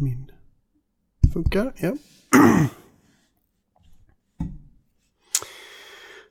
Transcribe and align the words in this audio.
min 0.00 0.30
funkar. 1.32 1.72
Ja. 1.76 1.96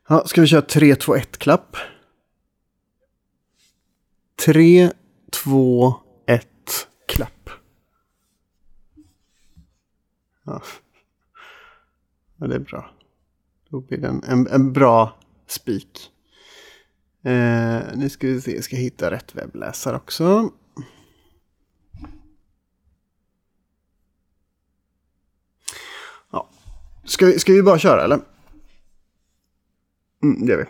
ja, 0.07 0.27
ska 0.27 0.41
vi 0.41 0.47
köra 0.47 0.61
3, 0.61 0.95
2, 0.95 1.15
1 1.15 1.37
klapp? 1.37 1.77
3, 4.45 4.91
2, 5.31 5.95
1 6.25 6.47
klapp. 7.07 7.49
Ja. 10.43 10.61
ja, 12.37 12.47
det 12.47 12.55
är 12.55 12.59
bra. 12.59 12.91
Då 13.69 13.81
blir 13.81 13.97
det 13.97 14.07
en, 14.07 14.23
en, 14.23 14.47
en 14.47 14.73
bra 14.73 15.19
spik. 15.47 16.11
Eh, 17.23 17.81
nu 17.95 18.09
ska 18.09 18.27
vi 18.27 18.41
se, 18.41 18.55
jag 18.55 18.63
ska 18.63 18.75
hitta 18.75 19.11
rätt 19.11 19.35
webbläsare 19.35 19.95
också. 19.95 20.51
Ska, 27.07 27.25
vi, 27.25 27.39
ska 27.39 27.53
vi 27.53 27.63
bara 27.63 27.79
köra 27.79 28.03
eller? 28.03 28.19
Mm, 30.23 30.45
det 30.45 30.51
gör 30.51 30.57
vi. 30.57 30.65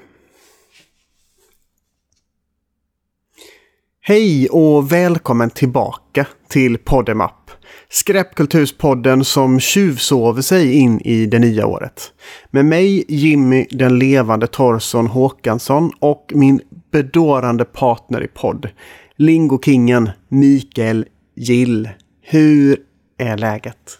Hej 4.02 4.50
och 4.50 4.92
välkommen 4.92 5.50
tillbaka 5.50 6.28
till 6.48 6.78
Poddemapp. 6.78 7.52
Skräpkulturspodden 7.90 9.26
som 9.26 9.60
tjuvsover 9.60 10.42
sig 10.42 10.74
in 10.74 11.02
i 11.02 11.26
det 11.26 11.40
nya 11.40 11.66
året. 11.66 12.14
Med 12.52 12.66
mig 12.66 13.06
Jimmy 13.08 13.66
den 13.72 14.00
levande 14.00 14.48
Torson 14.48 15.08
Håkansson 15.08 15.92
och 16.00 16.32
min 16.36 16.62
bedårande 16.92 17.66
partner 17.66 18.24
i 18.24 18.28
podd. 18.28 18.70
Lingokingen 19.16 20.10
Mikael 20.28 21.06
Gill. 21.36 21.90
Hur 22.22 22.80
är 23.18 23.38
läget? 23.38 24.00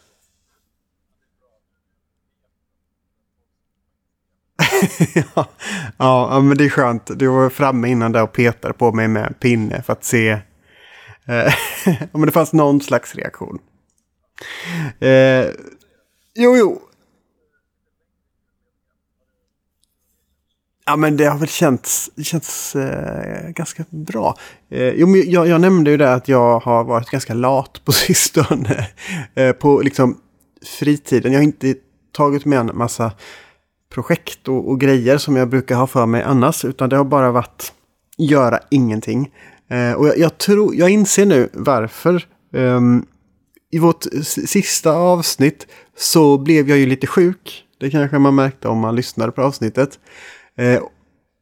ja, 5.36 5.48
ja, 5.98 6.40
men 6.40 6.58
det 6.58 6.66
är 6.66 6.70
skönt. 6.70 7.12
Du 7.20 7.28
var 7.28 7.50
framme 7.50 7.90
innan 7.90 8.12
där 8.12 8.24
och 8.24 8.34
petade 8.34 8.74
på 8.74 8.92
mig 8.92 9.08
med 9.08 9.28
en 9.28 9.34
pinne 9.34 9.82
för 9.82 9.94
att 9.94 10.04
se 10.04 10.30
eh, 11.26 11.54
om 12.12 12.26
det 12.26 12.32
fanns 12.32 12.54
någon 12.54 12.82
slags 12.82 13.16
reaktion. 13.16 13.60
Eh, 15.00 15.46
jo, 16.36 16.58
jo. 16.58 16.82
Ja, 20.86 20.96
men 20.96 21.18
det 21.18 21.26
har 21.26 21.38
väl 21.38 21.48
känts, 21.48 22.10
känts 22.24 22.76
eh, 22.76 23.50
ganska 23.50 23.86
bra. 23.90 24.38
Eh, 24.70 24.90
jo, 24.90 25.08
men 25.08 25.32
jag, 25.32 25.48
jag, 25.48 25.62
nämnde 25.62 25.92
ju 25.92 25.98
det 25.98 26.14
att 26.14 26.28
jag 26.28 26.60
har 26.60 26.84
varit 26.84 27.10
ganska 27.10 27.34
lat 27.34 27.82
på 27.86 27.92
sistone. 28.08 28.88
Eh, 29.36 29.52
på 29.52 29.82
liksom 29.82 30.18
fritiden. 30.80 31.32
Jag 31.32 31.40
har 31.40 31.44
inte 31.44 31.76
tagit 32.12 32.46
med 32.46 32.60
en 32.60 32.72
massa 32.74 33.12
projekt 33.90 34.48
och, 34.48 34.70
och, 34.70 34.80
grejer 34.80 35.18
som 35.18 35.36
jag 35.36 35.50
brukar 35.50 35.76
ha 35.76 35.88
för 35.88 36.06
mig 36.06 36.24
annars. 36.24 36.66
Utan 36.66 36.90
det 36.90 36.98
har 36.98 37.06
bara 37.06 37.32
varit 37.32 37.74
göra 38.18 38.60
ingenting. 38.70 39.32
Eh, 39.70 39.94
och 39.94 40.08
jag, 40.08 40.18
jag, 40.18 40.38
tror, 40.38 40.76
jag 40.76 40.90
inser 40.90 41.26
nu 41.26 41.50
varför. 41.54 42.26
Um, 42.54 43.06
I 43.72 43.80
vårt 43.80 44.04
sista 44.24 44.92
avsnitt 44.92 45.68
så 45.98 46.38
blev 46.38 46.70
jag 46.70 46.78
ju 46.78 46.86
lite 46.86 47.08
sjuk. 47.08 47.64
Det 47.80 47.90
kanske 47.90 48.20
man 48.20 48.36
märkte 48.36 48.68
om 48.68 48.80
man 48.80 48.96
lyssnade 48.96 49.32
på 49.32 49.42
avsnittet. 49.42 50.00
Eh, 50.58 50.82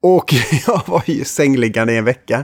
och 0.01 0.33
jag 0.67 0.81
var 0.87 1.03
ju 1.05 1.23
sängliggande 1.23 1.93
i 1.93 1.97
en 1.97 2.05
vecka. 2.05 2.43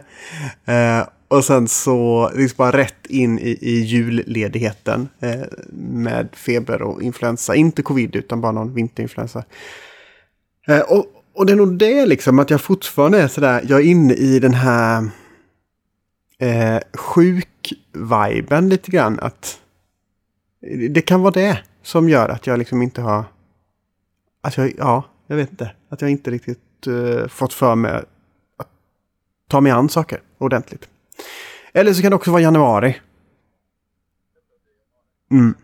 Eh, 0.66 1.08
och 1.28 1.46
sen 1.46 1.68
så 1.68 2.32
liksom 2.36 2.56
bara 2.58 2.78
rätt 2.78 3.06
in 3.08 3.40
i, 3.40 3.58
i 3.62 3.82
julledigheten 3.82 5.10
eh, 5.20 5.42
med 5.80 6.30
feber 6.34 6.82
och 6.82 7.02
influensa. 7.02 7.56
Inte 7.56 7.82
covid 7.82 8.16
utan 8.16 8.42
bara 8.42 8.52
någon 8.52 8.74
vinterinfluensa. 8.74 9.44
Eh, 10.68 10.80
och, 10.80 11.06
och 11.34 11.46
det 11.46 11.54
är 11.54 11.58
nog 11.58 11.78
det 11.78 12.06
liksom 12.06 12.40
att 12.40 12.50
jag 12.50 12.62
fortfarande 12.62 13.22
är 13.22 13.28
sådär, 13.28 13.62
jag 13.68 13.80
är 13.80 13.86
inne 13.86 14.14
i 14.14 14.40
den 14.40 14.54
här 14.54 15.10
eh, 16.38 16.80
sjuk-viben 16.94 18.70
lite 18.70 18.92
grann. 18.92 19.20
Att 19.20 19.62
det 20.90 21.02
kan 21.02 21.22
vara 21.22 21.32
det 21.32 21.60
som 21.84 22.10
gör 22.10 22.30
att 22.30 22.48
jag 22.48 22.60
liksom 22.60 22.82
inte 22.82 23.02
har... 23.02 23.24
Att 24.42 24.58
jag, 24.58 24.74
ja, 24.78 25.04
jag 25.28 25.36
vet 25.36 25.52
inte. 25.52 25.72
Att 25.90 26.02
jag 26.02 26.12
inte 26.12 26.32
riktigt 26.32 26.88
eh, 26.88 27.28
fått 27.28 27.54
för 27.54 27.76
mig 27.76 27.92
att 28.58 28.68
ta 29.48 29.62
mig 29.62 29.72
an 29.72 29.90
saker 29.90 30.22
ordentligt. 30.38 30.90
Eller 31.74 31.94
så 31.94 32.02
kan 32.02 32.12
det 32.12 32.16
också 32.16 32.32
vara 32.32 32.42
januari. 32.42 32.98
Mm. 35.32 35.56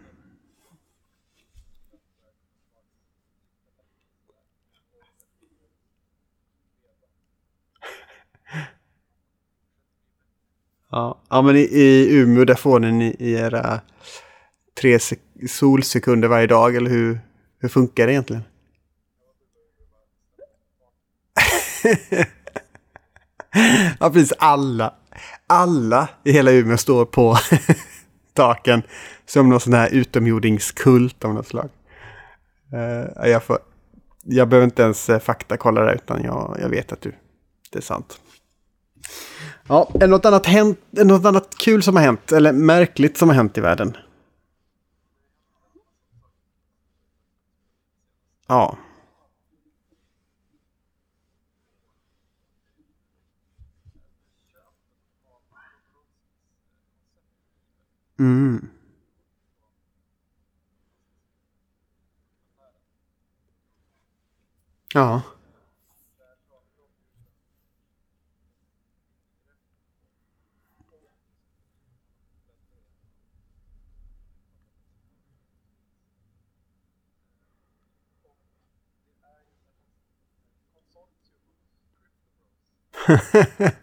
Ja, 10.91 11.21
ja 11.29 11.41
men 11.41 11.55
i, 11.55 11.59
i 11.59 12.15
Umeå 12.15 12.45
där 12.45 12.55
får 12.55 12.79
ni 12.79 13.15
i 13.19 13.33
era 13.33 13.81
tre 14.79 14.99
solsekunder 15.49 16.27
varje 16.27 16.47
dag, 16.47 16.75
eller 16.75 16.89
hur, 16.89 17.19
hur 17.59 17.69
funkar 17.69 18.07
det 18.07 18.13
egentligen? 18.13 18.43
ja, 23.99 24.09
precis. 24.09 24.33
Alla, 24.37 24.93
alla 25.47 26.09
i 26.23 26.31
hela 26.31 26.51
Umeå 26.51 26.77
står 26.77 27.05
på 27.05 27.37
taken 28.33 28.83
som 29.25 29.49
någon 29.49 29.59
sån 29.59 29.73
här 29.73 29.89
utomjordingskult 29.89 31.25
av 31.25 31.33
något 31.33 31.47
slag. 31.47 31.69
Uh, 32.73 33.29
jag, 33.29 33.43
får, 33.43 33.59
jag 34.23 34.47
behöver 34.47 34.65
inte 34.65 34.83
ens 34.83 35.09
eh, 35.09 35.19
faktakolla 35.19 35.81
det, 35.81 35.93
utan 35.93 36.23
jag, 36.23 36.57
jag 36.61 36.69
vet 36.69 36.91
att 36.91 37.01
du, 37.01 37.13
det 37.71 37.79
är 37.79 37.83
sant. 37.83 38.19
Ja, 39.69 39.91
är 40.01 40.07
något 40.07 40.25
annat, 40.25 40.45
hänt, 40.45 40.79
är 40.91 41.05
något 41.05 41.25
annat 41.25 41.55
kul 41.57 41.83
som 41.83 41.95
har 41.95 42.03
hänt? 42.03 42.31
Eller 42.31 42.53
märkligt 42.53 43.17
som 43.17 43.29
har 43.29 43.35
hänt 43.35 43.57
i 43.57 43.61
världen? 43.61 43.97
Ja. 48.47 48.77
Mm. 58.19 58.69
Ja. 64.93 65.21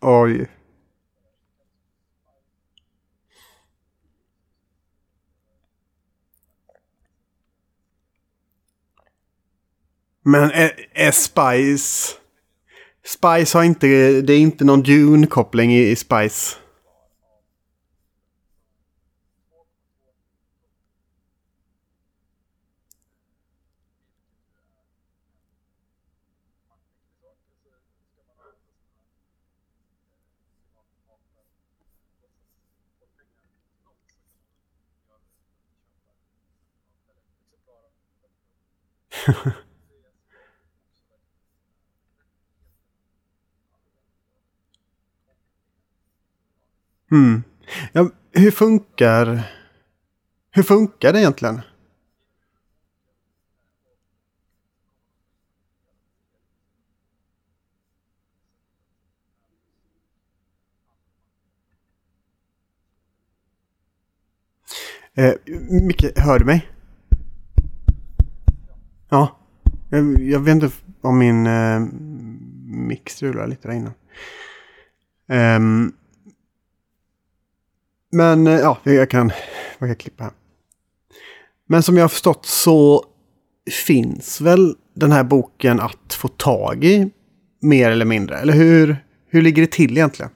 Oj. 0.00 0.46
Men 10.22 10.50
är, 10.50 10.72
är 10.92 11.10
Spice... 11.10 12.14
Spice 13.06 13.58
har 13.58 13.64
inte... 13.64 13.86
Det 14.20 14.32
är 14.32 14.38
inte 14.38 14.64
någon 14.64 14.82
Dune-koppling 14.82 15.74
i, 15.74 15.90
i 15.90 15.96
Spice. 15.96 16.56
mm. 47.10 47.42
ja, 47.92 48.10
hur 48.32 48.50
funkar... 48.50 49.42
Hur 50.50 50.62
funkar 50.62 51.12
det 51.12 51.20
egentligen? 51.20 51.60
Eh, 65.16 65.34
Micke, 65.82 66.12
hör 66.16 66.38
du 66.38 66.44
mig? 66.44 66.73
Ja. 69.14 69.36
Jag, 69.90 70.22
jag 70.22 70.40
vet 70.40 70.54
inte 70.54 70.70
om 71.00 71.18
min 71.18 71.46
eh, 71.46 71.80
mick 72.66 73.10
strular 73.10 73.46
lite 73.46 73.68
där 73.68 73.74
innan. 73.74 73.92
Um, 75.26 75.36
ehm, 75.38 75.92
men 78.12 78.46
eh, 78.46 78.52
ja, 78.52 78.78
jag 78.82 79.10
kan, 79.10 79.32
jag 79.78 79.88
kan 79.88 79.96
klippa 79.96 80.24
här. 80.24 80.32
Men 81.66 81.82
som 81.82 81.96
jag 81.96 82.04
har 82.04 82.08
förstått 82.08 82.46
så 82.46 83.04
finns 83.86 84.40
väl 84.40 84.76
den 84.94 85.12
här 85.12 85.24
boken 85.24 85.80
att 85.80 86.12
få 86.12 86.28
tag 86.28 86.84
i 86.84 87.10
mer 87.60 87.90
eller 87.90 88.04
mindre? 88.04 88.38
Eller 88.38 88.52
hur, 88.52 88.96
hur 89.28 89.42
ligger 89.42 89.62
det 89.62 89.70
till 89.70 89.96
egentligen? 89.96 90.30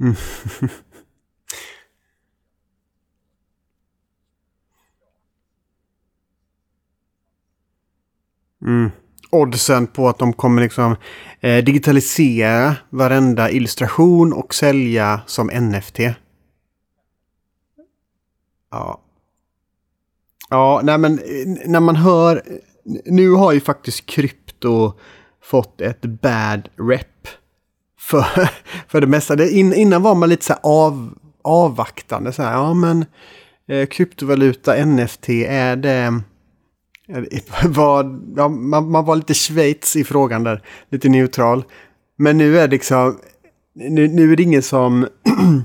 Mm. 0.00 0.14
Mm. 8.62 8.90
Oddsen 9.30 9.86
på 9.86 10.08
att 10.08 10.18
de 10.18 10.32
kommer 10.32 10.62
liksom 10.62 10.96
eh, 11.40 11.64
digitalisera 11.64 12.76
varenda 12.90 13.50
illustration 13.50 14.32
och 14.32 14.54
sälja 14.54 15.20
som 15.26 15.46
NFT. 15.46 15.98
Ja. 18.70 19.02
Ja, 20.50 20.80
nej 20.84 20.98
men 20.98 21.18
eh, 21.18 21.68
när 21.68 21.80
man 21.80 21.96
hör... 21.96 22.42
Nu 23.04 23.30
har 23.30 23.52
ju 23.52 23.60
faktiskt 23.60 24.06
krypto 24.06 24.92
fått 25.42 25.80
ett 25.80 26.02
bad 26.02 26.68
rep. 26.76 27.28
För, 28.08 28.22
för 28.88 29.00
det 29.00 29.06
mesta. 29.06 29.36
Det, 29.36 29.50
in, 29.50 29.74
innan 29.74 30.02
var 30.02 30.14
man 30.14 30.28
lite 30.28 30.44
så 30.44 30.52
här 30.52 30.60
av, 30.62 31.18
avvaktande. 31.42 32.32
Så 32.32 32.42
här, 32.42 32.52
ja 32.52 32.74
men 32.74 33.04
eh, 33.68 33.86
kryptovaluta, 33.86 34.84
NFT, 34.86 35.28
är 35.28 35.76
det 35.76 36.22
var, 37.68 38.20
ja, 38.36 38.48
man, 38.48 38.90
man, 38.90 39.04
var 39.04 39.16
lite 39.16 39.34
Schweiz 39.34 39.96
i 39.96 40.04
frågan 40.04 40.44
där. 40.44 40.62
Lite 40.90 41.08
neutral. 41.08 41.64
Men 42.16 42.38
nu 42.38 42.58
är 42.58 42.68
det 42.68 42.74
liksom... 42.74 43.18
Nu, 43.74 44.08
nu 44.08 44.32
är 44.32 44.36
det 44.36 44.42
ingen 44.42 44.62
som 44.62 45.08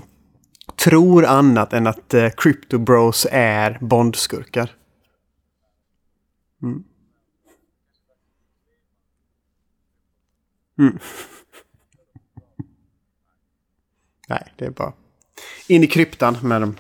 tror 0.84 1.25
annat 1.25 1.74
än 1.74 1.88
att 1.88 2.13
eh, 2.13 2.30
Crypto 2.30 2.78
Bros 2.78 3.28
är 3.31 3.78
bondskurkar. 3.81 4.72
Mm. 6.63 6.84
Mm. 10.80 10.98
Nej, 14.33 14.53
det 14.57 14.65
är 14.65 14.69
bara 14.69 14.94
in 15.68 15.83
i 15.83 15.88
kryptan 15.88 16.38
med 16.41 16.62
dem. 16.62 16.75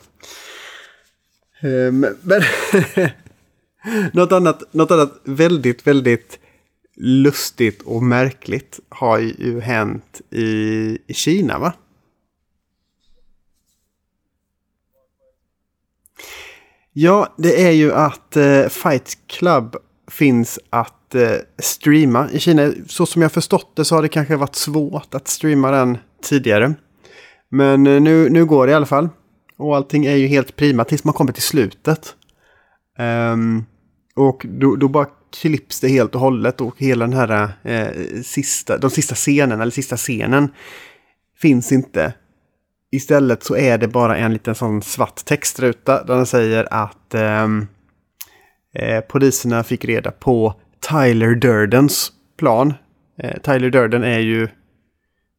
Um, 1.61 2.05
men 2.21 2.41
något, 4.13 4.31
annat, 4.31 4.73
något 4.73 4.91
annat 4.91 5.21
väldigt, 5.23 5.87
väldigt 5.87 6.39
lustigt 6.95 7.81
och 7.81 8.03
märkligt 8.03 8.79
har 8.89 9.19
ju 9.19 9.59
hänt 9.59 10.21
i, 10.29 10.43
i 11.07 11.13
Kina 11.13 11.59
va? 11.59 11.73
Ja, 16.93 17.33
det 17.37 17.67
är 17.67 17.71
ju 17.71 17.93
att 17.93 18.35
eh, 18.35 18.67
Fight 18.67 19.17
Club 19.27 19.75
finns 20.07 20.59
att 20.69 21.15
eh, 21.15 21.35
streama 21.57 22.29
i 22.31 22.39
Kina. 22.39 22.71
Så 22.87 23.05
som 23.05 23.21
jag 23.21 23.31
förstått 23.31 23.75
det 23.75 23.85
så 23.85 23.95
har 23.95 24.01
det 24.01 24.09
kanske 24.09 24.35
varit 24.35 24.55
svårt 24.55 25.13
att 25.13 25.27
streama 25.27 25.71
den 25.71 25.97
tidigare. 26.21 26.73
Men 27.53 27.87
eh, 27.87 28.01
nu, 28.01 28.29
nu 28.29 28.45
går 28.45 28.65
det 28.65 28.71
i 28.71 28.75
alla 28.75 28.85
fall. 28.85 29.09
Och 29.57 29.75
allting 29.75 30.05
är 30.05 30.15
ju 30.15 30.27
helt 30.27 30.55
prima 30.55 30.83
tills 30.83 31.03
man 31.03 31.13
kommer 31.13 31.31
till 31.31 31.43
slutet. 31.43 32.15
Um, 32.99 33.65
och 34.15 34.45
då, 34.49 34.75
då 34.75 34.87
bara 34.87 35.07
klipps 35.41 35.79
det 35.79 35.87
helt 35.87 36.15
och 36.15 36.21
hållet 36.21 36.61
och 36.61 36.75
hela 36.77 37.07
den 37.07 37.13
här 37.13 37.49
eh, 37.63 38.21
sista, 38.23 38.77
de 38.77 38.89
sista 38.89 39.15
scenen, 39.15 39.61
eller 39.61 39.71
sista 39.71 39.97
scenen, 39.97 40.49
finns 41.37 41.71
inte. 41.71 42.13
Istället 42.91 43.43
så 43.43 43.55
är 43.55 43.77
det 43.77 43.87
bara 43.87 44.17
en 44.17 44.33
liten 44.33 44.55
sån 44.55 44.81
svart 44.81 45.25
textruta 45.25 46.03
där 46.03 46.15
den 46.15 46.25
säger 46.25 46.73
att 46.73 47.13
eh, 47.13 47.47
eh, 48.75 49.01
poliserna 49.01 49.63
fick 49.63 49.85
reda 49.85 50.11
på 50.11 50.53
Tyler 50.91 51.35
Durdens 51.35 52.11
plan. 52.37 52.73
Eh, 53.17 53.41
Tyler 53.41 53.69
Durden 53.69 54.03
är 54.03 54.19
ju 54.19 54.47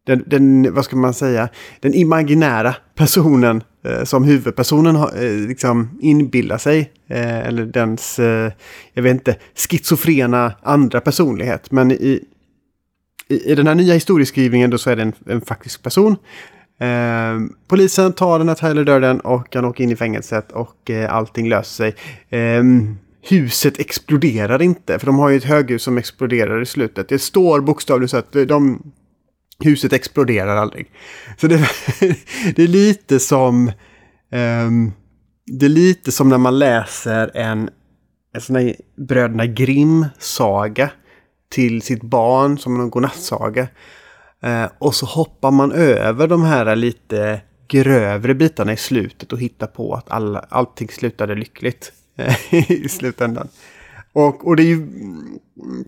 den, 0.06 0.24
den, 0.26 0.74
vad 0.74 0.84
ska 0.84 0.96
man 0.96 1.14
säga, 1.14 1.48
den 1.80 1.94
imaginära 1.94 2.74
personen 2.94 3.62
eh, 3.84 4.04
som 4.04 4.24
huvudpersonen 4.24 4.96
ha, 4.96 5.14
eh, 5.16 5.32
liksom 5.32 5.98
inbillar 6.00 6.58
sig. 6.58 6.92
Eh, 7.08 7.38
eller 7.38 7.66
dens, 7.66 8.18
eh, 8.18 8.52
jag 8.92 9.02
vet 9.02 9.12
inte, 9.12 9.36
schizofrena 9.54 10.52
andra 10.62 11.00
personlighet. 11.00 11.70
Men 11.70 11.92
i, 11.92 12.24
i, 13.28 13.50
i 13.50 13.54
den 13.54 13.66
här 13.66 13.74
nya 13.74 13.94
historieskrivningen 13.94 14.70
då 14.70 14.78
så 14.78 14.90
är 14.90 14.96
det 14.96 15.02
en, 15.02 15.12
en 15.26 15.40
faktisk 15.40 15.82
person. 15.82 16.16
Eh, 16.80 17.40
polisen 17.68 18.12
tar 18.12 18.38
den 18.38 18.48
här 18.48 18.54
Tyler 18.54 18.84
Durden 18.84 19.20
och 19.20 19.54
han 19.54 19.64
åker 19.64 19.84
in 19.84 19.90
i 19.90 19.96
fängelset 19.96 20.52
och 20.52 20.90
eh, 20.90 21.14
allting 21.14 21.48
löser 21.48 21.84
sig. 21.84 21.94
Ehm, 22.30 22.96
huset 23.22 23.78
exploderar 23.78 24.62
inte, 24.62 24.98
för 24.98 25.06
de 25.06 25.18
har 25.18 25.28
ju 25.28 25.36
ett 25.36 25.44
höghus 25.44 25.82
som 25.82 25.98
exploderar 25.98 26.62
i 26.62 26.66
slutet. 26.66 27.08
Det 27.08 27.18
står 27.18 27.60
bokstavligt 27.60 28.10
så 28.10 28.16
att 28.16 28.32
de 28.32 28.82
Huset 29.58 29.92
exploderar 29.92 30.56
aldrig. 30.56 30.90
Så 31.36 31.46
det, 31.46 31.56
det 32.56 32.62
är 32.62 32.68
lite 32.68 33.20
som... 33.20 33.72
Um, 34.30 34.92
det 35.46 35.66
är 35.66 35.70
lite 35.70 36.12
som 36.12 36.28
när 36.28 36.38
man 36.38 36.58
läser 36.58 37.36
en, 37.36 37.70
en 38.34 38.40
sån 38.40 38.56
här 38.56 38.76
Bröderna 38.96 39.46
Grimm-saga 39.46 40.90
till 41.48 41.82
sitt 41.82 42.02
barn 42.02 42.58
som 42.58 42.80
en 42.80 42.90
godnattsaga. 42.90 43.68
Uh, 44.46 44.66
och 44.78 44.94
så 44.94 45.06
hoppar 45.06 45.50
man 45.50 45.72
över 45.72 46.28
de 46.28 46.42
här 46.42 46.76
lite 46.76 47.40
grövre 47.68 48.34
bitarna 48.34 48.72
i 48.72 48.76
slutet 48.76 49.32
och 49.32 49.40
hittar 49.40 49.66
på 49.66 49.94
att 49.94 50.10
alla, 50.10 50.38
allting 50.38 50.88
slutade 50.88 51.34
lyckligt 51.34 51.92
eh, 52.16 52.54
i 52.70 52.88
slutändan. 52.88 53.48
Och, 54.12 54.46
och 54.46 54.56
det 54.56 54.62
är 54.62 54.66
ju... 54.66 54.74
Mm, 54.74 55.84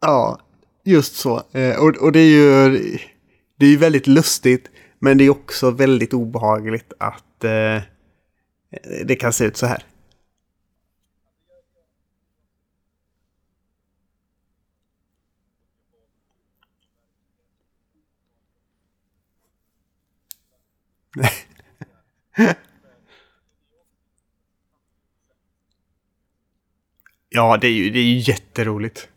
ja, 0.00 0.38
Just 0.88 1.14
så. 1.14 1.42
Eh, 1.52 1.78
och, 1.78 1.96
och 1.96 2.12
det 2.12 2.20
är 2.20 2.30
ju 2.30 2.98
det 3.56 3.66
är 3.66 3.76
väldigt 3.76 4.06
lustigt. 4.06 4.70
Men 4.98 5.18
det 5.18 5.24
är 5.24 5.30
också 5.30 5.70
väldigt 5.70 6.14
obehagligt 6.14 6.92
att 6.98 7.44
eh, 7.44 7.82
det 9.04 9.16
kan 9.16 9.32
se 9.32 9.44
ut 9.44 9.56
så 9.56 9.66
här. 9.66 9.82
ja, 27.28 27.56
det 27.60 27.66
är 27.66 27.72
ju 27.72 27.90
det 27.90 27.98
är 27.98 28.28
jätteroligt. 28.28 29.08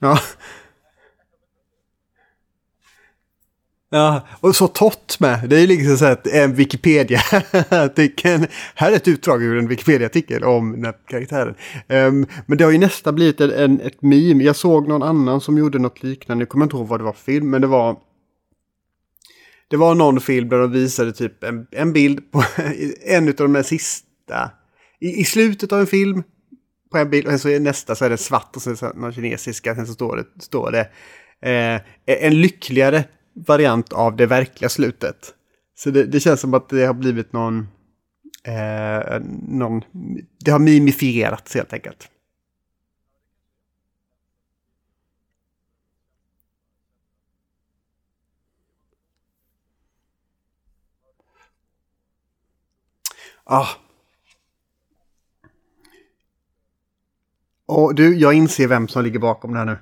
Ja. 0.00 0.18
Ja, 3.92 4.26
och 4.40 4.56
så 4.56 4.68
torrt 4.68 5.20
med. 5.20 5.48
Det 5.48 5.60
är 5.60 5.66
liksom 5.66 5.96
så 5.96 6.04
att 6.04 6.26
en 6.26 6.54
Wikipedia-artikel. 6.54 8.46
Här 8.74 8.92
är 8.92 8.96
ett 8.96 9.08
utdrag 9.08 9.42
ur 9.42 9.58
en 9.58 9.68
Wikipedia-artikel 9.68 10.44
om 10.44 10.72
den 10.72 10.84
här 10.84 10.94
karaktären. 11.06 11.48
Um, 11.48 11.54
ehm, 11.88 12.26
men 12.46 12.58
det 12.58 12.64
har 12.64 12.70
ju 12.70 12.78
nästan 12.78 13.14
blivit 13.14 13.40
en, 13.40 13.50
en, 13.50 13.80
ett 13.80 14.02
meme. 14.02 14.44
Jag 14.44 14.56
såg 14.56 14.88
någon 14.88 15.02
annan 15.02 15.40
som 15.40 15.58
gjorde 15.58 15.78
något 15.78 16.02
liknande. 16.02 16.42
Jag 16.42 16.48
kommer 16.48 16.64
inte 16.64 16.76
ihåg 16.76 16.88
vad 16.88 17.00
det 17.00 17.04
var 17.04 17.12
för 17.12 17.24
film, 17.24 17.50
men 17.50 17.60
det 17.60 17.66
var... 17.66 17.96
Det 19.68 19.76
var 19.76 19.94
någon 19.94 20.20
film 20.20 20.48
där 20.48 20.58
de 20.58 20.72
visade 20.72 21.12
typ 21.12 21.44
en, 21.44 21.66
en 21.70 21.92
bild 21.92 22.32
på 22.32 22.44
en 23.04 23.28
av 23.28 23.34
de 23.34 23.54
här 23.54 23.62
sista... 23.62 24.50
I, 25.00 25.20
I 25.20 25.24
slutet 25.24 25.72
av 25.72 25.80
en 25.80 25.86
film 25.86 26.22
på 26.90 26.98
en 26.98 27.10
bild 27.10 27.26
och 27.26 27.40
så 27.40 27.48
är 27.48 27.60
nästa 27.60 27.94
så 27.94 28.04
är 28.04 28.10
det 28.10 28.16
svart 28.16 28.56
och 28.56 28.62
så 28.62 28.70
är 28.70 28.74
det 28.74 29.00
någon 29.00 29.12
kinesiska. 29.12 29.74
Sen 29.74 29.86
så 29.86 29.92
står 29.92 30.16
det, 30.16 30.42
står 30.42 30.72
det 30.72 30.90
eh, 31.40 31.80
en 32.04 32.40
lyckligare 32.40 33.04
variant 33.46 33.92
av 33.92 34.16
det 34.16 34.26
verkliga 34.26 34.68
slutet. 34.68 35.34
Så 35.74 35.90
det, 35.90 36.04
det, 36.04 36.20
känns 36.20 36.40
som 36.40 36.54
att 36.54 36.68
det 36.68 36.86
har 36.86 36.94
blivit 36.94 37.32
någon, 37.32 37.68
eh, 38.44 39.20
någon... 39.48 39.82
Det 40.44 40.50
har 40.50 40.58
mimifierats 40.58 41.54
helt 41.54 41.72
enkelt. 41.72 42.08
Ah. 53.44 53.66
Och 57.70 57.94
du, 57.94 58.16
jag 58.16 58.34
inser 58.34 58.66
vem 58.66 58.88
som 58.88 59.04
ligger 59.04 59.18
bakom 59.18 59.52
det 59.52 59.58
här 59.58 59.64
nu. 59.64 59.78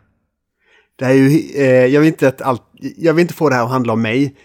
Det 0.98 1.04
här 1.04 1.12
är 1.12 1.16
ju, 1.16 1.62
eh, 1.62 1.86
jag, 1.86 2.00
vill 2.00 2.08
inte 2.08 2.28
att 2.28 2.42
allt, 2.42 2.62
jag 2.96 3.14
vill 3.14 3.22
inte 3.22 3.34
få 3.34 3.48
det 3.48 3.54
här 3.54 3.64
att 3.64 3.70
handla 3.70 3.92
om 3.92 4.02
mig. 4.02 4.36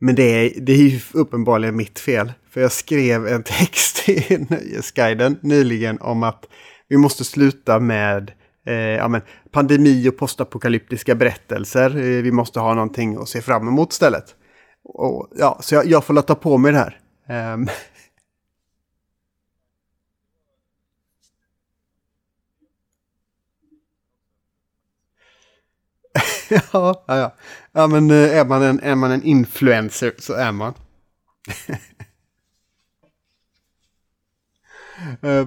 Men 0.00 0.14
det 0.14 0.22
är, 0.22 0.60
det 0.60 0.72
är 0.72 0.76
ju 0.76 1.00
uppenbarligen 1.12 1.76
mitt 1.76 1.98
fel. 1.98 2.32
För 2.50 2.60
jag 2.60 2.72
skrev 2.72 3.26
en 3.26 3.42
text 3.60 4.08
i 4.08 4.46
Nöjesguiden 4.50 5.38
nyligen 5.42 6.00
om 6.00 6.22
att 6.22 6.44
vi 6.88 6.96
måste 6.96 7.24
sluta 7.24 7.80
med 7.80 8.32
eh, 8.66 8.74
ja, 8.74 9.08
men, 9.08 9.20
pandemi 9.52 10.08
och 10.08 10.16
postapokalyptiska 10.16 11.14
berättelser. 11.14 11.96
Eh, 11.96 12.22
vi 12.22 12.32
måste 12.32 12.60
ha 12.60 12.74
någonting 12.74 13.16
att 13.16 13.28
se 13.28 13.42
fram 13.42 13.68
emot 13.68 13.92
istället. 13.92 14.24
Och, 14.84 15.28
ja, 15.36 15.58
så 15.62 15.74
jag, 15.74 15.86
jag 15.86 16.04
får 16.04 16.14
låta 16.14 16.34
på 16.34 16.58
mig 16.58 16.72
det 16.72 16.78
här. 16.78 16.98
Um, 17.54 17.68
ja, 26.72 27.04
ja, 27.06 27.32
ja. 27.72 27.86
Men 27.86 28.10
eh, 28.10 28.38
är 28.38 28.44
man 28.44 28.62
en, 28.62 28.80
är 28.80 28.94
man 28.94 29.10
en 29.10 29.22
influencer 29.22 30.12
så 30.18 30.32
är 30.32 30.52
man. 30.52 30.74
Eh, 35.22 35.46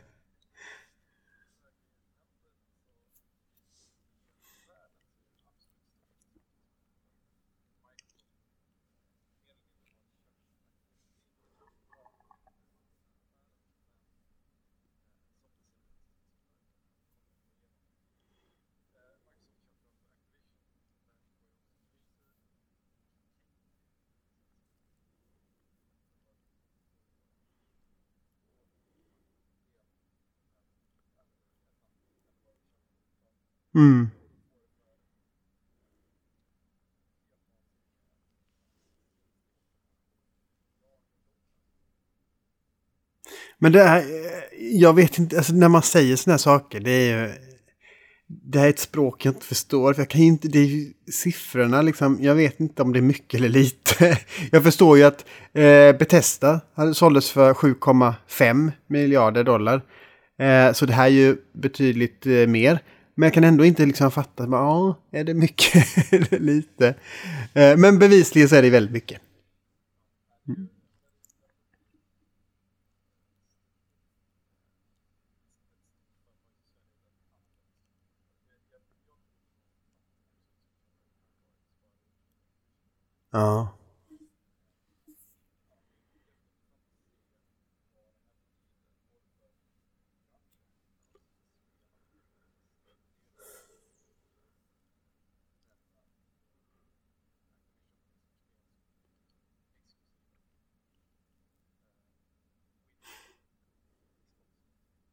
Mm. 33.74 34.10
Men 43.58 43.72
det 43.72 43.80
är, 43.82 43.98
eh, 43.98 44.04
jag 44.72 44.94
vet 44.96 45.18
inte, 45.18 45.36
alltså 45.36 45.52
när 45.52 45.68
man 45.68 45.82
säger 45.82 46.16
sådana 46.16 46.32
här 46.32 46.38
saker, 46.38 46.80
det 46.80 46.90
är 46.90 47.20
ju, 47.20 47.32
det 48.26 48.58
här 48.58 48.66
är 48.66 48.70
ett 48.70 48.78
språk 48.78 49.24
jag 49.24 49.34
inte 49.34 49.46
förstår. 49.46 49.94
För 49.94 50.00
jag 50.02 50.08
kan 50.08 50.20
inte, 50.20 50.48
det 50.48 50.58
är 50.58 50.64
ju 50.64 50.92
siffrorna 51.12 51.82
liksom, 51.82 52.18
jag 52.20 52.34
vet 52.34 52.60
inte 52.60 52.82
om 52.82 52.92
det 52.92 52.98
är 52.98 53.02
mycket 53.02 53.40
eller 53.40 53.48
lite. 53.48 54.18
Jag 54.50 54.62
förstår 54.62 54.98
ju 54.98 55.04
att 55.04 55.24
eh, 55.52 55.98
Bethesda 55.98 56.60
såldes 56.94 57.30
för 57.30 57.54
7,5 57.54 58.72
miljarder 58.86 59.44
dollar. 59.44 59.82
Eh, 60.38 60.72
så 60.72 60.86
det 60.86 60.92
här 60.92 61.04
är 61.06 61.08
ju 61.08 61.36
betydligt 61.52 62.26
eh, 62.26 62.46
mer. 62.46 62.80
Men 63.20 63.26
jag 63.26 63.34
kan 63.34 63.44
ändå 63.44 63.64
inte 63.64 63.86
liksom 63.86 64.10
fatta, 64.10 64.48
ja, 64.50 64.94
är 65.10 65.24
det 65.24 65.34
mycket 65.34 66.12
eller 66.12 66.38
lite? 66.38 66.94
Eh, 67.54 67.76
men 67.76 67.98
bevisligen 67.98 68.48
så 68.48 68.56
är 68.56 68.62
det 68.62 68.70
väldigt 68.70 68.92
mycket. 68.92 69.20
Mm. 70.48 70.68
Ja. 83.30 83.79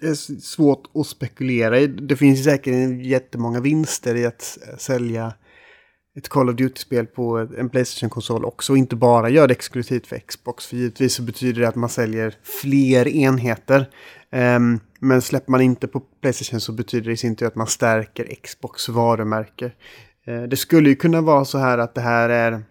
det 0.00 0.06
är 0.06 0.40
svårt 0.40 0.90
att 0.94 1.06
spekulera 1.06 1.80
i. 1.80 1.86
Det 1.86 2.16
finns 2.16 2.44
säkert 2.44 3.06
jättemånga 3.06 3.60
vinster 3.60 4.14
i 4.14 4.26
att 4.26 4.58
sälja 4.78 5.34
ett 6.16 6.28
Call 6.28 6.48
of 6.48 6.56
Duty-spel 6.56 7.06
på 7.06 7.48
en 7.58 7.70
Playstation-konsol 7.70 8.44
också. 8.44 8.72
Och 8.72 8.78
inte 8.78 8.96
bara 8.96 9.28
göra 9.28 9.46
det 9.46 9.54
exklusivt 9.54 10.06
för 10.06 10.18
Xbox. 10.18 10.66
För 10.66 10.76
givetvis 10.76 11.14
så 11.14 11.22
betyder 11.22 11.60
det 11.60 11.68
att 11.68 11.74
man 11.74 11.88
säljer 11.88 12.34
fler 12.42 13.08
enheter. 13.08 13.90
Um, 14.32 14.80
men 14.98 15.22
släpper 15.22 15.50
man 15.50 15.60
inte 15.60 15.86
på 15.86 16.00
Playstation 16.00 16.60
så 16.60 16.72
betyder 16.72 17.06
det 17.06 17.12
i 17.12 17.16
sin 17.16 17.36
tur 17.36 17.46
att 17.46 17.54
man 17.54 17.66
stärker 17.66 18.34
Xbox 18.42 18.88
varumärke. 18.88 19.72
Uh, 20.28 20.42
det 20.42 20.56
skulle 20.56 20.88
ju 20.88 20.96
kunna 20.96 21.20
vara 21.20 21.44
så 21.44 21.58
här 21.58 21.78
att 21.78 21.94
det 21.94 22.00
här 22.00 22.28
är... 22.28 22.62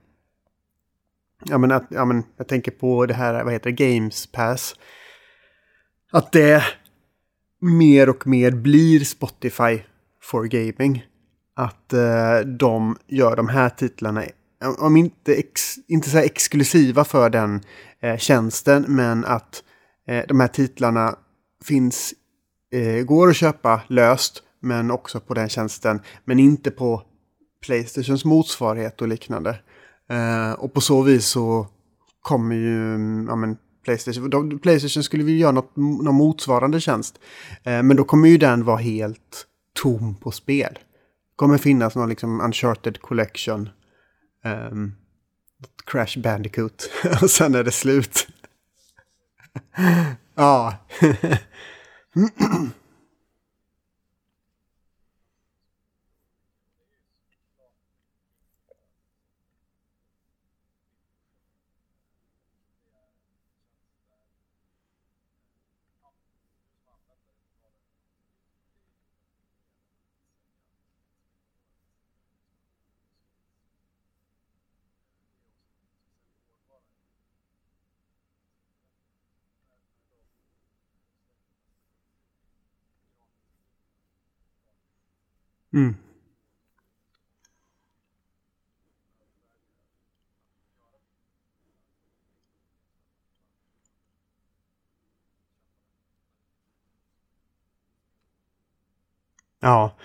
Ja 1.46 1.58
men, 1.58 1.72
att, 1.72 1.88
ja 1.90 2.06
men 2.06 2.24
jag 2.38 2.48
tänker 2.48 2.72
på 2.72 3.06
det 3.06 3.14
här, 3.14 3.44
vad 3.44 3.54
heter 3.54 3.72
det, 3.72 3.86
Games 3.86 4.28
Pass. 4.28 4.76
Att 6.12 6.32
det 6.32 6.64
mer 7.64 8.10
och 8.10 8.28
mer 8.28 8.52
blir 8.52 9.00
Spotify 9.00 9.82
for 10.22 10.44
gaming. 10.44 11.06
Att 11.56 11.94
eh, 11.94 12.40
de 12.40 12.98
gör 13.08 13.36
de 13.36 13.48
här 13.48 13.70
titlarna, 13.70 14.24
eh, 14.24 14.30
om 14.80 14.98
inte, 14.98 15.34
ex, 15.34 15.76
inte 15.88 16.10
så 16.10 16.18
exklusiva 16.18 17.04
för 17.04 17.30
den 17.30 17.62
eh, 18.00 18.18
tjänsten, 18.18 18.86
men 18.88 19.26
att 19.26 19.64
eh, 20.08 20.24
de 20.28 20.40
här 20.40 20.48
titlarna 20.48 21.16
finns, 21.64 22.14
eh, 22.72 23.04
går 23.04 23.30
att 23.30 23.36
köpa 23.36 23.82
löst, 23.88 24.44
men 24.60 24.92
också 24.92 25.20
på 25.20 25.34
den 25.34 25.50
tjänsten, 25.50 26.02
men 26.26 26.40
inte 26.40 26.72
på 26.72 27.02
Playstations 27.66 28.26
motsvarighet 28.26 29.02
och 29.02 29.08
liknande. 29.08 29.60
Eh, 30.10 30.52
och 30.52 30.74
på 30.74 30.82
så 30.82 31.02
vis 31.02 31.26
så 31.26 31.68
kommer 32.22 32.56
ju 32.56 32.96
mm, 32.96 33.26
ja, 33.30 33.36
men, 33.36 33.58
Playstation. 33.84 34.60
Playstation 34.60 35.04
skulle 35.04 35.24
vilja 35.24 35.42
göra 35.42 35.52
något, 35.52 35.76
någon 35.76 36.16
motsvarande 36.16 36.82
tjänst. 36.82 37.20
Eh, 37.64 37.84
men 37.84 37.96
då 37.98 38.04
kommer 38.04 38.30
ju 38.30 38.38
den 38.38 38.66
vara 38.66 38.78
helt 38.78 39.48
tom 39.82 40.16
på 40.16 40.32
spel. 40.32 40.74
Det 40.74 41.36
kommer 41.36 41.58
finnas 41.58 41.96
någon 41.96 42.10
liksom 42.10 42.42
Uncharted 42.42 43.02
Collection. 43.02 43.70
Um, 44.72 44.96
Crash 45.86 46.20
Bandicoot. 46.20 46.90
och 47.22 47.30
sen 47.30 47.56
är 47.56 47.64
det 47.64 47.72
slut. 47.72 48.28
ja. 50.36 50.78
Mm. 85.74 85.96
Ja. 99.64 99.98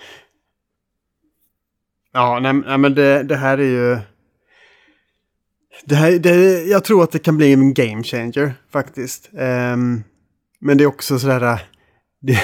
Ja, 2.12 2.38
nej, 2.40 2.52
nej 2.52 2.78
men 2.78 2.94
det, 2.94 3.22
det 3.22 3.37
här 3.37 3.58
är 3.58 3.62
ju... 3.62 3.98
Det 5.84 5.94
här, 5.94 6.18
det, 6.18 6.64
jag 6.64 6.84
tror 6.84 7.04
att 7.04 7.12
det 7.12 7.18
kan 7.18 7.37
bli 7.37 7.52
en 7.52 7.75
game 7.75 8.02
changer 8.02 8.54
faktiskt. 8.70 9.28
Um, 9.32 10.04
men 10.58 10.78
det 10.78 10.84
är 10.84 10.87
också 10.87 11.18
sådär... 11.18 11.60
Det, 12.20 12.40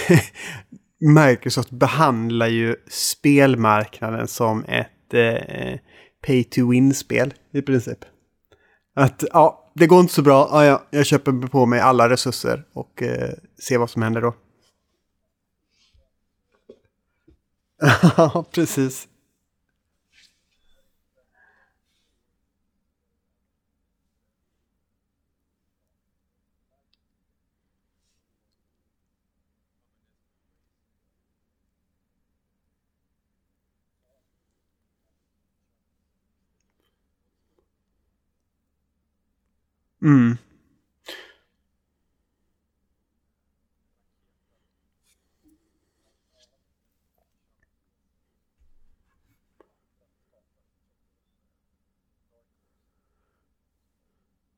Microsoft 1.04 1.70
behandlar 1.70 2.46
ju 2.46 2.76
spelmarknaden 2.88 4.28
som 4.28 4.64
ett 4.64 5.14
eh, 5.14 5.78
pay 6.26 6.44
to 6.44 6.70
win-spel 6.70 7.34
i 7.52 7.62
princip. 7.62 7.98
Att 8.94 9.24
ja, 9.32 9.72
det 9.74 9.86
går 9.86 10.00
inte 10.00 10.14
så 10.14 10.22
bra. 10.22 10.48
Ja, 10.52 10.64
ja, 10.64 10.86
jag 10.90 11.06
köper 11.06 11.32
på 11.48 11.66
mig 11.66 11.80
alla 11.80 12.08
resurser 12.08 12.64
och 12.72 13.02
eh, 13.02 13.30
ser 13.62 13.78
vad 13.78 13.90
som 13.90 14.02
händer 14.02 14.20
då. 14.20 14.34
Ja, 18.16 18.44
precis. 18.52 19.08
Mm. 40.04 40.38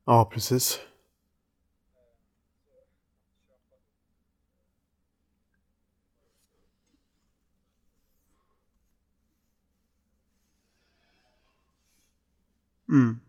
Ja, 0.06 0.24
precis. 0.24 0.80
Mm. 12.88 13.20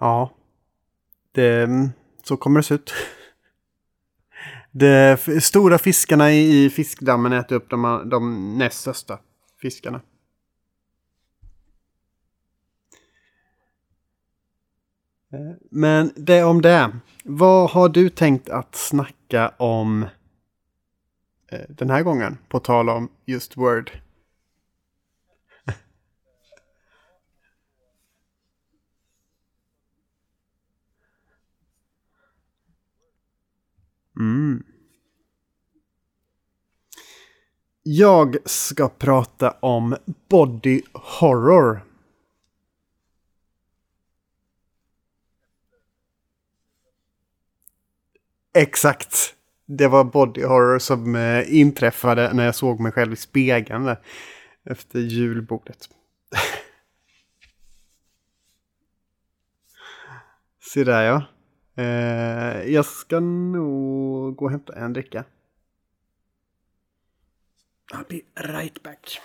Ja. 0.00 0.30
Det, 1.32 1.62
mm, 1.62 1.88
så 2.22 2.36
kommer 2.36 2.60
det 2.60 2.64
se 2.64 2.74
ut. 2.74 2.92
De 4.72 5.16
stora 5.40 5.78
fiskarna 5.78 6.32
i 6.32 6.70
fiskdammen 6.70 7.32
äter 7.32 7.56
upp 7.56 7.70
de, 7.70 8.08
de 8.10 8.58
näst 8.58 8.80
största 8.80 9.18
fiskarna. 9.60 10.00
Men 15.70 16.12
det 16.16 16.42
om 16.42 16.62
det. 16.62 16.96
Vad 17.24 17.70
har 17.70 17.88
du 17.88 18.08
tänkt 18.08 18.48
att 18.48 18.74
snacka 18.74 19.48
om 19.56 20.02
eh, 21.48 21.60
den 21.68 21.90
här 21.90 22.02
gången? 22.02 22.38
På 22.48 22.60
tal 22.60 22.88
om 22.88 23.08
just 23.24 23.56
Word. 23.56 23.90
Mm. 34.16 34.62
Jag 37.82 38.36
ska 38.44 38.88
prata 38.88 39.50
om 39.50 39.96
body 40.28 40.82
horror. 40.92 41.84
Exakt. 48.54 49.34
Det 49.66 49.88
var 49.88 50.04
body 50.04 50.44
horror 50.44 50.78
som 50.78 51.16
eh, 51.16 51.58
inträffade 51.58 52.32
när 52.32 52.44
jag 52.44 52.54
såg 52.54 52.80
mig 52.80 52.92
själv 52.92 53.12
i 53.12 53.16
spegeln 53.16 53.84
där, 53.84 54.00
efter 54.64 54.98
julbordet. 54.98 55.88
Se 60.72 60.84
där 60.84 61.02
ja. 61.02 61.35
Eh, 61.76 62.72
jag 62.72 62.86
ska 62.86 63.20
nog 63.20 64.36
gå 64.36 64.44
och 64.44 64.50
hämta 64.50 64.72
en 64.72 64.92
dricka. 64.92 65.24
I'll 67.92 68.04
be 68.08 68.20
right 68.34 68.82
back. 68.82 69.20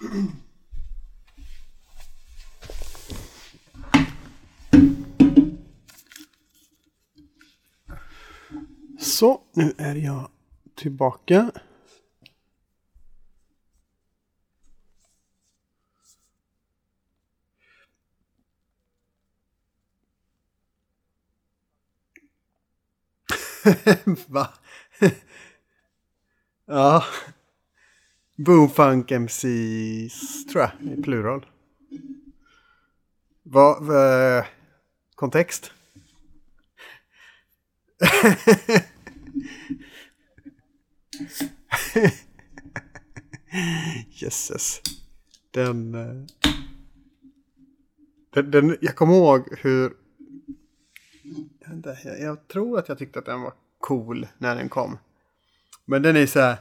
Så, 0.00 0.06
nu 9.52 9.74
är 9.78 9.94
jag 9.94 10.30
tillbaka. 10.76 11.50
Va? 24.28 24.54
ja. 26.66 27.04
Boomfunk 28.44 29.10
MCs 29.10 30.46
tror 30.46 30.62
jag, 30.62 30.70
i 30.92 31.02
plural. 31.02 31.46
Vad... 33.42 33.84
Va, 33.84 34.44
kontext? 35.14 35.72
Jösses. 44.10 44.80
Den, 45.50 45.94
eh, 45.94 46.24
den, 48.34 48.50
den... 48.50 48.76
Jag 48.80 48.96
kommer 48.96 49.14
ihåg 49.14 49.58
hur... 49.58 49.92
Jag, 51.84 52.20
jag 52.20 52.48
tror 52.48 52.78
att 52.78 52.88
jag 52.88 52.98
tyckte 52.98 53.18
att 53.18 53.26
den 53.26 53.40
var 53.40 53.52
cool 53.78 54.26
när 54.38 54.56
den 54.56 54.68
kom. 54.68 54.98
Men 55.84 56.02
den 56.02 56.16
är 56.16 56.26
så 56.26 56.40
här... 56.40 56.56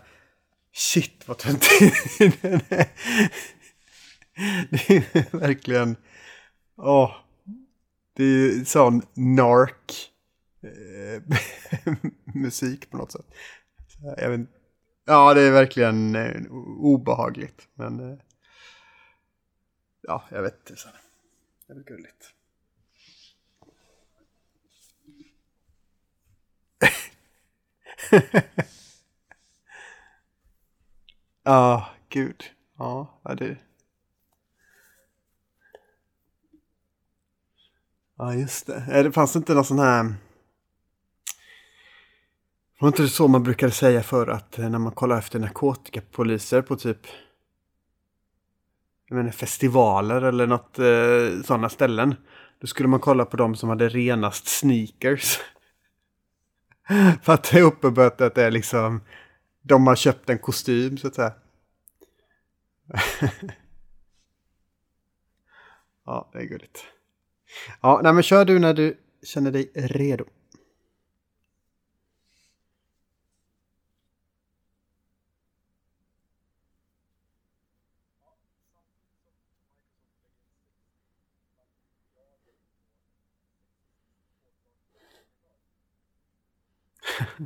Shit 0.79 1.27
vad 1.27 1.37
töntig 1.37 1.93
den 2.41 2.61
är. 2.69 2.89
Det 4.69 4.89
är 4.89 5.37
verkligen... 5.37 5.95
Åh. 6.77 7.15
Det 8.13 8.23
är 8.23 8.27
ju 8.27 8.65
sån 8.65 9.01
nark 9.13 10.11
eh, 10.63 11.21
musik 12.33 12.89
på 12.89 12.97
något 12.97 13.11
sätt. 13.11 13.25
Jag 14.17 14.29
vet, 14.29 14.49
ja, 15.05 15.33
det 15.33 15.41
är 15.41 15.51
verkligen 15.51 16.15
eh, 16.15 16.51
obehagligt. 16.79 17.67
Men 17.73 17.99
eh, 17.99 18.17
ja, 20.01 20.27
jag 20.31 20.41
vet 20.41 20.69
inte. 20.69 20.81
Det 21.67 21.73
är 21.73 21.75
väl 21.75 21.83
gulligt. 21.83 22.33
Ja, 31.43 31.75
oh, 31.75 31.83
gud. 32.09 32.43
Ja, 32.77 33.19
ja 33.23 33.35
det... 33.35 33.57
Ja, 38.17 38.33
just 38.33 38.67
det. 38.67 39.03
Det 39.03 39.11
fanns 39.11 39.35
inte 39.35 39.53
någon 39.53 39.65
sån 39.65 39.79
här... 39.79 40.13
Var 42.79 42.87
inte 42.87 43.01
det 43.01 43.09
så 43.09 43.27
man 43.27 43.43
brukade 43.43 43.71
säga 43.71 44.03
för 44.03 44.27
att 44.27 44.57
när 44.57 44.79
man 44.79 44.91
kollar 44.91 45.17
efter 45.17 45.39
narkotikapoliser 45.39 46.61
på 46.61 46.75
typ 46.75 47.07
jag 49.09 49.15
menar, 49.15 49.31
festivaler 49.31 50.21
eller 50.21 50.47
något 50.47 50.79
eh, 50.79 51.43
sådana 51.45 51.69
ställen. 51.69 52.15
Då 52.59 52.67
skulle 52.67 52.89
man 52.89 52.99
kolla 52.99 53.25
på 53.25 53.37
de 53.37 53.55
som 53.55 53.69
hade 53.69 53.89
renast 53.89 54.47
sneakers. 54.47 55.39
för 57.23 57.33
att 57.33 57.43
det 57.43 57.59
är 57.59 57.63
uppenbart 57.63 58.21
att 58.21 58.35
det 58.35 58.43
är 58.43 58.51
liksom 58.51 59.01
de 59.61 59.87
har 59.87 59.95
köpt 59.95 60.29
en 60.29 60.39
kostym 60.39 60.97
så 60.97 61.07
att 61.07 61.15
säga. 61.15 61.33
ja, 66.05 66.29
det 66.33 66.39
är 66.39 66.43
gulligt. 66.45 66.85
Ja, 67.81 67.99
nej 68.03 68.13
men 68.13 68.23
kör 68.23 68.45
du 68.45 68.59
när 68.59 68.73
du 68.73 68.97
känner 69.23 69.51
dig 69.51 69.71
redo. 69.75 70.25
Eh, 87.19 87.45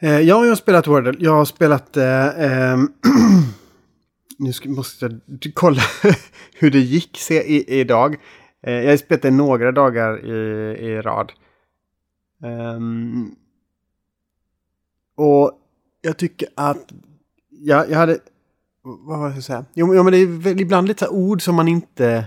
ja, 0.00 0.20
jag 0.20 0.48
har 0.48 0.54
spelat 0.54 0.86
Wordle. 0.86 1.14
Jag 1.18 1.32
har 1.32 1.44
spelat... 1.44 1.96
Eh, 1.96 2.26
eh, 2.26 2.78
nu 4.38 4.52
ska, 4.52 4.68
måste 4.68 5.20
jag 5.26 5.54
kolla 5.54 5.82
hur 6.54 6.70
det 6.70 6.78
gick 6.78 7.18
se, 7.18 7.42
i, 7.42 7.80
idag. 7.80 8.16
Eh, 8.62 8.72
jag 8.72 8.90
har 8.90 8.96
spelat 8.96 9.22
det 9.22 9.30
några 9.30 9.72
dagar 9.72 10.24
i, 10.24 10.30
i 10.86 11.02
rad. 11.02 11.32
Um, 12.42 13.34
och 15.16 15.52
jag 16.00 16.16
tycker 16.16 16.48
att... 16.56 16.92
Ja, 17.48 17.86
jag 17.88 17.98
hade... 17.98 18.18
Vad 18.82 19.18
var 19.18 19.28
det 19.28 19.34
jag 19.34 19.44
säga? 19.44 19.64
Jo, 19.74 19.94
jo, 19.94 20.02
men 20.02 20.12
det 20.12 20.18
är 20.18 20.26
väl 20.26 20.60
ibland 20.60 20.88
lite 20.88 21.08
ord 21.08 21.42
som 21.42 21.54
man 21.54 21.68
inte 21.68 22.24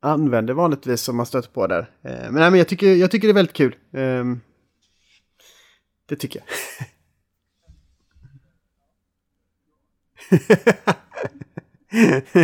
använder 0.00 0.54
vanligtvis 0.54 1.00
som 1.00 1.16
man 1.16 1.26
stöter 1.26 1.50
på 1.50 1.66
där. 1.66 1.90
Eh, 2.02 2.10
men, 2.12 2.34
nej, 2.34 2.50
men 2.50 2.58
jag, 2.58 2.68
tycker, 2.68 2.94
jag 2.94 3.10
tycker 3.10 3.28
det 3.28 3.32
är 3.32 3.34
väldigt 3.34 3.56
kul. 3.56 3.76
Um, 3.92 4.40
det 6.10 6.16
tycker 6.16 6.40
jag. 6.40 6.48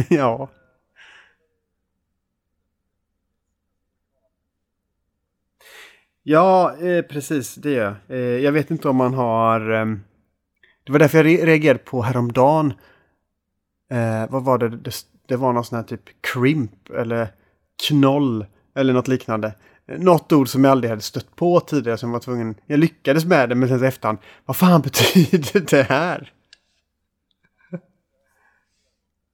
ja. 0.11 0.50
Ja, 6.22 6.76
eh, 6.76 7.02
precis. 7.02 7.55
Det 7.55 7.70
gör 7.70 7.85
jag. 7.85 8.18
Eh, 8.18 8.38
jag 8.44 8.52
vet 8.52 8.70
inte 8.70 8.88
om 8.88 8.96
man 8.96 9.14
har... 9.14 9.70
Eh, 9.70 9.87
det 10.85 10.92
var 10.92 10.98
därför 10.98 11.24
jag 11.24 11.48
reagerade 11.48 11.79
på 11.79 12.02
häromdagen. 12.02 12.72
Eh, 13.90 14.31
vad 14.31 14.44
var 14.44 14.59
det? 14.59 14.68
det? 14.68 14.94
Det 15.26 15.37
var 15.37 15.52
någon 15.52 15.64
sån 15.64 15.76
här 15.76 15.85
typ 15.85 16.02
crimp 16.20 16.90
eller 16.90 17.29
knoll 17.88 18.46
eller 18.74 18.92
något 18.92 19.09
liknande 19.09 19.55
något 19.87 20.33
ord 20.33 20.49
som 20.49 20.64
jag 20.64 20.70
aldrig 20.70 20.90
hade 20.90 21.03
stött 21.03 21.37
på 21.37 21.61
tidigare 21.61 21.99
som 21.99 22.11
var 22.11 22.20
tvungen... 22.20 22.55
Jag 22.66 22.79
lyckades 22.79 23.25
med 23.25 23.49
det 23.49 23.55
men 23.55 23.68
sen 23.68 23.85
efterhand, 23.85 24.18
vad 24.44 24.57
fan 24.57 24.81
betyder 24.81 25.61
det 25.61 25.83
här? 25.83 26.33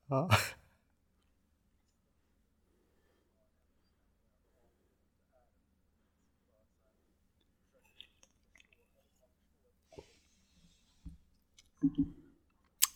ja. 0.09 0.31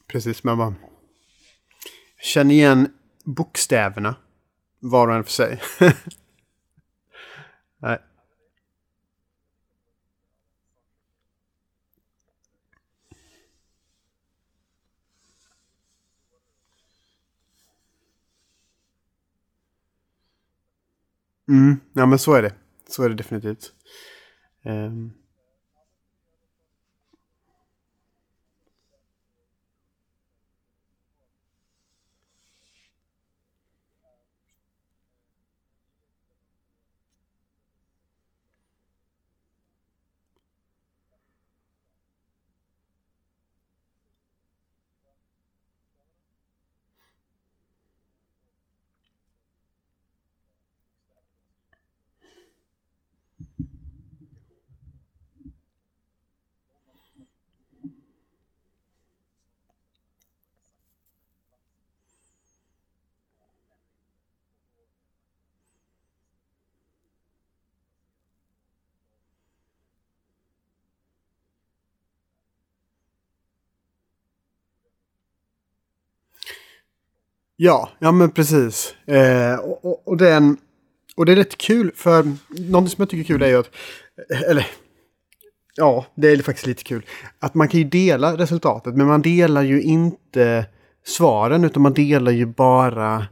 Precis, 0.06 0.44
men 0.44 0.58
bara... 0.58 0.74
Känn 2.20 2.50
igen 2.50 2.88
bokstäverna 3.24 4.14
var 4.80 5.08
och 5.08 5.14
en 5.14 5.24
för 5.24 5.30
sig. 5.30 5.62
Nej. 7.78 7.98
Mm, 21.48 21.80
ja 21.92 22.06
men 22.06 22.18
så 22.18 22.34
är 22.34 22.42
det. 22.42 22.52
Så 22.88 23.02
är 23.02 23.08
det 23.08 23.14
definitivt. 23.14 23.72
Um. 24.64 25.12
Ja, 77.56 77.88
ja 77.98 78.12
men 78.12 78.30
precis. 78.30 78.94
Eh, 79.06 79.54
och, 79.54 79.84
och, 79.84 80.08
och, 80.08 80.16
det 80.16 80.30
är 80.30 80.56
och 81.16 81.26
det 81.26 81.32
är 81.32 81.36
rätt 81.36 81.58
kul 81.58 81.92
för 81.94 82.24
någonting 82.70 82.90
som 82.90 83.02
jag 83.02 83.10
tycker 83.10 83.24
är 83.24 83.38
kul 83.38 83.42
är 83.42 83.48
ju 83.48 83.58
att, 83.58 83.70
eller 84.48 84.66
ja, 85.76 86.06
det 86.14 86.28
är 86.28 86.38
faktiskt 86.38 86.66
lite 86.66 86.84
kul, 86.84 87.06
att 87.38 87.54
man 87.54 87.68
kan 87.68 87.80
ju 87.80 87.86
dela 87.86 88.36
resultatet 88.36 88.96
men 88.96 89.06
man 89.06 89.22
delar 89.22 89.62
ju 89.62 89.82
inte 89.82 90.66
svaren 91.04 91.64
utan 91.64 91.82
man 91.82 91.94
delar 91.94 92.32
ju 92.32 92.46
bara 92.46 93.26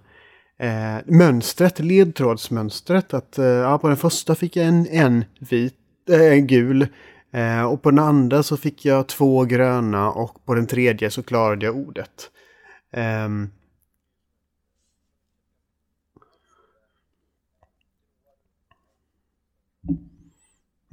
eh, 0.58 0.96
mönstret, 1.06 1.78
ledtrådsmönstret. 1.78 3.14
Att 3.14 3.38
eh, 3.38 3.44
ja, 3.44 3.78
på 3.78 3.88
den 3.88 3.96
första 3.96 4.34
fick 4.34 4.56
jag 4.56 4.66
en, 4.66 4.86
en 4.86 5.24
vit, 5.38 5.74
eh, 6.10 6.32
en 6.32 6.46
gul 6.46 6.86
eh, 7.32 7.64
och 7.64 7.82
på 7.82 7.90
den 7.90 7.98
andra 7.98 8.42
så 8.42 8.56
fick 8.56 8.84
jag 8.84 9.06
två 9.06 9.44
gröna 9.44 10.10
och 10.10 10.44
på 10.44 10.54
den 10.54 10.66
tredje 10.66 11.10
så 11.10 11.22
klarade 11.22 11.66
jag 11.66 11.76
ordet. 11.76 12.30
Um, 13.26 13.50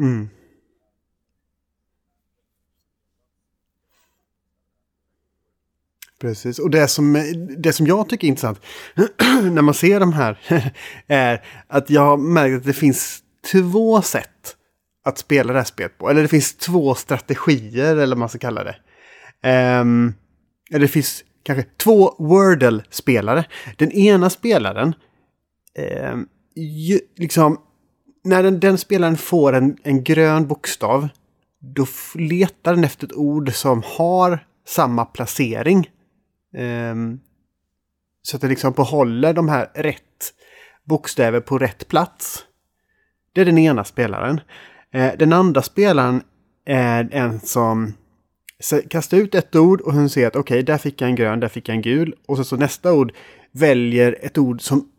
Mm. 0.02 0.30
Precis, 6.22 6.60
och 6.60 6.70
det 6.70 6.88
som, 6.88 7.34
det 7.58 7.74
som 7.74 7.88
jag 7.88 8.10
tycker 8.10 8.28
är 8.28 8.30
intressant 8.30 8.62
när 9.52 9.62
man 9.62 9.74
ser 9.74 10.00
de 10.00 10.14
här 10.14 10.40
är 11.08 11.46
att 11.68 11.90
jag 11.90 12.02
har 12.02 12.18
märkt 12.18 12.58
att 12.58 12.64
det 12.64 12.74
finns 12.74 13.24
två 13.52 14.02
sätt 14.02 14.56
att 15.04 15.18
spela 15.18 15.54
det 15.54 15.60
här 15.60 15.66
spelet 15.66 15.98
på. 15.98 16.10
Eller 16.10 16.22
det 16.22 16.28
finns 16.28 16.54
två 16.54 16.96
strategier, 16.96 17.96
eller 17.96 18.16
vad 18.16 18.18
man 18.18 18.30
ska 18.30 18.38
kalla 18.40 18.64
det. 18.64 18.76
Um, 19.80 20.14
eller 20.70 20.80
det 20.80 20.88
finns 20.88 21.24
kanske 21.44 21.70
två 21.78 22.16
Wordle-spelare. 22.20 23.46
Den 23.78 23.92
ena 23.92 24.30
spelaren, 24.30 24.96
um, 26.14 26.28
ju, 26.56 27.00
liksom, 27.18 27.58
när 28.24 28.44
den, 28.44 28.60
den 28.60 28.78
spelaren 28.78 29.18
får 29.18 29.54
en, 29.54 29.78
en 29.84 30.04
grön 30.04 30.48
bokstav, 30.48 31.10
då 31.60 31.86
letar 32.16 32.76
den 32.76 32.84
efter 32.84 33.08
ett 33.08 33.14
ord 33.14 33.54
som 33.54 33.84
har 33.86 34.46
samma 34.68 35.06
placering. 35.06 35.90
Um, 36.58 37.20
så 38.22 38.36
att 38.36 38.42
den 38.42 38.50
liksom 38.50 38.74
behåller 38.74 39.34
de 39.34 39.50
här 39.50 39.72
rätt 39.74 40.34
bokstäver 40.84 41.40
på 41.40 41.58
rätt 41.58 41.88
plats. 41.88 42.46
Det 43.34 43.42
är 43.42 43.46
den 43.46 43.58
ena 43.58 43.84
spelaren. 43.84 44.42
Eh, 44.94 45.12
den 45.20 45.34
andra 45.34 45.62
spelaren 45.62 46.24
är 46.66 47.10
en 47.12 47.40
som 47.40 47.94
kastar 48.90 49.18
ut 49.18 49.36
ett 49.36 49.56
ord 49.56 49.82
och 49.82 49.94
hon 49.94 50.10
ser 50.10 50.28
att 50.28 50.36
okej, 50.36 50.56
okay, 50.56 50.64
där 50.64 50.78
fick 50.78 51.02
jag 51.02 51.10
en 51.10 51.16
grön, 51.16 51.40
där 51.40 51.48
fick 51.48 51.70
jag 51.70 51.76
en 51.76 51.82
gul. 51.82 52.16
Och 52.26 52.38
så, 52.38 52.44
så 52.44 52.58
nästa 52.58 52.94
ord 52.94 53.14
väljer 53.52 54.18
ett 54.22 54.38
ord 54.38 54.62
som 54.62 54.92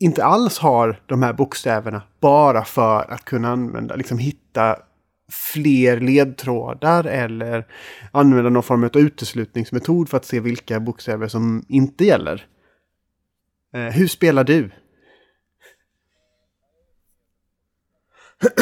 inte 0.00 0.24
alls 0.24 0.58
har 0.58 1.00
de 1.06 1.22
här 1.22 1.32
bokstäverna 1.32 2.02
bara 2.20 2.64
för 2.64 3.12
att 3.12 3.24
kunna 3.24 3.48
använda, 3.48 3.96
liksom 3.96 4.18
hitta 4.18 4.76
fler 5.30 6.00
ledtrådar 6.00 7.04
eller 7.04 7.66
använda 8.12 8.50
någon 8.50 8.62
form 8.62 8.84
av 8.84 8.96
uteslutningsmetod 8.96 10.08
för 10.08 10.16
att 10.16 10.24
se 10.24 10.40
vilka 10.40 10.80
bokstäver 10.80 11.28
som 11.28 11.64
inte 11.68 12.04
gäller. 12.04 12.46
Eh, 13.74 13.80
hur 13.80 14.08
spelar 14.08 14.44
du? 14.44 14.70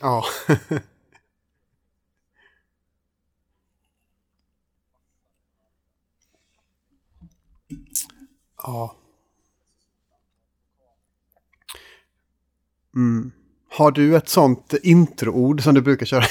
ja. 0.00 0.24
ja. 8.68 8.94
Mm. 12.96 13.32
Har 13.70 13.90
du 13.90 14.16
ett 14.16 14.28
sånt 14.28 14.74
introord 14.82 15.62
som 15.62 15.74
du 15.74 15.80
brukar 15.82 16.06
köra? 16.06 16.24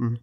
Mm. 0.00 0.16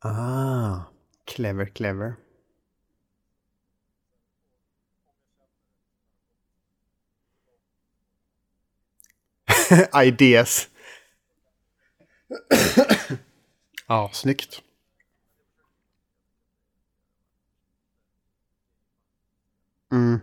Ah, 0.00 0.86
clever, 1.26 1.66
clever. 1.66 2.16
Ideas. 10.04 10.68
ja, 13.88 14.08
snyggt. 14.12 14.62
Mm. 19.92 20.20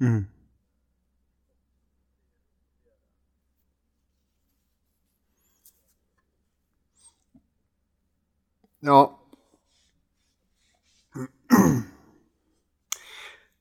Mm. 0.00 0.33
Ja. 8.86 9.18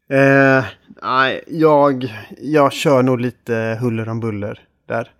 eh, 0.10 0.66
nej, 1.02 1.44
jag, 1.48 2.14
jag 2.38 2.74
kör 2.74 3.04
nog 3.04 3.20
lite 3.20 3.78
huller 3.82 4.10
om 4.10 4.20
buller 4.20 4.68
där. 4.86 5.14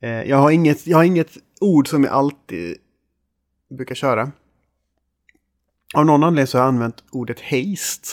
Eh, 0.00 0.22
jag, 0.22 0.36
har 0.36 0.50
inget, 0.50 0.86
jag 0.86 0.96
har 0.96 1.04
inget 1.04 1.36
ord 1.60 1.88
som 1.88 2.04
jag 2.04 2.12
alltid 2.12 2.76
brukar 3.70 3.94
köra. 3.94 4.32
Av 5.94 6.06
någon 6.06 6.24
anledning 6.24 6.46
så 6.46 6.58
har 6.58 6.62
jag 6.62 6.68
använt 6.68 7.04
ordet 7.10 7.40
haste 7.40 8.08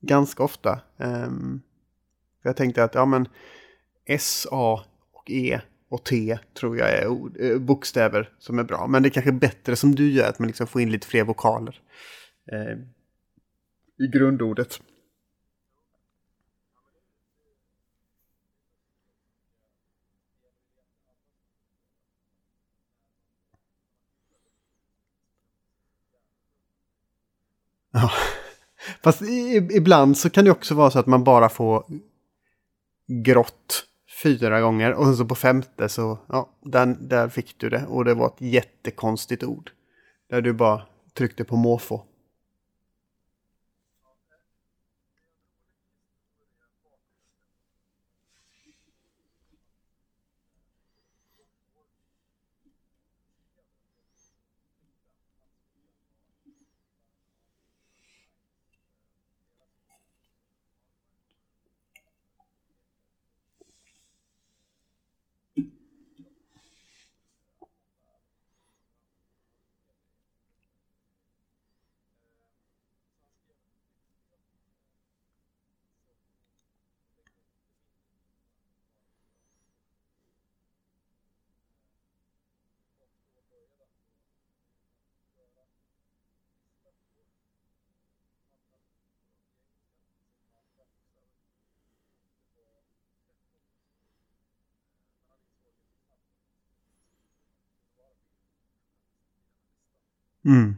ganska 0.00 0.42
ofta. 0.42 0.80
Um, 0.96 1.62
jag 2.42 2.56
tänkte 2.56 2.84
att 2.84 2.94
ja 2.94 3.04
men 3.04 3.28
S, 4.04 4.46
A 4.50 4.84
och 5.12 5.30
E 5.30 5.60
och 5.88 6.04
T 6.04 6.38
tror 6.54 6.78
jag 6.78 6.90
är 6.90 7.06
ord, 7.06 7.36
eh, 7.40 7.58
bokstäver 7.58 8.32
som 8.38 8.58
är 8.58 8.64
bra. 8.64 8.86
Men 8.86 9.02
det 9.02 9.08
är 9.08 9.10
kanske 9.10 9.32
bättre 9.32 9.76
som 9.76 9.94
du 9.94 10.12
gör, 10.12 10.28
att 10.28 10.38
man 10.38 10.46
liksom 10.46 10.66
får 10.66 10.80
in 10.80 10.90
lite 10.90 11.06
fler 11.06 11.24
vokaler 11.24 11.80
eh, 12.52 12.78
i 13.98 14.08
grundordet. 14.12 14.80
Ja. 27.92 28.10
Fast 29.02 29.22
ibland 29.70 30.18
så 30.18 30.30
kan 30.30 30.44
det 30.44 30.50
också 30.50 30.74
vara 30.74 30.90
så 30.90 30.98
att 30.98 31.06
man 31.06 31.24
bara 31.24 31.48
får 31.48 31.84
grått 33.24 33.86
fyra 34.22 34.60
gånger 34.60 34.94
och 34.94 35.14
så 35.14 35.24
på 35.24 35.34
femte 35.34 35.88
så, 35.88 36.18
ja, 36.28 36.50
den, 36.62 37.08
där 37.08 37.28
fick 37.28 37.58
du 37.58 37.68
det. 37.68 37.86
Och 37.86 38.04
det 38.04 38.14
var 38.14 38.26
ett 38.26 38.40
jättekonstigt 38.40 39.44
ord. 39.44 39.70
Där 40.30 40.40
du 40.40 40.52
bara 40.52 40.82
tryckte 41.14 41.44
på 41.44 41.56
måfå. 41.56 42.02
Mm. 100.46 100.76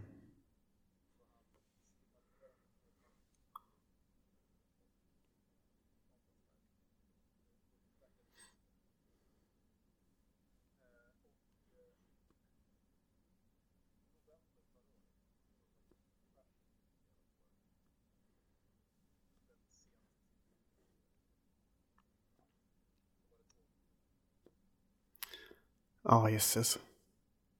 Ja, 26.05 26.17
oh, 26.23 26.27
jösses. 26.29 26.79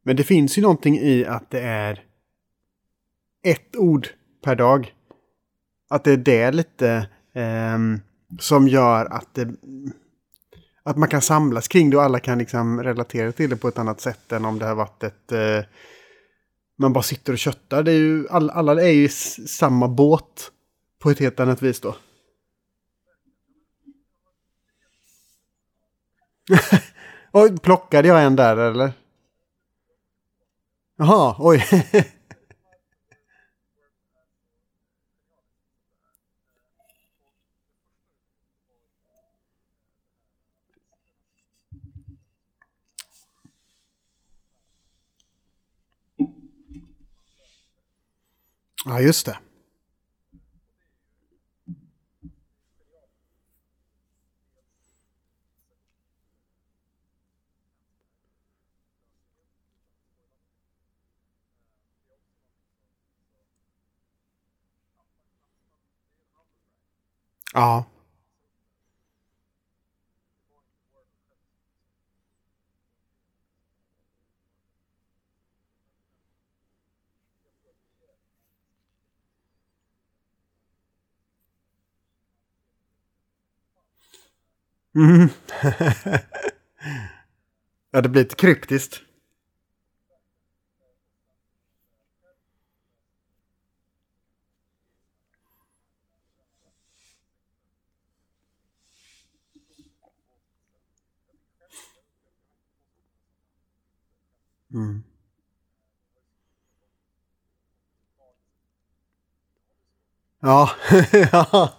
Men 0.09 0.17
det 0.17 0.25
finns 0.25 0.59
ju 0.59 0.63
någonting 0.63 0.99
i 0.99 1.25
att 1.25 1.51
det 1.51 1.61
är 1.61 2.05
ett 3.43 3.77
ord 3.77 4.09
per 4.45 4.57
dag. 4.57 4.95
Att 5.91 6.05
det 6.05 6.13
är 6.13 6.17
det 6.17 6.51
lite 6.51 7.09
eh, 7.33 7.79
som 8.39 8.69
gör 8.69 9.05
att 9.05 9.35
det, 9.35 9.49
att 10.83 10.97
man 10.97 11.09
kan 11.09 11.23
samlas 11.23 11.69
kring 11.69 11.91
det 11.91 11.97
och 11.97 12.03
alla 12.03 12.21
kan 12.21 12.39
liksom 12.39 12.83
relatera 12.83 13.33
till 13.33 13.51
det 13.51 13.57
på 13.57 13.69
ett 13.69 13.79
annat 13.79 14.01
sätt 14.01 14.33
än 14.33 14.45
om 14.45 14.59
det 14.59 14.67
har 14.67 14.75
varit 14.75 15.03
ett... 15.03 15.33
Eh, 15.33 15.61
man 16.79 16.93
bara 16.93 17.03
sitter 17.03 17.33
och 17.33 17.39
köttar. 17.39 17.83
Det 17.83 17.93
är 17.93 17.99
ju, 17.99 18.29
all, 18.29 18.51
alla 18.51 18.83
är 18.83 18.93
ju 18.93 19.05
i 19.05 19.09
samma 19.09 19.89
båt 19.89 20.51
på 20.99 21.11
ett 21.11 21.19
helt 21.19 21.41
annat 21.41 21.63
vis 21.63 21.81
då. 21.81 21.97
oj, 27.33 27.59
plockade 27.59 28.09
jag 28.09 28.25
en 28.25 28.37
där 28.37 28.57
eller? 28.57 28.93
Jaha, 30.99 31.37
oj. 31.39 31.63
Ja, 48.85 49.01
just 49.01 49.27
det. 49.27 49.48
Ja. 67.59 67.85
Mm. 84.97 85.29
ja, 87.93 88.01
det 88.01 88.09
blir 88.09 88.23
lite 88.23 88.35
kryptiskt. 88.37 89.08
Mm. 104.75 105.03
Ja, 110.41 110.71
ja. 111.33 111.73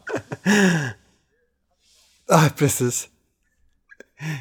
ah, 2.27 2.49
precis. 2.57 3.07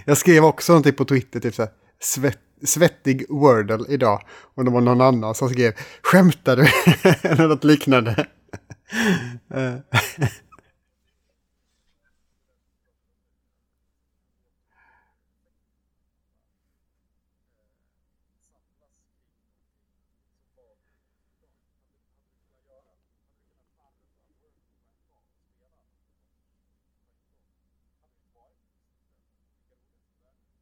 Jag 0.06 0.18
skrev 0.18 0.44
också 0.44 0.72
någonting 0.72 0.94
på 0.94 1.04
Twitter, 1.04 1.40
typ 1.40 1.54
så 1.54 1.62
här, 1.62 1.70
svett, 2.00 2.38
svettig 2.64 3.26
Wordle 3.28 3.84
idag. 3.88 4.22
Och 4.54 4.64
det 4.64 4.70
var 4.70 4.80
någon 4.80 5.00
annan 5.00 5.34
som 5.34 5.48
skrev, 5.48 5.72
skämtar 6.02 6.56
du? 6.56 6.66
Eller 7.28 7.48
något 7.48 7.64
liknande. 7.64 8.26
Eh. 9.54 9.74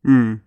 Mm. 0.06 0.40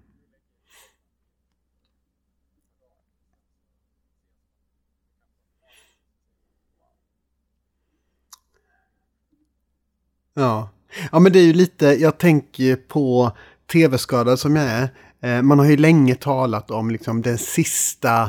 Ja. 10.34 10.70
ja, 11.12 11.20
men 11.20 11.32
det 11.32 11.40
är 11.40 11.44
ju 11.44 11.54
lite, 11.54 11.86
jag 11.86 12.18
tänker 12.18 12.76
på 12.76 13.32
tv-skadad 13.72 14.40
som 14.40 14.56
jag 14.56 14.66
är. 14.66 14.90
Eh, 15.22 15.42
man 15.42 15.60
har 15.60 15.66
ju 15.66 15.78
länge 15.78 16.16
talat 16.16 16.72
om 16.72 16.92
liksom 16.92 17.22
den 17.22 17.38
sista 17.38 18.24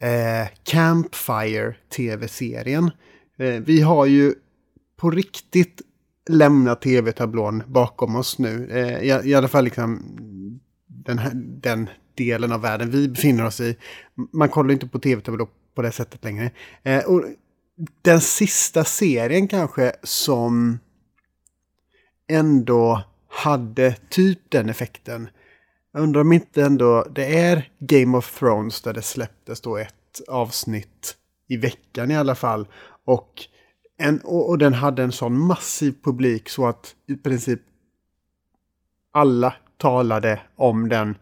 eh, 0.00 0.48
Campfire 0.64 1.74
tv-serien. 1.96 2.90
Eh, 3.38 3.46
vi 3.46 3.80
har 3.80 4.06
ju 4.06 4.34
på 4.96 5.10
riktigt 5.10 5.82
lämna 6.28 6.74
tv-tablån 6.74 7.62
bakom 7.66 8.16
oss 8.16 8.38
nu. 8.38 8.68
Eh, 8.70 9.02
i, 9.02 9.30
I 9.30 9.34
alla 9.34 9.48
fall 9.48 9.64
liksom 9.64 10.02
den, 10.86 11.18
här, 11.18 11.32
den 11.34 11.88
delen 12.14 12.52
av 12.52 12.60
världen 12.60 12.90
vi 12.90 13.08
befinner 13.08 13.46
oss 13.46 13.60
i. 13.60 13.76
Man 14.32 14.48
kollar 14.48 14.72
inte 14.72 14.88
på 14.88 14.98
tv-tablå 14.98 15.48
på 15.74 15.82
det 15.82 15.92
sättet 15.92 16.24
längre. 16.24 16.50
Eh, 16.82 17.04
och 17.04 17.24
den 18.02 18.20
sista 18.20 18.84
serien 18.84 19.48
kanske 19.48 19.92
som 20.02 20.78
ändå 22.28 23.02
hade 23.28 23.94
typ 24.08 24.38
den 24.48 24.68
effekten. 24.68 25.28
Jag 25.92 26.02
undrar 26.02 26.20
om 26.20 26.32
inte 26.32 26.62
ändå 26.62 27.06
det 27.14 27.38
är 27.38 27.70
Game 27.78 28.18
of 28.18 28.38
Thrones 28.38 28.82
där 28.82 28.92
det 28.92 29.02
släpptes 29.02 29.60
då 29.60 29.76
ett 29.76 30.20
avsnitt 30.28 31.16
i 31.48 31.56
veckan 31.56 32.10
i 32.10 32.16
alla 32.16 32.34
fall. 32.34 32.68
Och, 33.04 33.44
en, 33.98 34.20
och, 34.20 34.48
och 34.48 34.58
den 34.58 34.74
hade 34.74 35.02
en 35.02 35.12
sån 35.12 35.38
massiv 35.38 35.94
publik 36.04 36.48
så 36.48 36.66
att 36.66 36.94
i 37.06 37.16
princip 37.16 37.60
alla 39.12 39.54
talade 39.76 40.40
om 40.56 40.88
den, 40.88 41.16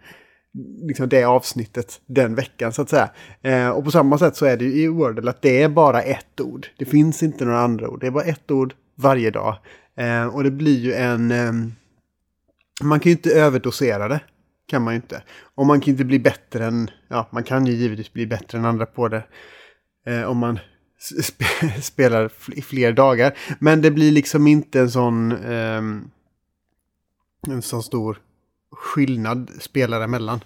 liksom 0.83 1.09
det 1.09 1.25
avsnittet 1.25 2.01
den 2.07 2.35
veckan 2.35 2.73
så 2.73 2.83
att 2.83 2.89
säga. 2.89 3.11
Eh, 3.43 3.69
och 3.69 3.85
på 3.85 3.91
samma 3.91 4.19
sätt 4.19 4.37
så 4.37 4.47
är 4.47 4.57
det 4.57 4.65
ju 4.65 4.83
i 4.83 4.89
Wordle 4.89 5.31
att 5.31 5.43
det 5.43 5.63
är 5.63 5.69
bara 5.69 6.03
ett 6.03 6.41
ord. 6.41 6.67
Det 6.77 6.85
finns 6.85 7.23
inte 7.23 7.45
några 7.45 7.61
andra 7.61 7.89
ord. 7.89 8.01
Det 8.01 8.07
är 8.07 8.11
bara 8.11 8.25
ett 8.25 8.51
ord 8.51 8.75
varje 8.95 9.31
dag. 9.31 9.57
Eh, 9.97 10.27
och 10.27 10.45
det 10.45 10.51
blir 10.51 10.79
ju 10.79 10.93
en... 10.93 11.31
Eh, 11.31 11.53
man 12.83 13.01
kan 13.01 13.11
ju 13.11 13.17
inte 13.17 13.31
överdosera 13.31 14.09
det. 14.09 14.21
Kan 14.67 14.83
man 14.83 14.95
ju 14.95 14.97
inte. 14.97 15.23
Och 15.55 15.67
man 15.67 15.81
kan 15.81 15.91
inte 15.91 16.05
bli 16.05 16.19
bättre 16.19 16.67
än... 16.67 16.91
Ja, 17.09 17.29
man 17.31 17.45
kan 17.45 17.67
ju 17.67 17.73
givetvis 17.73 18.13
bli 18.13 18.27
bättre 18.27 18.59
än 18.59 18.65
andra 18.65 18.87
på 18.87 19.09
det. 19.09 19.25
Eh, 20.07 20.23
om 20.23 20.39
man 20.39 20.59
sp 20.99 21.41
spelar 21.83 22.33
i 22.55 22.63
fler 22.63 22.93
dagar. 22.93 23.39
Men 23.59 23.83
det 23.83 23.91
blir 23.91 24.13
liksom 24.13 24.47
inte 24.47 24.81
en 24.81 24.91
sån... 24.91 25.33
Ehm, 25.33 26.11
en 27.47 27.63
sån 27.63 27.83
stor 27.83 28.19
skillnad 28.73 29.51
spelare 29.61 30.05
emellan. 30.05 30.41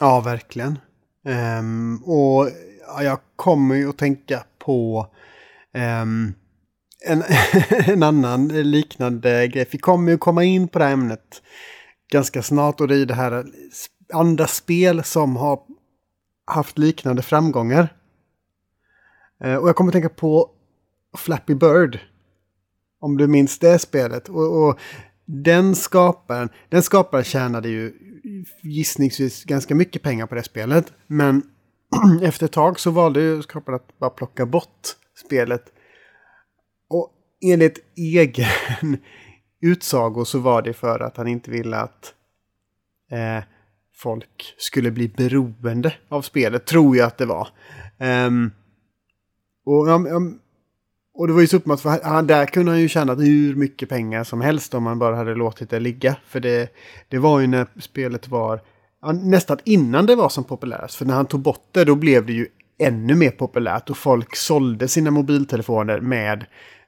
Ja, 0.00 0.20
verkligen. 0.20 0.78
Um, 1.58 2.02
och 2.04 2.50
ja, 2.86 3.02
jag 3.02 3.18
kommer 3.36 3.74
ju 3.74 3.88
att 3.88 3.98
tänka 3.98 4.44
på 4.58 5.06
um, 6.02 6.34
en, 7.06 7.22
en 7.86 8.02
annan 8.02 8.48
liknande 8.48 9.48
grej. 9.48 9.68
Vi 9.70 9.78
kommer 9.78 10.12
ju 10.12 10.18
komma 10.18 10.44
in 10.44 10.68
på 10.68 10.78
det 10.78 10.84
här 10.84 10.92
ämnet 10.92 11.42
ganska 12.12 12.42
snart 12.42 12.80
och 12.80 12.88
det 12.88 12.96
är 12.96 13.06
det 13.06 13.14
här 13.14 13.44
andra 14.12 14.46
spel 14.46 15.04
som 15.04 15.36
har 15.36 15.60
haft 16.46 16.78
liknande 16.78 17.22
framgångar. 17.22 17.96
Uh, 19.44 19.56
och 19.56 19.68
jag 19.68 19.76
kommer 19.76 19.88
att 19.88 19.92
tänka 19.92 20.08
på 20.08 20.50
Flappy 21.16 21.54
Bird. 21.54 21.98
Om 23.00 23.16
du 23.16 23.26
minns 23.26 23.58
det 23.58 23.78
spelet. 23.78 24.28
Och, 24.28 24.68
och 24.68 24.78
den 25.24 25.74
skaparen, 25.74 26.48
den 26.68 26.82
skaparen 26.82 27.24
tjänade 27.24 27.68
ju 27.68 27.92
gissningsvis 28.62 29.44
ganska 29.44 29.74
mycket 29.74 30.02
pengar 30.02 30.26
på 30.26 30.34
det 30.34 30.42
spelet. 30.42 30.92
Men 31.06 31.42
efter 32.22 32.46
ett 32.46 32.52
tag 32.52 32.80
så 32.80 32.90
valde 32.90 33.20
ju 33.20 33.42
skaparen 33.42 33.76
att 33.76 33.98
bara 33.98 34.10
plocka 34.10 34.46
bort 34.46 34.88
spelet. 35.26 35.64
Och 36.88 37.12
enligt 37.40 37.78
egen 37.96 38.96
utsago 39.60 40.24
så 40.24 40.38
var 40.38 40.62
det 40.62 40.72
för 40.72 41.00
att 41.00 41.16
han 41.16 41.26
inte 41.26 41.50
ville 41.50 41.76
att 41.76 42.14
eh, 43.10 43.44
folk 43.96 44.54
skulle 44.58 44.90
bli 44.90 45.08
beroende 45.08 45.94
av 46.08 46.22
spelet, 46.22 46.66
tror 46.66 46.96
jag 46.96 47.06
att 47.06 47.18
det 47.18 47.26
var. 47.26 47.48
Um, 47.98 48.52
och, 49.66 49.88
um, 49.88 50.40
och 51.14 51.26
det 51.26 51.32
var 51.32 51.40
ju 51.40 51.46
så 51.46 51.56
uppenbart, 51.56 51.80
för 51.80 52.00
han, 52.02 52.26
där 52.26 52.46
kunde 52.46 52.72
han 52.72 52.80
ju 52.80 52.88
tjänat 52.88 53.18
hur 53.18 53.54
mycket 53.54 53.88
pengar 53.88 54.24
som 54.24 54.40
helst 54.40 54.74
om 54.74 54.82
man 54.82 54.98
bara 54.98 55.16
hade 55.16 55.34
låtit 55.34 55.70
det 55.70 55.80
ligga. 55.80 56.16
För 56.26 56.40
det, 56.40 56.72
det 57.08 57.18
var 57.18 57.40
ju 57.40 57.46
när 57.46 57.66
spelet 57.80 58.28
var 58.28 58.60
nästan 59.12 59.58
innan 59.64 60.06
det 60.06 60.14
var 60.14 60.28
som 60.28 60.44
populärast. 60.44 60.94
För 60.94 61.04
när 61.04 61.14
han 61.14 61.26
tog 61.26 61.40
bort 61.40 61.68
det 61.72 61.84
då 61.84 61.94
blev 61.94 62.26
det 62.26 62.32
ju 62.32 62.46
ännu 62.78 63.14
mer 63.14 63.30
populärt 63.30 63.90
och 63.90 63.98
folk 63.98 64.36
sålde 64.36 64.88
sina 64.88 65.10
mobiltelefoner 65.10 66.00
med 66.00 66.44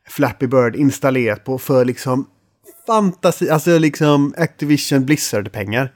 Flappy 0.08 0.46
Bird 0.46 0.76
installerat 0.76 1.44
på 1.44 1.58
för 1.58 1.84
liksom 1.84 2.26
fantasi, 2.86 3.50
alltså 3.50 3.78
liksom 3.78 4.34
Activision 4.36 5.06
Blizzard-pengar. 5.06 5.92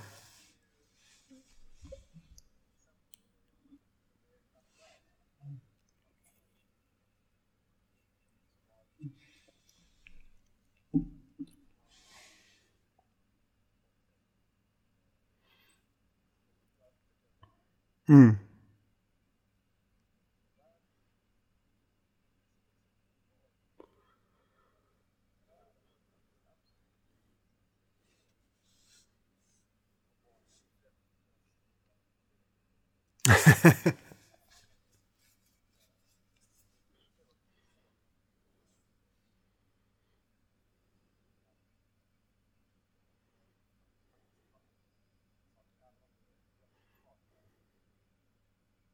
Mm. 18.09 18.48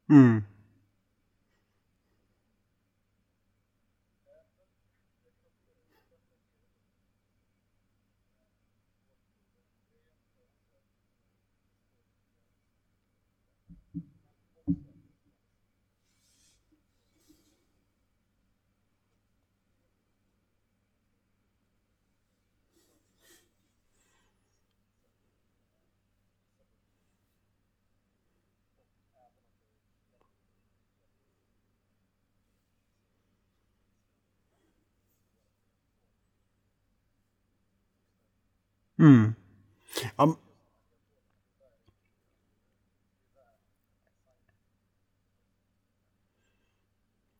Mm. 0.09 0.54
Mm. 38.99 39.33
Ja, 40.15 40.35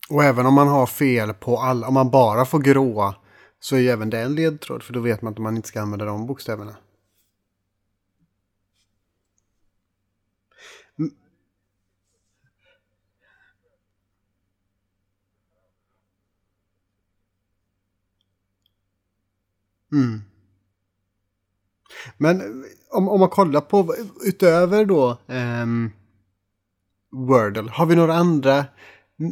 och 0.09 0.23
även 0.23 0.45
om 0.45 0.53
man 0.53 0.67
har 0.67 0.87
fel 0.87 1.33
på 1.33 1.57
alla, 1.57 1.87
om 1.87 1.93
man 1.93 2.11
bara 2.11 2.45
får 2.45 2.59
gråa 2.59 3.15
så 3.59 3.75
är 3.75 3.79
ju 3.79 3.89
även 3.89 4.09
det 4.09 4.21
en 4.21 4.35
ledtråd 4.35 4.83
för 4.83 4.93
då 4.93 4.99
vet 4.99 5.21
man 5.21 5.33
att 5.33 5.39
man 5.39 5.55
inte 5.55 5.67
ska 5.67 5.81
använda 5.81 6.05
de 6.05 6.27
bokstäverna. 6.27 6.77
Mm. 10.99 11.11
mm. 19.91 20.34
Men 22.17 22.41
eh, 22.41 22.45
om, 22.91 23.09
om 23.09 23.19
man 23.19 23.29
kollar 23.29 23.61
på 23.61 23.95
utöver 24.25 24.85
då 24.85 25.17
um, 25.27 25.91
Wordle, 27.11 27.71
har 27.71 27.85
vi 27.85 27.95
några 27.95 28.13
andra 28.13 28.65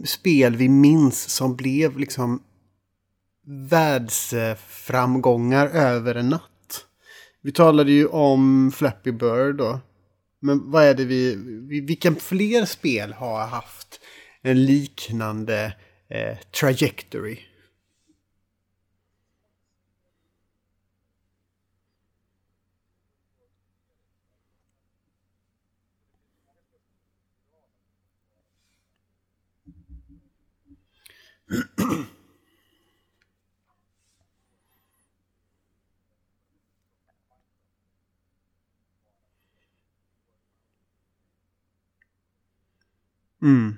spel 0.05 0.55
vi 0.55 0.69
minns 0.69 1.29
som 1.29 1.55
blev 1.55 1.99
liksom 1.99 2.43
världsframgångar 3.69 5.67
över 5.67 6.15
en 6.15 6.29
natt? 6.29 6.85
Vi 7.41 7.51
talade 7.51 7.91
ju 7.91 8.07
om 8.07 8.71
Flappy 8.75 9.11
Bird 9.11 9.55
då. 9.55 9.79
Men 10.39 10.71
vad 10.71 10.83
är 10.83 10.93
det 10.93 11.05
vi, 11.05 11.35
vilka 11.87 12.15
fler 12.15 12.65
spel 12.65 13.13
har 13.13 13.47
haft 13.47 13.99
en 14.41 14.65
liknande 14.65 15.75
eh, 16.09 16.37
trajectory? 16.59 17.39
Mm. 43.43 43.77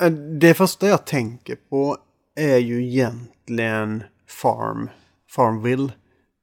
Äh, 0.00 0.10
det 0.10 0.54
första 0.54 0.88
jag 0.88 1.06
tänker 1.06 1.56
på 1.56 1.98
är 2.34 2.58
ju 2.58 2.86
egentligen 2.86 4.04
Farm, 4.26 4.90
Farmville. 5.30 5.92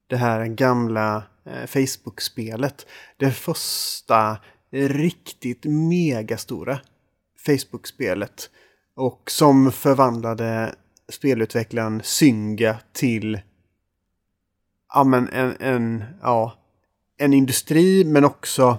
Det 0.07 0.17
här 0.17 0.45
gamla 0.45 1.23
eh, 1.45 1.65
Facebook-spelet. 1.65 2.85
Det 3.17 3.31
första 3.31 4.37
riktigt 4.71 5.65
megastora 5.65 6.79
Facebook-spelet. 7.45 8.49
Och 8.95 9.31
som 9.31 9.71
förvandlade 9.71 10.75
spelutvecklaren 11.09 12.01
Synga 12.03 12.77
till 12.93 13.39
ja, 14.93 15.03
men 15.03 15.29
en, 15.29 15.55
en, 15.59 16.03
ja, 16.21 16.53
en 17.17 17.33
industri 17.33 18.03
men 18.05 18.25
också 18.25 18.77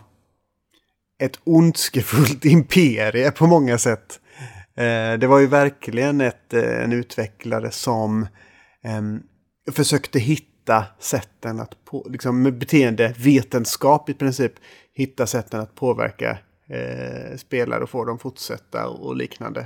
ett 1.19 1.41
ondskefullt 1.45 2.45
imperie 2.45 3.31
på 3.31 3.47
många 3.47 3.79
sätt. 3.79 4.21
Eh, 4.75 5.19
det 5.19 5.27
var 5.27 5.39
ju 5.39 5.47
verkligen 5.47 6.21
ett, 6.21 6.55
eh, 6.55 6.85
en 6.85 6.93
utvecklare 6.93 7.71
som 7.71 8.27
eh, 8.85 9.03
försökte 9.73 10.19
hitta 10.19 10.85
sätten 10.99 11.61
att, 11.61 11.85
på, 11.85 12.07
liksom 12.11 12.43
med 12.43 12.59
beteendevetenskap 12.59 14.09
i 14.09 14.15
princip, 14.15 14.53
hitta 14.95 15.27
sätten 15.27 15.61
att 15.61 15.75
påverka 15.75 16.39
eh, 16.69 17.37
spelare 17.37 17.83
och 17.83 17.91
få 17.91 18.05
dem 18.05 18.19
fortsätta 18.19 18.89
och 18.89 19.17
liknande. 19.17 19.61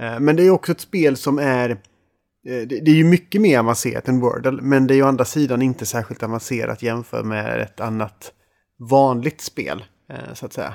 Eh, 0.00 0.20
men 0.20 0.36
det 0.36 0.42
är 0.42 0.50
också 0.50 0.72
ett 0.72 0.80
spel 0.80 1.16
som 1.16 1.38
är 1.38 1.70
eh, 1.70 2.66
det 2.68 2.88
är 2.90 2.94
ju 2.94 3.04
mycket 3.04 3.40
mer 3.40 3.58
avancerat 3.58 4.08
än 4.08 4.20
Wordle, 4.20 4.62
men 4.62 4.86
det 4.86 4.94
är 4.94 4.96
ju 4.96 5.02
å 5.02 5.06
andra 5.06 5.24
sidan 5.24 5.62
inte 5.62 5.86
särskilt 5.86 6.22
avancerat 6.22 6.82
jämfört 6.82 7.24
med 7.24 7.60
ett 7.60 7.80
annat 7.80 8.32
vanligt 8.90 9.40
spel, 9.40 9.84
eh, 10.10 10.34
så 10.34 10.46
att 10.46 10.52
säga. 10.52 10.74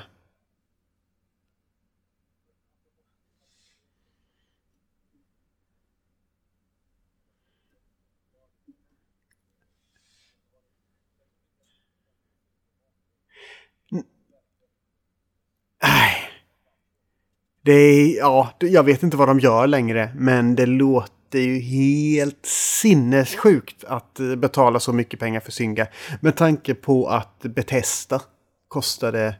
Det 17.64 17.72
är, 17.72 18.16
ja, 18.16 18.50
jag 18.60 18.82
vet 18.82 19.02
inte 19.02 19.16
vad 19.16 19.28
de 19.28 19.40
gör 19.40 19.66
längre, 19.66 20.12
men 20.16 20.54
det 20.54 20.66
låter 20.66 21.38
ju 21.38 21.58
helt 21.58 22.46
sinnessjukt 22.82 23.84
att 23.84 24.20
eh, 24.20 24.34
betala 24.34 24.80
så 24.80 24.92
mycket 24.92 25.20
pengar 25.20 25.40
för 25.40 25.52
Synga. 25.52 25.86
Med 26.20 26.36
tanke 26.36 26.74
på 26.74 27.06
att 27.06 27.42
Bethesda 27.42 28.20
kostade 28.68 29.34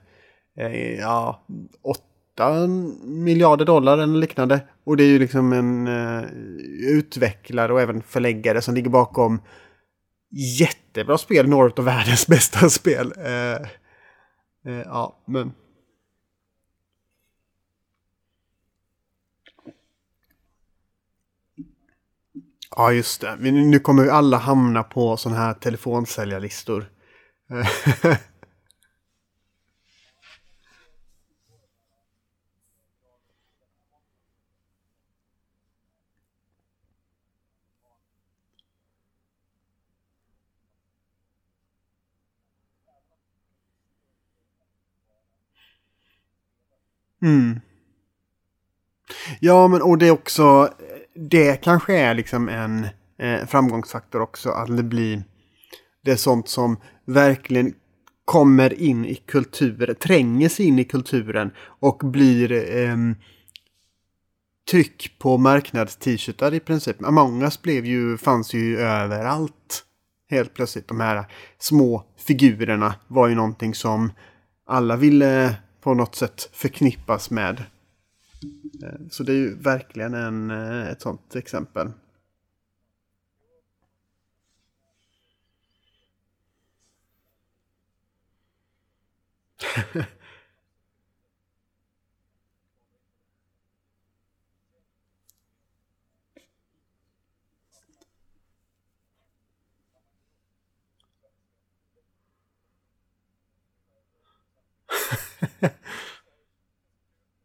eh, 0.59 1.01
ja, 1.01 1.47
8 2.35 2.67
miljarder 3.05 3.65
dollar 3.65 3.99
eller 3.99 4.19
liknande. 4.19 4.61
Och 4.85 4.97
det 4.97 5.05
är 5.05 5.09
ju 5.09 5.19
liksom 5.19 5.53
en 5.53 5.87
eh, 5.87 6.25
utvecklare 6.89 7.73
och 7.73 7.81
även 7.81 8.03
förläggare 8.03 8.63
som 8.63 8.75
ligger 8.75 8.91
bakom 8.91 9.41
jättebra 10.59 11.19
spel, 11.19 11.49
några 11.49 11.73
av 11.77 11.85
världens 11.85 12.27
bästa 12.29 12.69
spel. 12.69 13.13
Eh, 13.19 13.53
eh, 14.73 14.83
ja, 14.85 15.23
men... 15.27 15.53
Ja, 22.77 22.93
just 22.93 23.21
det. 23.21 23.37
Nu 23.41 23.79
kommer 23.79 24.03
vi 24.03 24.11
alla 24.11 24.37
hamna 24.37 24.83
på 24.83 25.17
sådana 25.17 25.41
här 25.41 25.55
telefonsäljarlistor. 25.55 26.89
Mm. 47.23 47.61
Ja, 49.41 49.69
men 49.69 49.83
och 49.83 49.99
det 49.99 50.07
är 50.07 50.11
också, 50.11 50.69
det 51.15 51.57
kanske 51.57 51.99
är 51.99 52.15
liksom 52.15 52.49
en 52.49 52.87
eh, 53.19 53.47
framgångsfaktor 53.47 54.21
också, 54.21 54.51
att 54.51 54.77
det 54.77 54.83
blir, 54.83 55.25
det 56.05 56.11
är 56.11 56.17
sånt 56.17 56.49
som 56.49 56.77
verkligen 57.07 57.75
kommer 58.25 58.83
in 58.83 59.05
i 59.05 59.15
kulturen, 59.15 59.95
tränger 59.95 60.49
sig 60.49 60.67
in 60.67 60.79
i 60.79 60.85
kulturen 60.85 61.51
och 61.59 61.99
blir 61.99 62.53
eh, 62.53 62.97
tryck 64.71 65.19
på 65.19 65.39
marknads-t-shirtar 65.39 66.55
i 66.55 66.61
princip. 66.61 67.05
Among 67.05 67.43
us 67.43 67.63
blev 67.63 67.87
ju, 67.87 68.19
fanns 68.19 68.55
ju 68.55 68.79
överallt. 68.79 69.85
Helt 70.31 70.55
plötsligt. 70.55 70.89
De 70.89 71.01
här 71.01 71.25
små 71.59 72.05
figurerna 72.19 72.95
var 73.09 73.29
ju 73.29 73.35
någonting 73.35 73.75
som 73.75 74.13
alla 74.67 74.97
ville 74.97 75.55
på 75.81 75.95
något 75.95 76.15
sätt 76.15 76.51
förknippas 76.53 77.31
med. 77.31 77.65
Eh, 78.83 79.09
så 79.11 79.23
det 79.23 79.33
är 79.33 79.37
ju 79.37 79.55
verkligen 79.55 80.15
en, 80.15 80.51
eh, 80.51 80.89
ett 80.89 81.01
sånt 81.03 81.37
exempel. 81.37 81.93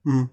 mm. 0.05 0.29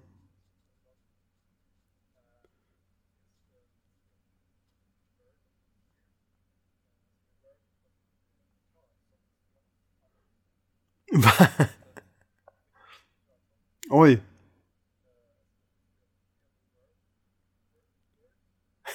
Oj. 13.91 14.21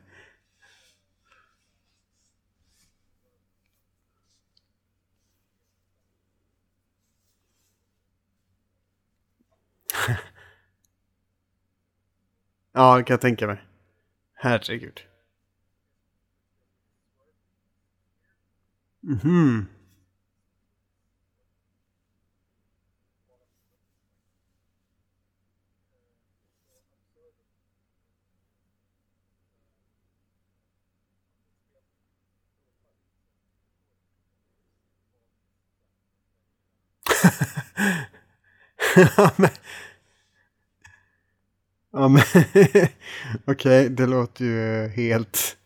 ja, 12.73 12.97
det 12.97 13.05
kan 13.05 13.15
jag 13.15 13.21
tänka 13.21 13.47
mig. 13.47 13.63
Herregud. 14.35 15.01
Mhm. 19.03 19.21
Mm 19.25 19.67
men... 37.13 38.07
Ja, 41.93 42.09
men... 42.09 42.23
Okej, 42.53 42.95
okay, 43.47 43.89
det 43.89 44.07
låter 44.07 44.45
ju 44.45 44.89
helt... 44.89 45.57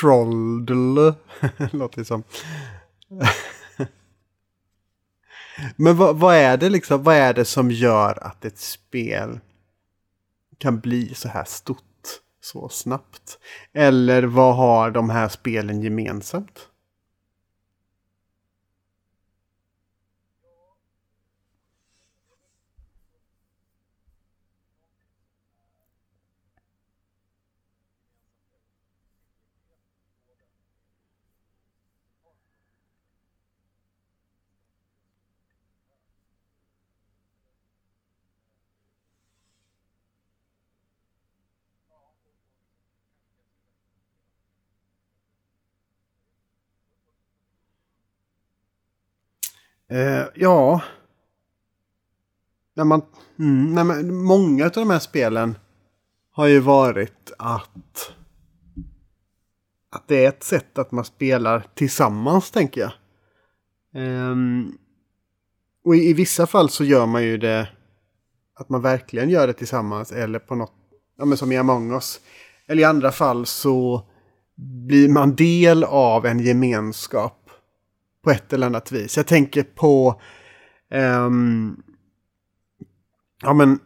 Trolldl. 0.00 0.98
låter 1.72 1.98
det 1.98 2.04
som. 2.04 2.22
men 5.76 5.96
vad, 5.96 6.16
vad, 6.18 6.34
är 6.34 6.56
det 6.56 6.68
liksom? 6.68 7.02
Vad 7.02 7.14
är 7.16 7.34
det 7.34 7.44
som 7.44 7.70
gör 7.70 8.26
att 8.26 8.44
ett 8.44 8.58
spel 8.58 9.40
kan 10.58 10.80
bli 10.80 11.14
så 11.14 11.28
här 11.28 11.44
stort 11.44 11.82
så 12.40 12.68
snabbt? 12.68 13.38
Eller 13.72 14.22
vad 14.22 14.56
har 14.56 14.90
de 14.90 15.10
här 15.10 15.28
spelen 15.28 15.82
gemensamt? 15.82 16.67
Eh, 49.90 50.24
ja. 50.34 50.82
När 52.74 52.84
man, 52.84 53.02
mm, 53.38 53.74
när 53.74 53.84
man, 53.84 54.14
många 54.14 54.64
av 54.64 54.70
de 54.70 54.90
här 54.90 54.98
spelen 54.98 55.58
har 56.30 56.46
ju 56.46 56.60
varit 56.60 57.32
att, 57.38 58.12
att 59.90 60.08
det 60.08 60.24
är 60.24 60.28
ett 60.28 60.42
sätt 60.42 60.78
att 60.78 60.92
man 60.92 61.04
spelar 61.04 61.66
tillsammans, 61.74 62.50
tänker 62.50 62.80
jag. 62.80 62.92
Um, 64.02 64.78
och 65.84 65.96
i, 65.96 66.08
i, 66.08 66.12
vissa 66.12 66.46
fall 66.46 66.70
så 66.70 66.84
gör 66.84 67.06
man 67.06 67.22
ju 67.22 67.38
det 67.38 67.68
att 68.54 68.68
man 68.68 68.82
verkligen 68.82 69.30
gör 69.30 69.46
det 69.46 69.52
tillsammans 69.52 70.12
eller 70.12 70.38
på 70.38 70.54
något, 70.54 70.74
ja 71.18 71.24
men 71.24 71.38
som 71.38 71.52
i 71.52 71.56
Among 71.56 71.92
us. 71.92 72.20
Eller 72.66 72.82
i 72.82 72.84
andra 72.84 73.12
fall 73.12 73.46
så 73.46 74.02
blir 74.86 75.08
man 75.08 75.34
del 75.34 75.84
av 75.84 76.26
en 76.26 76.40
gemenskap 76.40 77.37
på 78.22 78.30
ett 78.30 78.52
eller 78.52 78.66
annat 78.66 78.92
vis. 78.92 79.16
Jag 79.16 79.26
tänker 79.26 79.62
på 79.62 80.20
um, 80.94 81.82
ja, 83.42 83.54
men, 83.54 83.78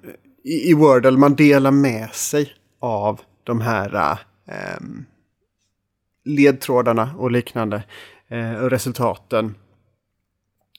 i, 0.44 0.70
i 0.70 0.74
Wordle, 0.74 1.10
man 1.10 1.34
delar 1.34 1.70
med 1.70 2.10
sig 2.10 2.52
av 2.80 3.20
de 3.44 3.60
här 3.60 4.18
um, 4.80 5.04
ledtrådarna 6.24 7.14
och 7.18 7.30
liknande 7.30 7.84
uh, 8.32 8.54
och 8.54 8.70
resultaten. 8.70 9.54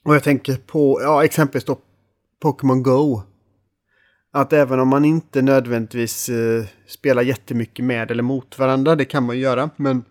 Och 0.04 0.16
jag 0.16 0.24
tänker 0.24 0.56
på, 0.56 0.99
ja 1.01 1.26
exempelvis 1.26 1.66
då 1.66 1.80
Pokémon 2.41 2.84
Go. 2.84 3.22
Att 4.32 4.54
även 4.54 4.80
om 4.80 4.88
man 4.88 5.06
inte 5.06 5.41
nödvändigtvis 5.41 6.30
uh, 6.30 6.66
spelar 6.88 7.22
jättemycket 7.22 7.86
med 7.86 8.12
eller 8.12 8.24
mot 8.24 8.60
varandra, 8.60 8.95
det 8.95 9.06
kan 9.06 9.24
man 9.24 9.36
ju 9.36 9.41
göra, 9.41 9.70
men 9.76 10.04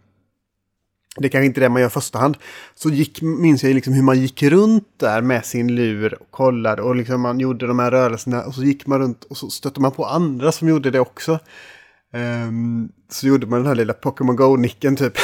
det 1.16 1.26
är 1.26 1.28
kanske 1.28 1.46
inte 1.46 1.60
är 1.60 1.62
det 1.62 1.68
man 1.68 1.82
gör 1.82 1.88
i 1.88 1.90
första 1.90 2.18
hand. 2.18 2.36
Så 2.74 2.88
gick, 2.88 3.22
minns 3.22 3.64
jag 3.64 3.74
liksom 3.74 3.92
hur 3.92 4.02
man 4.02 4.20
gick 4.20 4.42
runt 4.42 4.88
där 4.96 5.22
med 5.22 5.44
sin 5.46 5.74
lur 5.74 6.22
och 6.22 6.30
kollade 6.30 6.82
och 6.82 6.96
liksom 6.96 7.20
man 7.20 7.40
gjorde 7.40 7.66
de 7.66 7.78
här 7.78 7.90
rörelserna 7.90 8.44
och 8.44 8.54
så 8.54 8.62
gick 8.62 8.86
man 8.86 8.98
runt 8.98 9.24
och 9.24 9.36
så 9.36 9.50
stötte 9.50 9.80
man 9.80 9.92
på 9.92 10.06
andra 10.06 10.52
som 10.52 10.68
gjorde 10.68 10.90
det 10.90 11.00
också. 11.00 11.38
Um, 12.12 12.92
så 13.08 13.26
gjorde 13.26 13.46
man 13.46 13.58
den 13.58 13.66
här 13.66 13.74
lilla 13.74 13.92
Pokémon 13.92 14.36
Go-nicken 14.36 14.96
typ. 14.96 15.14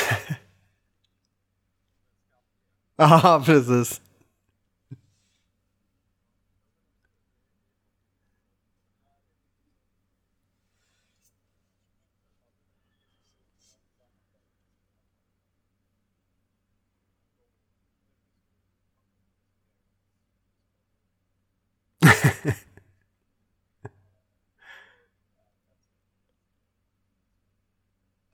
Ja, 3.01 3.43
precis. 3.47 4.01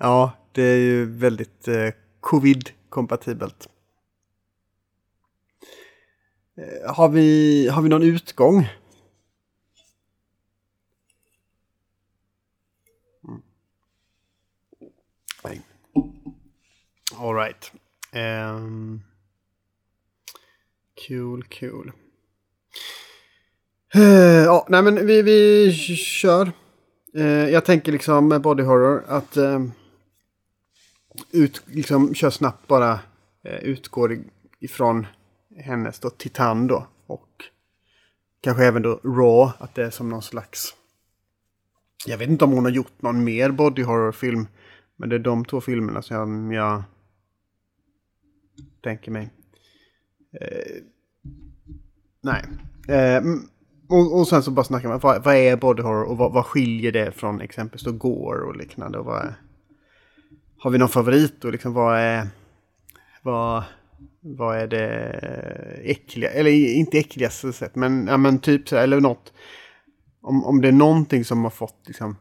Ja, 0.04 0.32
det 0.52 0.62
är 0.62 0.76
ju 0.76 1.04
väldigt 1.04 1.68
eh, 1.68 1.90
covid-kompatibelt. 2.20 3.68
Eh, 6.56 6.94
har 6.94 7.08
vi, 7.08 7.68
har 7.68 7.82
vi 7.82 7.88
någon 7.88 8.02
utgång? 8.02 8.68
Mm. 13.24 13.42
Nej. 15.44 15.60
All 17.16 17.34
right. 17.34 17.72
Um, 18.12 19.02
cool, 21.08 21.44
cool. 21.60 21.92
Uh, 23.96 24.02
ja, 24.44 24.66
nej 24.68 24.82
men 24.82 25.06
vi, 25.06 25.22
vi 25.22 25.72
kör. 25.96 26.52
Uh, 27.16 27.50
jag 27.50 27.64
tänker 27.64 27.92
liksom 27.92 28.28
body 28.42 28.62
horror 28.62 29.04
att 29.08 29.36
uh, 29.36 29.66
ut, 31.30 31.62
liksom, 31.66 32.14
kör 32.14 32.30
snabbt 32.30 32.66
bara 32.66 32.92
eh, 33.42 33.58
utgår 33.62 34.18
ifrån 34.60 35.06
hennes 35.56 35.98
då 35.98 36.10
Titan 36.10 36.66
då. 36.66 36.86
Och 37.06 37.28
kanske 38.40 38.64
även 38.64 38.82
då 38.82 39.00
Raw, 39.04 39.52
att 39.58 39.74
det 39.74 39.84
är 39.84 39.90
som 39.90 40.08
någon 40.08 40.22
slags... 40.22 40.74
Jag 42.06 42.18
vet 42.18 42.28
inte 42.28 42.44
om 42.44 42.52
hon 42.52 42.64
har 42.64 42.72
gjort 42.72 43.02
någon 43.02 43.24
mer 43.24 43.50
body 43.50 43.82
horror-film. 43.82 44.46
Men 44.96 45.08
det 45.08 45.16
är 45.16 45.20
de 45.20 45.44
två 45.44 45.60
filmerna 45.60 46.02
som 46.02 46.52
jag 46.52 46.82
tänker 48.82 49.10
mig. 49.10 49.30
Eh, 50.40 50.82
nej. 52.20 52.44
Eh, 52.88 53.22
och, 53.88 54.18
och, 54.18 54.28
sen 54.28 54.42
så 54.42 54.50
bara 54.50 54.64
snackar 54.64 54.88
man, 54.88 54.98
vad, 54.98 55.24
vad 55.24 55.34
är 55.34 55.56
body 55.56 55.82
horror 55.82 56.04
och 56.04 56.16
vad, 56.16 56.32
vad 56.32 56.46
skiljer 56.46 56.92
det 56.92 57.12
från 57.12 57.40
exempelvis 57.40 57.84
då 57.84 57.92
Gore 57.92 58.42
och 58.42 58.56
liknande? 58.56 58.98
Och 58.98 59.04
vad 59.04 59.20
är, 59.20 59.34
har 60.64 60.70
vi 60.70 60.78
någon 60.78 60.88
favorit 60.88 61.44
och 61.44 61.52
liksom 61.52 61.72
vad 61.72 61.98
är... 61.98 62.28
Vad, 63.22 63.64
vad 64.20 64.58
är 64.58 64.66
det 64.66 64.80
äckliga, 65.82 66.30
eller 66.30 66.50
inte 66.50 66.98
äckligaste 66.98 67.52
sätt, 67.52 67.74
men, 67.74 68.06
ja, 68.06 68.16
men 68.16 68.38
typ 68.38 68.68
så, 68.68 68.76
här. 68.76 68.82
eller 68.82 69.00
något. 69.00 69.32
Om, 70.20 70.44
om 70.44 70.60
det 70.60 70.68
är 70.68 70.72
någonting 70.72 71.24
som 71.24 71.44
har 71.44 71.50
fått 71.50 71.82
liksom... 71.86 72.16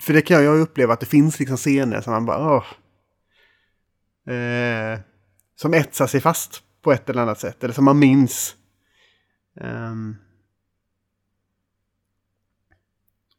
För 0.00 0.12
det 0.12 0.22
kan 0.22 0.44
jag 0.44 0.56
ju 0.56 0.62
uppleva 0.62 0.92
att 0.92 1.00
det 1.00 1.06
finns 1.06 1.38
liksom 1.38 1.56
scener 1.56 2.00
som 2.00 2.12
man 2.12 2.26
bara... 2.26 2.56
Åh, 2.56 2.64
eh, 4.34 5.00
som 5.56 5.74
etsar 5.74 6.06
sig 6.06 6.20
fast 6.20 6.62
på 6.82 6.92
ett 6.92 7.10
eller 7.10 7.22
annat 7.22 7.40
sätt, 7.40 7.64
eller 7.64 7.74
som 7.74 7.84
man 7.84 7.98
minns. 7.98 8.56
Um, 9.60 10.16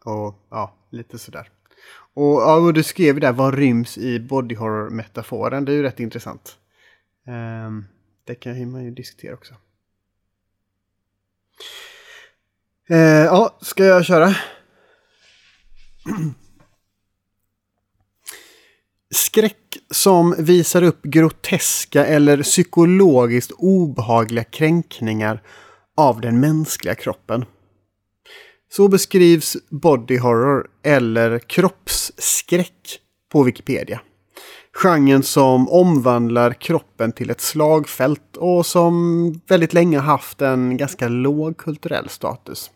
och 0.06 0.48
ja, 0.50 0.76
lite 0.92 1.20
sådär. 1.20 1.52
Och, 2.18 2.42
ja, 2.42 2.56
och 2.56 2.74
du 2.74 2.84
skrev 2.84 3.20
där 3.20 3.32
vad 3.32 3.54
ryms 3.54 3.98
i 3.98 4.20
body 4.20 4.56
horror-metaforen. 4.56 5.66
Det 5.66 5.72
är 5.72 5.76
ju 5.76 5.84
rätt 5.84 6.00
intressant. 6.00 6.58
Um, 7.68 7.86
det 8.24 8.36
kan 8.36 8.72
man 8.72 8.84
ju 8.84 8.92
diskutera 8.92 9.34
också. 9.34 9.54
Uh, 12.92 12.98
ja, 13.00 13.58
ska 13.62 13.86
jag 13.86 14.06
köra? 14.06 14.36
Skräck 19.10 19.78
som 19.92 20.36
visar 20.38 20.82
upp 20.82 21.04
groteska 21.04 22.06
eller 22.06 22.44
psykologiskt 22.44 23.52
obehagliga 23.52 24.44
kränkningar 24.44 25.44
av 25.96 26.22
den 26.22 26.40
mänskliga 26.40 26.96
kroppen. 26.96 27.46
Så 28.70 28.88
beskrivs 28.88 29.58
body 29.70 30.18
horror 30.18 30.68
eller 30.84 31.40
kroppsskräck 31.40 33.00
på 33.32 33.44
Wikipedia. 33.44 34.02
Genren 34.74 35.24
som 35.24 35.70
omvandlar 35.70 36.54
kroppen 36.54 37.12
till 37.12 37.30
ett 37.30 37.42
slagfält 37.42 38.38
och 38.38 38.66
som 38.66 39.34
väldigt 39.48 39.74
länge 39.74 40.00
haft 40.00 40.42
en 40.42 40.78
ganska 40.78 41.08
låg 41.08 41.58
kulturell 41.58 42.10
status. 42.10 42.72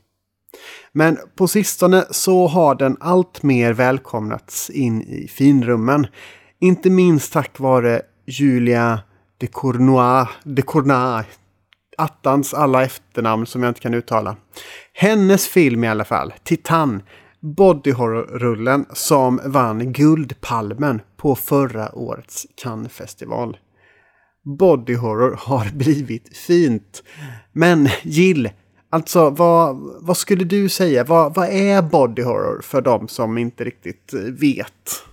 Men 0.92 1.18
på 1.36 1.48
sistone 1.48 2.06
så 2.12 2.48
har 2.48 2.76
den 2.76 2.98
allt 3.00 3.44
mer 3.44 3.74
välkomnats 3.74 4.70
in 4.70 5.02
i 5.02 5.28
finrummen. 5.28 6.08
Inte 6.60 6.90
minst 6.90 7.34
tack 7.34 7.60
vare 7.60 8.02
Julia 8.26 9.00
de 9.38 9.48
Cournois, 9.48 10.28
de 10.44 10.62
Cournois 10.62 11.26
attans 12.02 12.54
alla 12.54 12.84
efternamn 12.84 13.46
som 13.46 13.64
jag 13.64 13.70
inte 13.70 13.80
kan 13.80 13.94
uttala. 13.94 14.36
Hennes 14.94 15.48
film 15.48 15.84
i 15.84 15.88
alla 15.88 16.06
fall, 16.06 16.34
Titan, 16.44 17.04
body 17.40 17.92
horror-rullen 17.92 18.86
som 18.94 19.42
vann 19.46 19.94
Guldpalmen 19.94 21.02
på 21.18 21.36
förra 21.36 21.96
årets 21.96 22.48
Cannes-festival. 22.56 23.58
Body 24.60 24.96
horror 24.96 25.36
har 25.40 25.72
blivit 25.74 26.38
fint. 26.38 27.04
Men 27.52 27.90
Jill, 28.04 28.50
alltså 28.90 29.30
vad, 29.30 29.76
vad 30.02 30.18
skulle 30.18 30.44
du 30.44 30.70
säga? 30.70 31.04
Vad, 31.04 31.36
vad 31.36 31.50
är 31.50 31.82
body 31.82 32.22
horror 32.22 32.62
för 32.62 32.82
de 32.82 33.08
som 33.08 33.38
inte 33.38 33.64
riktigt 33.64 34.14
vet? 34.40 35.04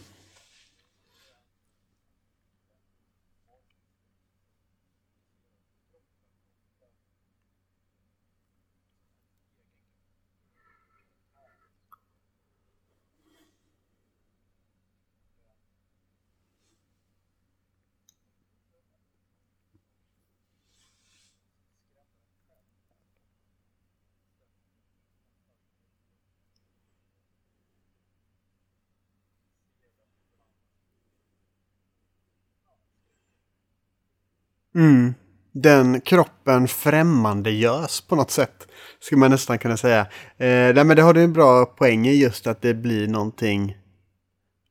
Mm. 34.75 35.13
Den 35.53 36.01
kroppen 36.01 36.67
främmande 36.67 37.51
görs 37.51 38.01
på 38.01 38.15
något 38.15 38.31
sätt. 38.31 38.67
Skulle 38.99 39.19
man 39.19 39.31
nästan 39.31 39.59
kunna 39.59 39.77
säga. 39.77 39.99
Eh, 40.37 40.75
nej, 40.75 40.83
men 40.83 40.95
det 40.95 41.01
har 41.01 41.13
du 41.13 41.23
en 41.23 41.33
bra 41.33 41.65
poäng 41.65 42.07
i 42.07 42.15
just 42.15 42.47
att 42.47 42.61
det 42.61 42.73
blir 42.73 43.07
någonting. 43.07 43.77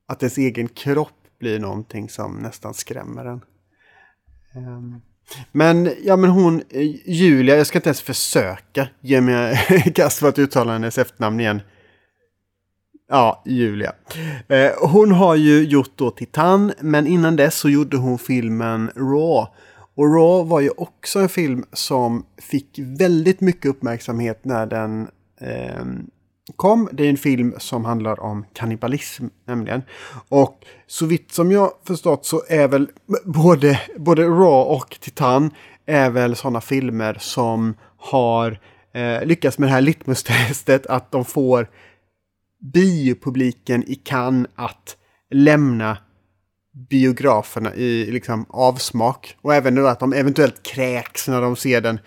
Att 0.08 0.22
ens 0.22 0.38
egen 0.38 0.68
kropp 0.68 1.38
blir 1.40 1.58
någonting 1.58 2.08
som 2.08 2.36
nästan 2.36 2.74
skrämmer 2.74 3.24
en. 3.24 3.40
Um, 4.56 5.02
men, 5.52 5.90
ja 6.02 6.16
men 6.16 6.30
hon, 6.30 6.62
eh, 6.70 7.10
Julia, 7.10 7.56
jag 7.56 7.66
ska 7.66 7.78
inte 7.78 7.88
ens 7.88 8.00
försöka 8.00 8.88
ge 9.00 9.20
mig 9.20 9.56
kast 9.94 10.18
för 10.18 10.28
att 10.28 10.38
uttala 10.38 10.72
hennes 10.72 10.98
efternamn 10.98 11.40
igen. 11.40 11.60
Ja, 13.08 13.42
Julia. 13.46 13.92
Eh, 14.48 14.70
hon 14.80 15.12
har 15.12 15.34
ju 15.34 15.64
gjort 15.64 15.92
då 15.96 16.10
Titan, 16.10 16.72
men 16.80 17.06
innan 17.06 17.36
dess 17.36 17.54
så 17.54 17.68
gjorde 17.68 17.96
hon 17.96 18.18
filmen 18.18 18.90
Raw. 18.96 19.46
Och 19.96 20.14
Raw 20.14 20.50
var 20.50 20.60
ju 20.60 20.70
också 20.70 21.18
en 21.18 21.28
film 21.28 21.64
som 21.72 22.26
fick 22.38 22.78
väldigt 22.78 23.40
mycket 23.40 23.66
uppmärksamhet 23.66 24.44
när 24.44 24.66
den 24.66 25.08
eh, 25.40 25.84
kom. 26.56 26.88
Det 26.92 27.04
är 27.04 27.10
en 27.10 27.16
film 27.16 27.54
som 27.58 27.84
handlar 27.84 28.20
om 28.20 28.44
kannibalism 28.52 29.26
nämligen. 29.46 29.82
Och 30.28 30.64
så 30.86 31.06
vitt 31.06 31.32
som 31.32 31.52
jag 31.52 31.70
förstått 31.86 32.26
så 32.26 32.42
är 32.48 32.68
väl 32.68 32.88
både, 33.24 33.80
både 33.96 34.22
Raw 34.22 34.74
och 34.74 34.96
Titan 35.00 35.50
är 35.86 36.10
väl 36.10 36.36
sådana 36.36 36.60
filmer 36.60 37.16
som 37.20 37.74
har 37.96 38.60
eh, 38.94 39.24
lyckats 39.24 39.58
med 39.58 39.68
det 39.68 39.72
här 39.72 39.80
litmustestet 39.80 40.86
att 40.86 41.12
de 41.12 41.24
får 41.24 41.68
biopubliken 42.72 43.84
i 43.86 43.94
Cannes 43.94 44.50
att 44.54 44.96
lämna 45.30 45.98
biograferna 46.74 47.74
i 47.74 48.10
liksom 48.10 48.46
avsmak. 48.48 49.36
Och 49.40 49.54
även 49.54 49.74
nu 49.74 49.88
att 49.88 50.00
de 50.00 50.12
eventuellt 50.12 50.62
kräks 50.62 51.28
när 51.28 51.40
de 51.40 51.56
ser 51.56 51.80
den. 51.80 52.00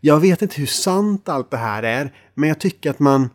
Jag 0.00 0.20
vet 0.20 0.42
inte 0.42 0.60
hur 0.60 0.66
sant 0.66 1.28
allt 1.28 1.50
det 1.50 1.56
här 1.56 1.82
är, 1.82 2.14
men 2.34 2.48
jag 2.48 2.60
tycker 2.60 2.90
att 2.90 2.98
man 2.98 3.30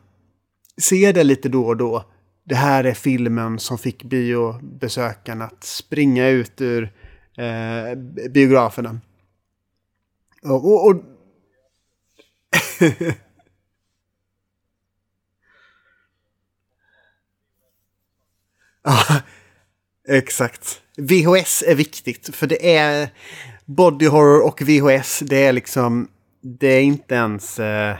ser 0.81 1.13
det 1.13 1.23
lite 1.23 1.49
då 1.49 1.65
och 1.65 1.77
då. 1.77 2.03
Det 2.43 2.55
här 2.55 2.83
är 2.83 2.93
filmen 2.93 3.59
som 3.59 3.77
fick 3.77 4.03
biobesökarna 4.03 5.45
att 5.45 5.63
springa 5.63 6.27
ut 6.27 6.61
ur 6.61 6.93
eh, 7.37 7.95
biograferna. 8.29 8.99
och, 10.43 10.65
och, 10.65 10.87
och 10.87 10.95
Ja, 18.85 19.21
exakt. 20.07 20.81
VHS 20.97 21.63
är 21.67 21.75
viktigt 21.75 22.35
för 22.35 22.47
det 22.47 22.75
är 22.75 23.09
body 23.65 24.07
horror 24.07 24.45
och 24.45 24.61
VHS. 24.61 25.19
Det 25.19 25.45
är 25.45 25.53
liksom, 25.53 26.07
det 26.41 26.67
är 26.67 26.81
inte 26.81 27.15
ens... 27.15 27.59
Eh, 27.59 27.97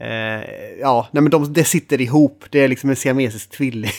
eh, 0.00 0.44
ja, 0.80 1.08
nej 1.12 1.22
men 1.22 1.30
de, 1.30 1.52
det 1.52 1.64
sitter 1.64 2.00
ihop. 2.00 2.44
Det 2.50 2.60
är 2.60 2.68
liksom 2.68 2.90
en 2.90 2.96
siamesisk 2.96 3.50
tvilling. 3.50 3.90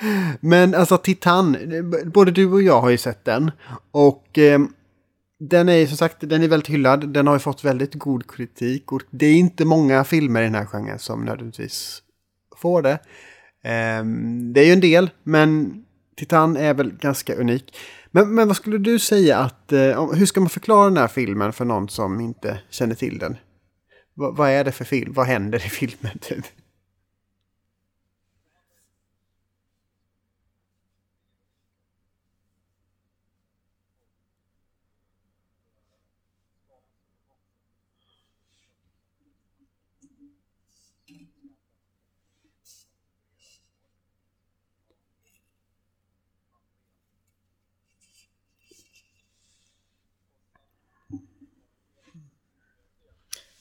men 0.40 0.74
alltså 0.74 0.98
Titan, 0.98 1.56
både 2.04 2.30
du 2.30 2.52
och 2.52 2.62
jag 2.62 2.80
har 2.80 2.90
ju 2.90 2.98
sett 2.98 3.24
den. 3.24 3.50
Och 3.90 4.38
eh, 4.38 4.60
den 5.38 5.68
är 5.68 5.86
som 5.86 5.96
sagt, 5.96 6.16
den 6.20 6.42
är 6.42 6.48
väldigt 6.48 6.70
hyllad. 6.70 7.08
Den 7.08 7.26
har 7.26 7.34
ju 7.34 7.40
fått 7.40 7.64
väldigt 7.64 7.94
god 7.94 8.30
kritik. 8.30 8.92
Och 8.92 9.02
det 9.10 9.26
är 9.26 9.34
inte 9.34 9.64
många 9.64 10.04
filmer 10.04 10.40
i 10.40 10.44
den 10.44 10.54
här 10.54 10.66
genren 10.66 10.98
som 10.98 11.24
nödvändigtvis 11.24 12.02
får 12.56 12.82
det. 12.82 12.98
Ehm, 13.64 14.52
det 14.52 14.60
är 14.60 14.64
ju 14.64 14.72
en 14.72 14.80
del, 14.80 15.10
men 15.22 15.82
Titan 16.16 16.56
är 16.56 16.74
väl 16.74 16.92
ganska 16.92 17.34
unik. 17.34 17.74
Men, 18.10 18.34
men 18.34 18.48
vad 18.48 18.56
skulle 18.56 18.78
du 18.78 18.98
säga 18.98 19.38
att, 19.38 19.72
eh, 19.72 20.12
hur 20.12 20.26
ska 20.26 20.40
man 20.40 20.48
förklara 20.48 20.84
den 20.84 20.96
här 20.96 21.08
filmen 21.08 21.52
för 21.52 21.64
någon 21.64 21.88
som 21.88 22.20
inte 22.20 22.58
känner 22.70 22.94
till 22.94 23.18
den? 23.18 23.32
V 23.32 24.26
vad 24.32 24.50
är 24.50 24.64
det 24.64 24.72
för 24.72 24.84
film? 24.84 25.12
Vad 25.12 25.26
händer 25.26 25.58
i 25.58 25.68
filmen? 25.68 26.18
Typ? 26.20 26.44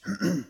mm. 0.06 0.46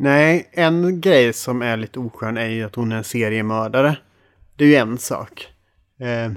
Nej, 0.00 0.48
en 0.52 1.00
grej 1.00 1.32
som 1.32 1.62
är 1.62 1.76
lite 1.76 1.98
oskön 1.98 2.36
är 2.36 2.48
ju 2.48 2.64
att 2.64 2.74
hon 2.74 2.92
är 2.92 2.96
en 2.96 3.04
seriemördare. 3.04 3.96
Det 4.56 4.64
är 4.64 4.68
ju 4.68 4.74
en 4.74 4.98
sak. 4.98 5.46
Ehm, 6.00 6.36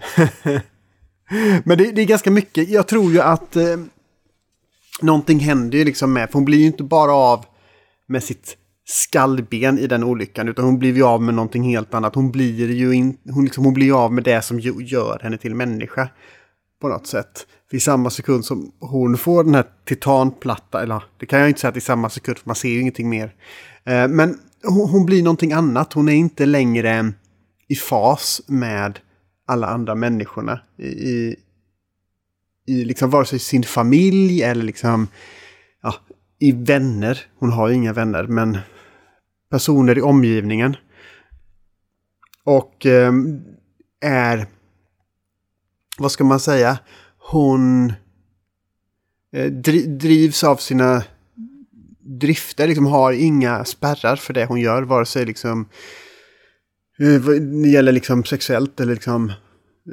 men 1.64 1.78
det, 1.78 1.92
det, 1.92 2.02
är 2.02 2.06
ganska 2.06 2.32
mycket. 2.32 2.70
Jag 2.70 2.88
tror 2.88 3.12
ju 3.12 3.22
att 3.22 3.56
eh, 3.56 3.78
någonting 5.02 5.40
händer 5.40 5.78
ju 5.78 5.86
liksom 5.86 6.14
med. 6.14 6.30
För 6.30 6.34
hon 6.34 6.46
blir 6.46 6.58
ju 6.58 6.66
inte 6.66 6.84
bara 6.84 7.12
av 7.12 7.46
med 8.08 8.24
sitt 8.24 8.58
skallben 8.86 9.80
i 9.80 9.88
den 9.88 10.04
olyckan. 10.04 10.48
Utan 10.48 10.66
hon 10.66 10.80
blir 10.80 10.96
ju 10.96 11.04
av 11.04 11.22
med 11.22 11.34
någonting 11.34 11.64
helt 11.64 11.94
annat. 11.94 12.16
Hon 12.16 12.32
blir 12.32 12.72
ju 12.72 12.94
in, 12.94 13.18
hon, 13.30 13.44
liksom, 13.44 13.66
hon 13.66 13.74
blir 13.74 14.04
av 14.04 14.14
med 14.14 14.24
det 14.24 14.42
som 14.42 14.60
gör 14.60 15.20
henne 15.24 15.38
till 15.38 15.56
människa. 15.56 16.10
På 16.82 16.88
något 16.88 17.08
sätt. 17.08 17.48
I 17.72 17.80
samma 17.80 18.10
sekund 18.10 18.46
som 18.46 18.72
hon 18.80 19.18
får 19.18 19.44
den 19.44 19.56
här 19.56 19.66
titanplatta, 19.86 20.84
eller 20.84 21.04
det 21.18 21.26
kan 21.26 21.40
jag 21.40 21.50
inte 21.50 21.62
säga 21.62 21.70
att 21.70 21.78
i 21.78 21.82
samma 21.82 22.10
sekund 22.10 22.38
för 22.38 22.50
man 22.50 22.56
ser 22.56 22.70
ju 22.70 22.80
ingenting 22.80 23.10
mer. 23.10 23.36
Eh, 23.84 24.08
men 24.08 24.40
hon, 24.64 24.90
hon, 24.90 25.06
blir 25.06 25.24
någonting 25.24 25.54
annat. 25.54 25.94
Hon 25.94 26.10
är 26.10 26.14
inte 26.14 26.46
längre 26.46 27.14
i 27.68 27.76
fas 27.76 28.42
med 28.48 29.00
alla 29.46 29.68
andra 29.68 29.96
människorna. 29.96 30.60
I, 30.78 30.88
i, 30.88 31.36
i 32.66 32.86
liksom 32.86 33.10
vare 33.10 33.26
sig 33.26 33.40
sin 33.40 33.64
familj 33.64 34.44
eller 34.44 34.64
liksom 34.64 35.08
ja, 35.82 35.96
i 36.40 36.52
vänner. 36.52 37.26
Hon 37.40 37.52
har 37.52 37.68
ju 37.70 37.76
inga 37.76 37.94
vänner, 37.94 38.24
men 38.24 38.58
personer 39.50 39.98
i 39.98 40.02
omgivningen. 40.02 40.76
Och 42.44 42.86
eh, 42.86 43.14
är, 44.02 44.48
vad 45.98 46.12
ska 46.12 46.24
man 46.24 46.40
säga, 46.40 46.80
hon 47.32 47.94
eh, 49.32 49.52
drivs 49.52 50.44
av 50.44 50.56
sina 50.56 51.04
drifter, 52.00 52.68
liksom 52.68 52.86
har 52.86 53.12
inga 53.12 53.66
spärrar 53.66 54.16
för 54.16 54.34
det 54.34 54.46
hon 54.46 54.60
gör, 54.60 54.84
vare 54.84 55.06
sig 55.06 55.26
liksom 55.26 55.70
eh, 57.00 57.22
det 57.62 57.70
gäller 57.70 57.92
liksom 57.92 58.24
sexuellt 58.24 58.80
eller 58.80 58.94
liksom 58.94 59.30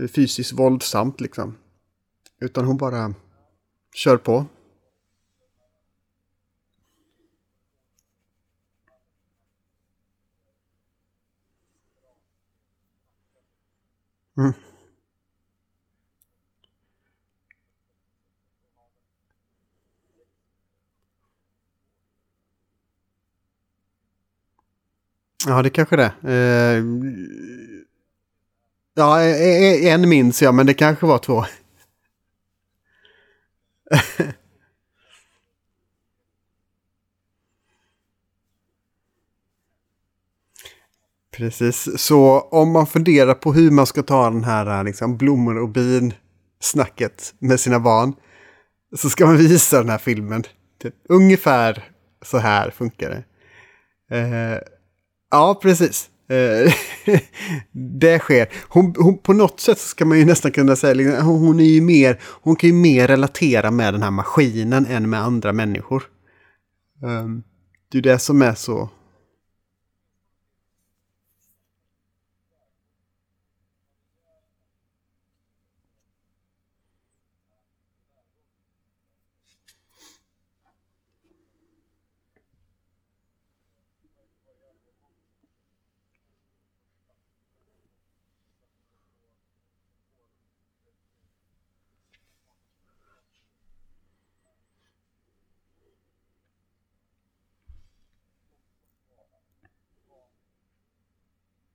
eh, 0.01 0.09
fysiskt 0.09 0.53
våldsamt 0.53 1.21
liksom. 1.21 1.57
Utan 2.41 2.65
hon 2.65 2.77
bara 2.77 3.15
kör 3.95 4.17
på. 4.17 4.47
Mm. 14.39 14.53
Ja, 25.47 25.63
det 25.63 25.71
kanske 25.71 25.97
det. 25.97 26.13
Eh, 26.23 26.85
ja, 28.95 29.23
e, 29.23 29.31
e, 29.31 29.87
e, 29.87 29.91
en 29.91 30.09
minns 30.09 30.43
jag, 30.43 30.55
men 30.55 30.67
det 30.67 30.75
kanske 30.75 31.07
var 31.07 31.19
två. 31.19 31.45
Precis, 41.37 41.89
så 42.01 42.41
om 42.41 42.73
man 42.73 42.87
funderar 42.87 43.35
på 43.35 43.53
hur 43.53 43.71
man 43.71 43.87
ska 43.87 44.03
ta 44.03 44.31
den 44.31 44.45
här 44.45 44.79
eh, 44.79 44.85
liksom, 44.85 45.17
blommor 45.17 45.59
och 45.59 45.69
bin 45.69 46.15
snacket 46.61 47.35
med 47.39 47.61
sina 47.61 47.81
barn 47.81 48.15
så 48.97 49.11
ska 49.11 49.27
man 49.27 49.37
visa 49.37 49.79
den 49.79 49.89
här 49.89 49.99
filmen. 49.99 50.45
Typ, 50.83 50.95
ungefär 51.09 51.85
så 52.23 52.39
här 52.39 52.71
funkar 52.71 53.11
det. 53.11 53.25
Eh, 54.17 54.59
Ja, 55.31 55.59
precis. 55.63 56.11
Eh, 56.29 56.73
det 58.01 58.19
sker. 58.19 58.49
Hon, 58.69 58.95
hon, 58.99 59.19
på 59.19 59.33
något 59.33 59.61
sätt 59.61 59.79
ska 59.79 60.05
man 60.05 60.19
ju 60.19 60.25
nästan 60.25 60.53
kunna 60.53 60.77
säga, 60.77 60.95
liksom, 60.95 61.27
hon 61.27 61.61
är 61.61 61.65
ju 61.65 61.81
mer, 61.81 62.21
hon 62.23 62.57
kan 62.57 62.71
ju 62.71 62.75
mer 62.75 63.09
relatera 63.09 63.71
med 63.71 63.95
den 63.95 64.03
här 64.03 64.11
maskinen 64.11 64.87
än 64.87 65.11
med 65.11 65.23
andra 65.23 65.53
människor. 65.53 66.03
Um, 67.03 67.43
det 67.93 67.99
är 67.99 68.03
det 68.03 68.19
som 68.19 68.43
är 68.43 68.55
så 68.55 68.91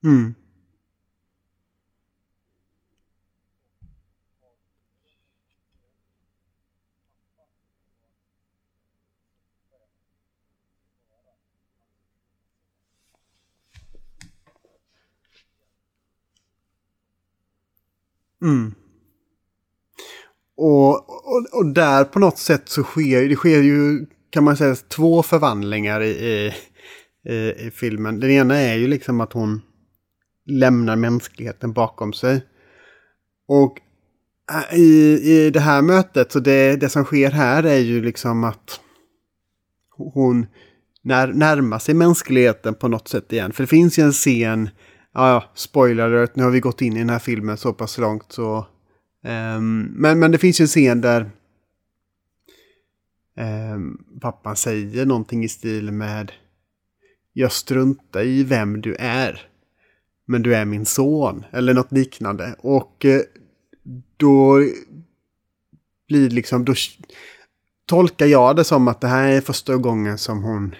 Mm. 0.04 0.34
Mm. 18.42 18.74
Och, 20.56 21.10
och, 21.10 21.46
och, 21.52 21.66
där 21.74 22.04
på 22.04 22.20
något 22.20 22.38
sätt 22.38 22.70
så 22.70 22.84
sker 22.84 23.30
det 23.30 23.36
sker 23.36 23.62
ju, 23.62 24.06
kan 24.30 24.44
man 24.44 24.58
säga, 24.58 24.76
två 24.76 25.24
förvandlingar 25.24 26.02
i, 26.02 26.10
i, 26.10 26.54
i, 27.34 27.68
i 27.68 27.72
filmen. 27.72 28.20
Den 28.20 28.30
ena 28.30 28.56
är 28.56 28.76
ju 28.76 28.88
liksom 28.88 29.22
att 29.22 29.34
hon 29.34 29.62
lämnar 30.46 30.96
mänskligheten 30.96 31.74
bakom 31.74 32.14
sig. 32.14 32.46
Och 33.48 33.80
äh, 34.52 34.80
i, 34.80 35.20
i 35.24 35.50
det 35.50 35.60
här 35.60 35.82
mötet, 35.82 36.32
så 36.32 36.40
det, 36.40 36.76
det 36.76 36.90
som 36.90 37.04
sker 37.04 37.32
här 37.32 37.64
är 37.64 37.80
ju 37.80 38.02
liksom 38.02 38.44
att 38.44 38.80
hon 39.90 40.46
när, 41.02 41.28
närmar 41.28 41.80
sig 41.80 41.96
mänskligheten 41.96 42.74
på 42.74 42.88
något 42.88 43.08
sätt 43.08 43.34
igen. 43.34 43.54
För 43.54 43.64
det 43.64 43.68
finns 43.68 44.00
ju 44.00 44.04
en 44.04 44.12
scen, 44.12 44.70
ja, 45.14 45.52
spoiler 45.56 46.30
nu 46.34 46.44
har 46.44 46.52
vi 46.52 46.60
gått 46.60 46.82
in 46.82 46.96
i 46.96 47.00
den 47.00 47.10
här 47.10 47.20
filmen 47.20 47.58
så 47.58 47.74
pass 47.74 47.98
långt 47.98 48.32
så... 48.32 48.68
Um, 49.26 49.82
men, 49.82 50.20
men 50.20 50.32
det 50.32 50.38
finns 50.38 50.60
ju 50.60 50.64
en 50.64 50.68
scen 50.68 51.02
där 51.02 51.32
um, 53.74 54.06
pappan 54.22 54.56
säger 54.56 55.06
någonting 55.06 55.44
i 55.44 55.50
stil 55.50 55.92
med 55.92 56.32
Jag 57.34 57.52
struntar 57.52 58.22
i 58.22 58.44
vem 58.44 58.82
du 58.82 58.96
är. 59.00 59.53
Men 60.26 60.44
du 60.44 60.56
är 60.56 60.66
min 60.66 60.86
son. 60.86 61.46
Eller 61.52 61.74
något 61.74 61.92
liknande. 61.92 62.56
Och 62.60 63.06
eh, 63.06 63.22
då 64.18 64.60
blir 66.08 66.30
liksom... 66.30 66.66
Då 66.66 66.74
tolkar 67.86 68.26
jag 68.26 68.56
det 68.56 68.64
som 68.64 68.88
att 68.88 69.02
det 69.02 69.08
här 69.08 69.32
är 69.32 69.42
första 69.42 69.78
gången 69.78 70.18
som 70.18 70.44
hon 70.44 70.76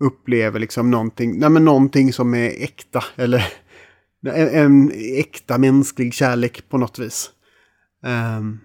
upplever 0.00 0.60
liksom 0.60 0.90
någonting, 0.90 1.38
nej 1.38 1.48
men 1.50 1.64
någonting 1.64 2.12
som 2.12 2.34
är 2.34 2.62
äkta. 2.62 3.04
Eller 3.16 3.52
en, 4.26 4.48
en 4.48 4.92
äkta 4.94 5.58
mänsklig 5.58 6.14
kärlek 6.14 6.68
på 6.68 6.78
något 6.78 6.98
vis. 6.98 7.30
Um. 8.02 8.60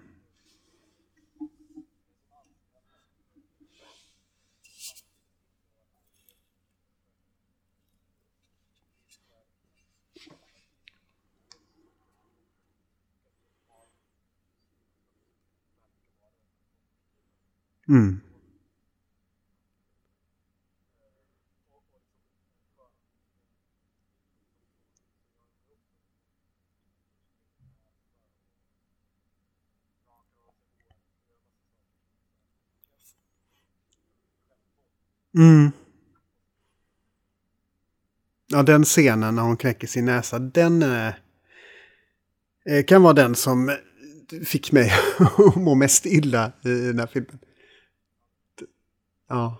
Mm. 17.92 18.20
Mm. 35.36 35.72
Ja, 38.46 38.62
den 38.62 38.84
scenen 38.84 39.34
när 39.34 39.42
hon 39.42 39.56
knäcker 39.56 39.86
sin 39.86 40.04
näsa, 40.04 40.38
den 40.38 40.82
eh, 40.82 41.08
eh 42.66 42.84
kan 42.86 43.02
vara 43.02 43.12
den 43.12 43.34
som 43.34 43.76
fick 44.46 44.72
mig 44.72 44.92
att 45.18 45.56
må 45.56 45.74
mest 45.74 46.06
illa 46.06 46.52
i 46.64 46.68
den 46.68 46.98
här 46.98 47.06
filmen. 47.06 47.38
Ja. 49.32 49.56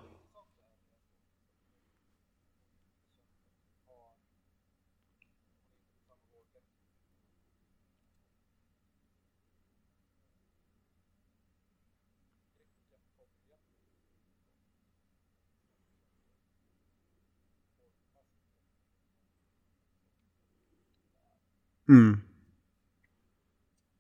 Mm. 21.89 22.21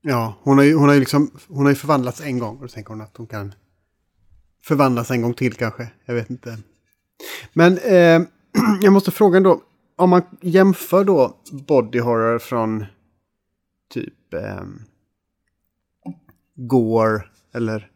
Ja, 0.00 0.34
hon 0.42 0.58
har 0.58 0.64
ju, 0.64 0.74
hon 0.74 0.88
har 0.88 0.94
ju 0.94 1.00
liksom, 1.00 1.30
hon 1.48 1.64
har 1.64 1.70
ju 1.70 1.76
förvandlats 1.76 2.20
en 2.20 2.38
gång 2.38 2.56
och 2.56 2.62
då 2.62 2.68
tänker 2.68 2.90
hon 2.90 3.00
att 3.00 3.16
hon 3.16 3.26
kan 3.26 3.54
förvandlas 4.64 5.10
en 5.10 5.22
gång 5.22 5.34
till 5.34 5.54
kanske. 5.54 5.88
Jag 6.04 6.14
vet 6.14 6.30
inte. 6.30 6.58
Men 7.52 7.78
eh, 7.78 8.22
jag 8.80 8.92
måste 8.92 9.10
fråga 9.10 9.36
ändå, 9.36 9.62
om 9.96 10.10
man 10.10 10.22
jämför 10.40 11.04
då 11.04 11.36
body 11.52 11.98
horror 11.98 12.38
från 12.38 12.86
typ 13.90 14.34
eh, 14.34 14.62
gore 16.54 17.22
eller 17.54 17.90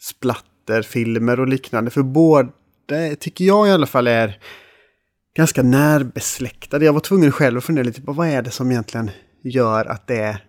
splatterfilmer 0.00 1.40
och 1.40 1.48
liknande. 1.48 1.90
För 1.90 2.02
båda 2.02 2.50
tycker 3.18 3.44
jag 3.44 3.68
i 3.68 3.70
alla 3.70 3.86
fall 3.86 4.06
är 4.06 4.38
ganska 5.36 5.62
närbesläktade. 5.62 6.84
Jag 6.84 6.92
var 6.92 7.00
tvungen 7.00 7.32
själv 7.32 7.58
att 7.58 7.64
fundera 7.64 7.84
lite 7.84 8.02
på 8.02 8.12
vad 8.12 8.28
är 8.28 8.42
det 8.42 8.50
som 8.50 8.70
egentligen 8.70 9.10
gör 9.42 9.84
att 9.84 10.06
det 10.06 10.16
är 10.16 10.44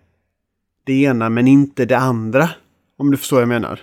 det 0.84 1.02
ena 1.02 1.28
men 1.28 1.48
inte 1.48 1.84
det 1.84 1.98
andra. 1.98 2.50
Om 2.98 3.10
du 3.10 3.16
förstår 3.16 3.36
vad 3.36 3.42
jag 3.42 3.48
menar. 3.48 3.80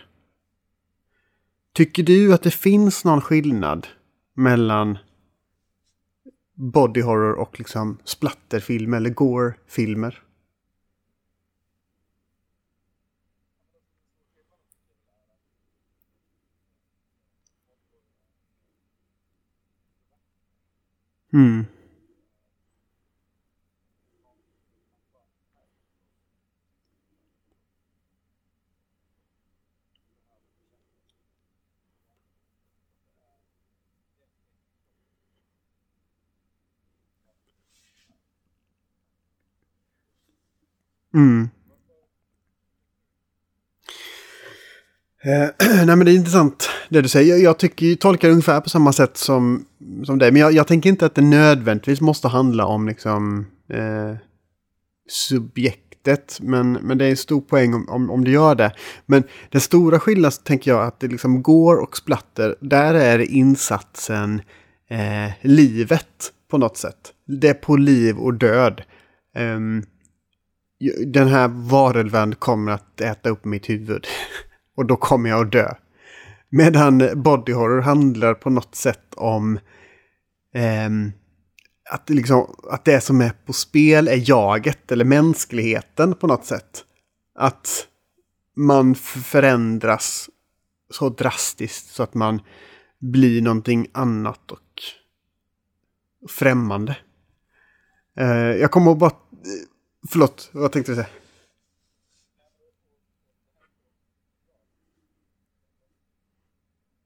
Tycker 1.73 2.03
du 2.03 2.33
att 2.33 2.43
det 2.43 2.51
finns 2.51 3.05
någon 3.05 3.21
skillnad 3.21 3.87
mellan 4.33 4.97
body 6.53 7.01
horror 7.01 7.33
och 7.33 7.59
liksom 7.59 7.97
splatterfilm 8.03 8.93
eller 8.93 9.09
gore-filmer? 9.09 10.23
Mm. 21.33 21.65
Mm. 41.13 41.49
Eh, 45.23 45.49
nej 45.85 45.95
men 45.95 46.05
det 46.05 46.11
är 46.11 46.15
intressant 46.15 46.69
det 46.89 47.01
du 47.01 47.09
säger. 47.09 47.35
Jag, 47.35 47.43
jag 47.43 47.59
tycker, 47.59 47.95
tolkar 47.95 48.27
det 48.27 48.31
ungefär 48.31 48.61
på 48.61 48.69
samma 48.69 48.93
sätt 48.93 49.17
som, 49.17 49.65
som 50.05 50.19
dig. 50.19 50.31
Men 50.31 50.41
jag, 50.41 50.53
jag 50.53 50.67
tänker 50.67 50.89
inte 50.89 51.05
att 51.05 51.15
det 51.15 51.21
nödvändigtvis 51.21 52.01
måste 52.01 52.27
handla 52.27 52.65
om 52.65 52.87
liksom 52.87 53.45
eh, 53.69 54.15
subjektet. 55.09 56.39
Men, 56.41 56.71
men 56.71 56.97
det 56.97 57.05
är 57.05 57.09
en 57.09 57.17
stor 57.17 57.41
poäng 57.41 57.73
om, 57.73 57.89
om, 57.89 58.11
om 58.11 58.23
det 58.23 58.31
gör 58.31 58.55
det. 58.55 58.71
Men 59.05 59.23
den 59.49 59.61
stora 59.61 59.99
skillnaden 59.99 60.37
tänker 60.43 60.71
jag 60.71 60.83
att 60.83 60.99
det 60.99 61.07
liksom 61.07 61.43
går 61.43 61.77
och 61.77 61.97
splatter. 61.97 62.55
Där 62.61 62.93
är 62.93 63.19
insatsen 63.19 64.41
eh, 64.89 65.31
livet 65.41 66.31
på 66.51 66.57
något 66.57 66.77
sätt. 66.77 67.13
Det 67.27 67.47
är 67.47 67.53
på 67.53 67.75
liv 67.75 68.17
och 68.17 68.33
död. 68.33 68.81
Um, 69.37 69.85
den 71.05 71.27
här 71.27 71.47
varulven 71.47 72.35
kommer 72.35 72.71
att 72.71 73.01
äta 73.01 73.29
upp 73.29 73.45
mitt 73.45 73.69
huvud. 73.69 74.07
Och 74.75 74.85
då 74.85 74.95
kommer 74.95 75.29
jag 75.29 75.45
att 75.45 75.51
dö. 75.51 75.73
Medan 76.49 77.23
body 77.23 77.53
horror 77.53 77.81
handlar 77.81 78.33
på 78.33 78.49
något 78.49 78.75
sätt 78.75 79.13
om 79.15 79.59
eh, 80.53 80.89
att, 81.89 82.09
liksom, 82.09 82.55
att 82.71 82.85
det 82.85 83.01
som 83.01 83.21
är 83.21 83.31
på 83.45 83.53
spel 83.53 84.07
är 84.07 84.29
jaget 84.29 84.91
eller 84.91 85.05
mänskligheten 85.05 86.15
på 86.15 86.27
något 86.27 86.45
sätt. 86.45 86.83
Att 87.35 87.87
man 88.55 88.95
förändras 88.95 90.29
så 90.89 91.09
drastiskt 91.09 91.87
så 91.87 92.03
att 92.03 92.13
man 92.13 92.41
blir 92.99 93.41
någonting 93.41 93.87
annat 93.93 94.51
och 94.51 94.59
främmande. 96.29 96.97
Eh, 98.19 98.27
jag 98.35 98.71
kommer 98.71 98.91
att 98.91 98.97
bara 98.97 99.11
Förlåt, 100.09 100.49
vad 100.53 100.71
tänkte 100.71 100.91
du 100.91 100.95
säga? 100.95 101.07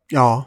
Ja. 0.10 0.46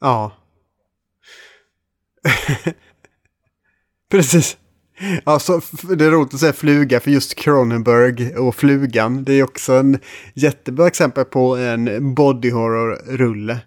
Ja. 0.00 0.32
Precis. 4.08 4.56
Alltså, 5.24 5.60
det 5.96 6.04
är 6.04 6.10
roligt 6.10 6.34
att 6.34 6.40
säga 6.40 6.52
fluga 6.52 7.00
för 7.00 7.10
just 7.10 7.34
Cronenberg 7.34 8.36
och 8.36 8.54
flugan. 8.54 9.24
Det 9.24 9.32
är 9.32 9.42
också 9.42 9.72
en 9.72 9.98
jättebra 10.34 10.86
exempel 10.86 11.24
på 11.24 11.56
en 11.56 12.14
body 12.14 12.50
horror-rulle. 12.50 13.58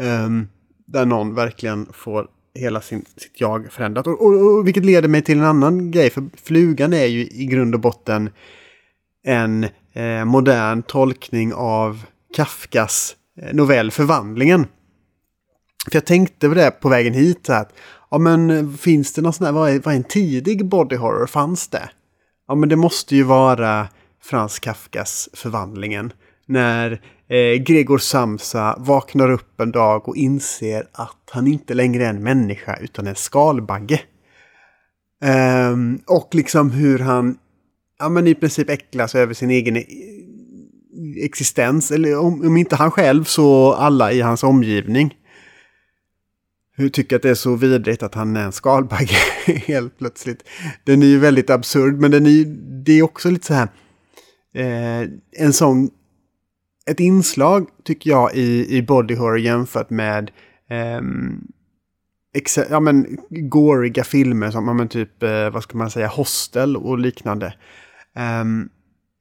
Um, 0.00 0.48
där 0.86 1.06
någon 1.06 1.34
verkligen 1.34 1.86
får 1.92 2.26
hela 2.54 2.80
sin, 2.80 3.04
sitt 3.16 3.40
jag 3.40 3.72
förändrat. 3.72 4.06
Och, 4.06 4.22
och, 4.22 4.32
och, 4.32 4.66
vilket 4.66 4.84
leder 4.84 5.08
mig 5.08 5.22
till 5.22 5.38
en 5.38 5.44
annan 5.44 5.90
grej, 5.90 6.10
för 6.10 6.24
flugan 6.44 6.92
är 6.92 7.06
ju 7.06 7.20
i 7.20 7.46
grund 7.46 7.74
och 7.74 7.80
botten 7.80 8.30
en 9.24 9.66
eh, 9.92 10.24
modern 10.24 10.82
tolkning 10.82 11.54
av 11.54 12.04
Kafkas 12.36 13.16
eh, 13.42 13.54
novell 13.54 13.90
Förvandlingen. 13.90 14.66
För 15.90 15.96
jag 15.96 16.04
tänkte 16.04 16.48
på 16.48 16.54
det 16.54 16.70
på 16.70 16.88
vägen 16.88 17.14
hit, 17.14 17.50
att, 17.50 17.72
ja 18.10 18.18
men 18.18 18.50
eh, 18.50 18.68
finns 18.68 19.12
det 19.12 19.22
någon 19.22 19.32
sån 19.32 19.44
här, 19.46 19.52
vad 19.52 19.70
är, 19.70 19.80
vad 19.80 19.94
är 19.94 19.98
en 19.98 20.04
tidig 20.04 20.66
body 20.66 20.96
horror, 20.96 21.26
fanns 21.26 21.68
det? 21.68 21.90
Ja 22.48 22.54
men 22.54 22.68
det 22.68 22.76
måste 22.76 23.16
ju 23.16 23.22
vara 23.22 23.88
Frans 24.22 24.58
Kafkas 24.58 25.28
Förvandlingen. 25.32 26.12
När 26.46 26.92
eh, 27.28 27.62
Gregor 27.62 27.98
Samsa 27.98 28.76
vaknar 28.78 29.30
upp 29.30 29.60
en 29.60 29.72
dag 29.72 30.08
och 30.08 30.16
inser 30.16 30.88
att 30.92 31.30
han 31.30 31.46
inte 31.46 31.74
längre 31.74 32.04
är 32.04 32.10
en 32.10 32.22
människa 32.22 32.76
utan 32.76 33.06
en 33.06 33.14
skalbagge. 33.14 34.00
Um, 35.70 36.00
och 36.06 36.34
liksom 36.34 36.70
hur 36.70 36.98
han 36.98 37.38
ja, 37.98 38.08
men 38.08 38.26
i 38.26 38.34
princip 38.34 38.70
äcklas 38.70 39.14
över 39.14 39.34
sin 39.34 39.50
egen 39.50 39.76
eh, 39.76 39.82
existens. 41.24 41.90
Eller 41.90 42.18
om, 42.18 42.46
om 42.46 42.56
inte 42.56 42.76
han 42.76 42.90
själv 42.90 43.24
så 43.24 43.72
alla 43.72 44.12
i 44.12 44.20
hans 44.20 44.44
omgivning. 44.44 45.14
Tycker 46.92 47.16
att 47.16 47.22
det 47.22 47.30
är 47.30 47.34
så 47.34 47.56
vidrigt 47.56 48.02
att 48.02 48.14
han 48.14 48.36
är 48.36 48.44
en 48.44 48.52
skalbagge 48.52 49.16
helt 49.46 49.98
plötsligt. 49.98 50.48
Den 50.84 51.02
är 51.02 51.06
ju 51.06 51.18
väldigt 51.18 51.50
absurd 51.50 51.94
men 51.94 52.10
den 52.10 52.26
är, 52.26 52.44
det 52.84 52.92
är 52.92 53.02
också 53.02 53.30
lite 53.30 53.46
så 53.46 53.54
här. 53.54 53.68
Eh, 54.54 55.08
en 55.36 55.52
sån 55.52 55.90
ett 56.90 57.00
inslag 57.00 57.68
tycker 57.84 58.10
jag 58.10 58.34
i, 58.34 58.76
i 58.76 58.82
body 58.82 59.14
horror 59.14 59.38
jämfört 59.38 59.90
med 59.90 60.30
eh, 60.70 61.00
exa, 62.34 62.64
ja, 62.70 62.80
men, 62.80 63.18
gåriga 63.30 64.04
filmer 64.04 64.50
som 64.50 64.68
ja, 64.68 64.74
men, 64.74 64.88
typ, 64.88 65.22
eh, 65.22 65.50
vad 65.50 65.62
ska 65.62 65.78
man 65.78 65.90
säga, 65.90 66.06
Hostel 66.06 66.76
och 66.76 66.98
liknande. 66.98 67.46
Eh, 68.16 68.44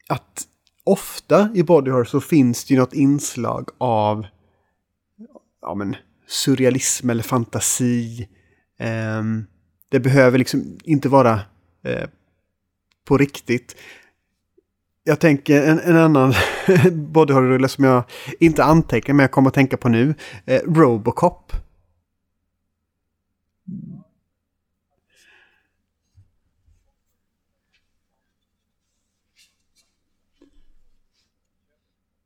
att 0.09 0.43
ofta 0.83 1.49
i 1.55 1.63
body 1.63 1.91
horror 1.91 2.05
så 2.05 2.21
finns 2.21 2.65
det 2.65 2.73
ju 2.73 2.79
något 2.79 2.93
inslag 2.93 3.69
av 3.77 4.25
ja, 5.61 5.75
men, 5.75 5.95
surrealism 6.27 7.09
eller 7.09 7.23
fantasi. 7.23 8.27
Ehm, 8.79 9.45
det 9.89 9.99
behöver 9.99 10.37
liksom 10.37 10.77
inte 10.83 11.09
vara 11.09 11.39
eh, 11.83 12.09
på 13.05 13.17
riktigt 13.17 13.75
jag 15.07 15.19
tänker 15.19 15.63
en, 15.67 15.79
en 15.79 15.97
annan 15.97 16.33
bodyhorror-rulle 16.91 17.67
som 17.67 17.83
jag 17.83 18.03
inte 18.39 18.63
antecknar 18.63 19.13
men 19.15 19.23
jag 19.23 19.31
kommer 19.31 19.47
att 19.47 19.53
tänka 19.53 19.77
på 19.77 19.89
nu. 19.89 20.15
Eh, 20.45 20.61
Robocop. 20.67 21.51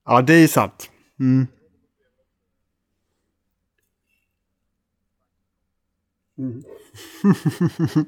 Ja, 0.05 0.21
det 0.21 0.33
är 0.33 0.47
sant. 0.47 0.89
Mm. 1.19 1.47
Mm. 6.39 6.63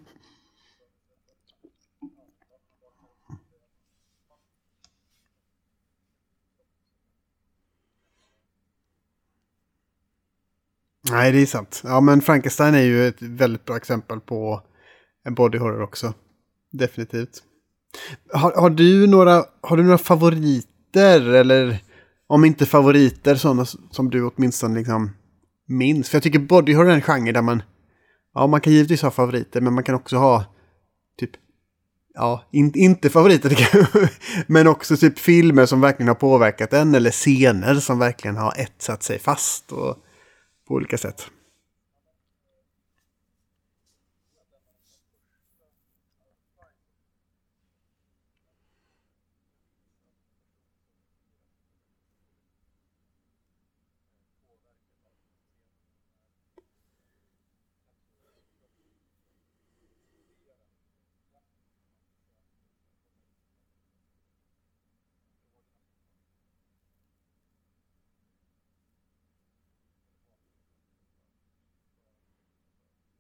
Nej, 11.09 11.31
det 11.31 11.41
är 11.41 11.45
sant. 11.45 11.81
Ja, 11.83 12.01
men 12.01 12.21
Frankenstein 12.21 12.75
är 12.75 12.81
ju 12.81 13.07
ett 13.07 13.21
väldigt 13.21 13.65
bra 13.65 13.77
exempel 13.77 14.19
på 14.19 14.61
en 15.23 15.33
body 15.33 15.57
horror 15.57 15.81
också. 15.81 16.13
Definitivt. 16.71 17.43
Har, 18.33 18.51
har, 18.51 18.69
du, 18.69 19.07
några, 19.07 19.45
har 19.61 19.77
du 19.77 19.83
några 19.83 19.97
favoriter 19.97 21.21
eller 21.21 21.83
om 22.27 22.45
inte 22.45 22.65
favoriter 22.65 23.35
sådana 23.35 23.65
som 23.65 24.09
du 24.09 24.23
åtminstone 24.23 24.79
liksom 24.79 25.11
minns? 25.67 26.09
För 26.09 26.15
jag 26.15 26.23
tycker 26.23 26.39
body 26.39 26.73
horror 26.73 26.89
är 26.89 26.95
en 26.95 27.01
genre 27.01 27.31
där 27.31 27.41
man, 27.41 27.63
ja 28.33 28.47
man 28.47 28.61
kan 28.61 28.73
givetvis 28.73 29.01
ha 29.01 29.11
favoriter 29.11 29.61
men 29.61 29.73
man 29.73 29.83
kan 29.83 29.95
också 29.95 30.17
ha 30.17 30.45
typ, 31.19 31.31
ja 32.13 32.43
in, 32.51 32.71
inte 32.75 33.09
favoriter 33.09 33.69
men 34.47 34.67
också 34.67 34.97
typ 34.97 35.19
filmer 35.19 35.65
som 35.65 35.81
verkligen 35.81 36.07
har 36.07 36.15
påverkat 36.15 36.73
en 36.73 36.95
eller 36.95 37.11
scener 37.11 37.75
som 37.75 37.99
verkligen 37.99 38.37
har 38.37 38.53
etsat 38.57 39.03
sig 39.03 39.19
fast. 39.19 39.71
Och, 39.71 39.97
på 40.71 40.75
olika 40.75 40.97
sätt. 40.97 41.27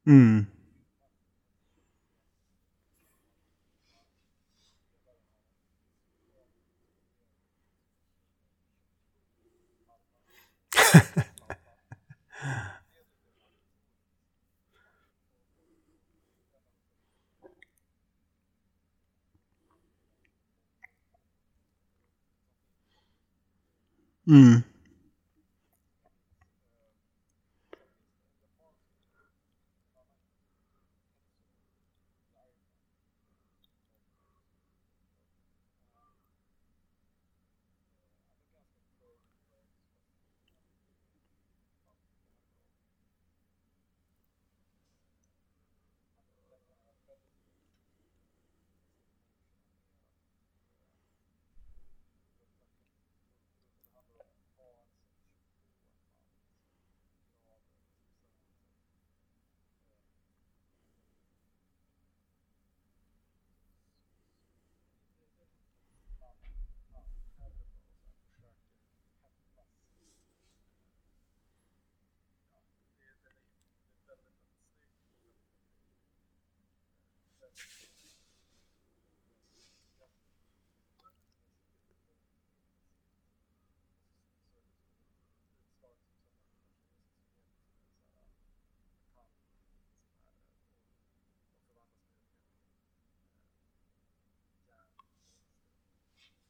Mm. 0.07 0.45
mm. 24.27 24.63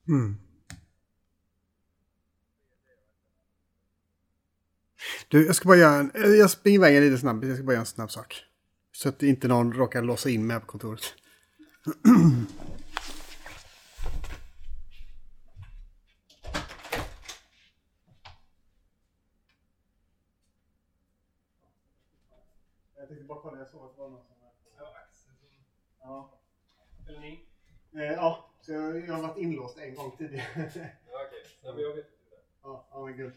Mm. 0.07 0.37
Du, 5.27 5.45
jag 5.45 5.55
ska 5.55 5.67
bara 5.67 5.77
göra 5.77 5.99
en... 5.99 6.11
Jag 6.39 6.49
springer 6.49 6.79
iväg 6.79 7.01
lite 7.01 7.17
snabbt. 7.17 7.45
Jag 7.45 7.55
ska 7.55 7.63
bara 7.63 7.73
göra 7.73 7.79
en 7.79 7.85
snabb 7.85 8.11
sak. 8.11 8.45
Så 8.91 9.09
att 9.09 9.23
inte 9.23 9.47
någon 9.47 9.73
råkar 9.73 10.01
låsa 10.01 10.29
in 10.29 10.47
mig 10.47 10.59
på 10.59 10.65
kontoret. 10.65 11.03
Jag 22.95 23.07
tänkte 23.07 23.25
bara 23.25 23.41
kolla, 23.41 23.57
jag 23.57 23.67
såg 23.67 23.85
att 23.85 23.95
det 23.95 24.01
var 24.01 24.09
någon 24.09 24.23
som... 24.23 24.35
Ja. 25.99 26.39
Eller 27.07 27.19
ni? 27.19 27.45
Eh, 27.93 28.01
ja, 28.01 28.50
så 28.61 28.71
jag, 28.71 29.07
jag 29.07 29.13
har 29.13 29.21
varit 29.21 29.37
inlåst 29.37 29.77
en 29.77 29.95
gång 29.95 30.11
tidigare. 30.17 30.45
Ja, 31.11 31.19
okej. 31.27 31.43
Nej, 31.63 31.73
men 31.73 31.83
jag 31.83 31.95
vet 31.95 31.97
inte 31.97 32.29
det. 32.29 32.41
ja, 32.63 32.87
ja 32.91 33.05
men 33.05 33.17
gud. 33.17 33.33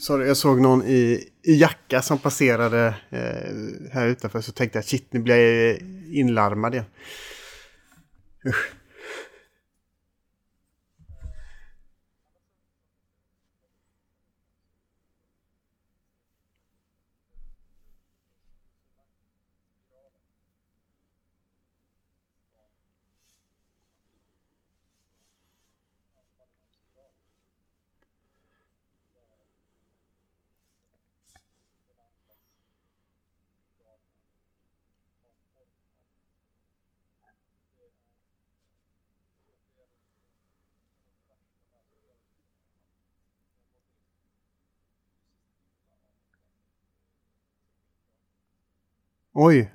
Sorry, 0.00 0.26
jag 0.26 0.36
såg 0.36 0.60
någon 0.60 0.82
i, 0.86 1.28
i 1.42 1.54
jacka 1.60 2.02
som 2.02 2.18
passerade 2.18 2.86
eh, 3.10 3.92
här 3.92 4.06
utanför 4.06 4.40
så 4.40 4.52
tänkte 4.52 4.78
jag 4.78 4.84
shit, 4.84 5.12
nu 5.12 5.20
blir 5.20 5.36
jag 5.36 5.78
inlarmad 6.12 6.74
igen. 6.74 6.86
Usch. 8.46 8.72
Oj. 49.34 49.72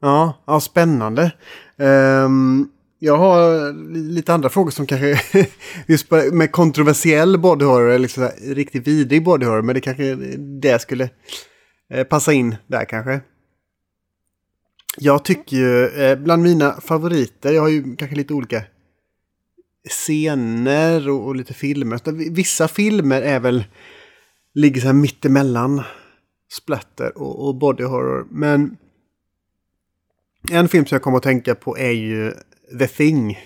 Ja, 0.00 0.42
ja 0.46 0.60
spännande. 0.60 1.32
Um, 1.76 2.70
jag 2.98 3.16
har 3.16 3.72
lite 3.94 4.34
andra 4.34 4.48
frågor 4.48 4.70
som 4.70 4.86
kanske 4.86 5.20
just 5.86 6.10
med 6.32 6.52
kontroversiell 6.52 7.38
body 7.38 7.64
horror, 7.64 7.88
eller 7.88 7.98
liksom 7.98 8.28
riktigt 8.42 8.86
vidrig 8.86 9.24
body 9.24 9.46
horror, 9.46 9.62
men 9.62 9.74
det 9.74 9.80
kanske 9.80 10.14
det 10.38 10.82
skulle 10.82 11.10
eh, 11.90 12.04
passa 12.04 12.32
in 12.32 12.56
där 12.66 12.84
kanske. 12.84 13.20
Jag 14.98 15.24
tycker 15.24 15.56
ju, 15.56 15.86
eh, 15.86 16.18
bland 16.18 16.42
mina 16.42 16.80
favoriter, 16.80 17.52
jag 17.52 17.62
har 17.62 17.68
ju 17.68 17.96
kanske 17.96 18.16
lite 18.16 18.34
olika 18.34 18.62
scener 19.88 21.08
och, 21.08 21.26
och 21.26 21.36
lite 21.36 21.54
filmer. 21.54 22.30
Vissa 22.30 22.68
filmer 22.68 23.22
är 23.22 23.40
väl, 23.40 23.64
ligger 24.54 24.80
så 24.80 24.86
här 24.86 24.94
mittemellan 24.94 25.82
splatter 26.52 27.18
och, 27.18 27.48
och 27.48 27.54
body 27.54 27.84
horror. 27.84 28.26
Men 28.30 28.76
en 30.50 30.68
film 30.68 30.86
som 30.86 30.94
jag 30.94 31.02
kommer 31.02 31.16
att 31.16 31.22
tänka 31.22 31.54
på 31.54 31.78
är 31.78 31.90
ju 31.90 32.32
The 32.78 32.86
Thing. 32.86 33.38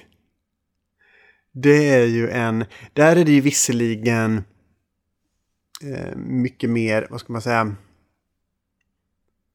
Det 1.52 1.88
är 1.88 2.06
ju 2.06 2.30
en, 2.30 2.64
där 2.92 3.16
är 3.16 3.24
det 3.24 3.32
ju 3.32 3.40
visserligen 3.40 4.44
eh, 5.82 6.16
mycket 6.16 6.70
mer, 6.70 7.06
vad 7.10 7.20
ska 7.20 7.32
man 7.32 7.42
säga, 7.42 7.76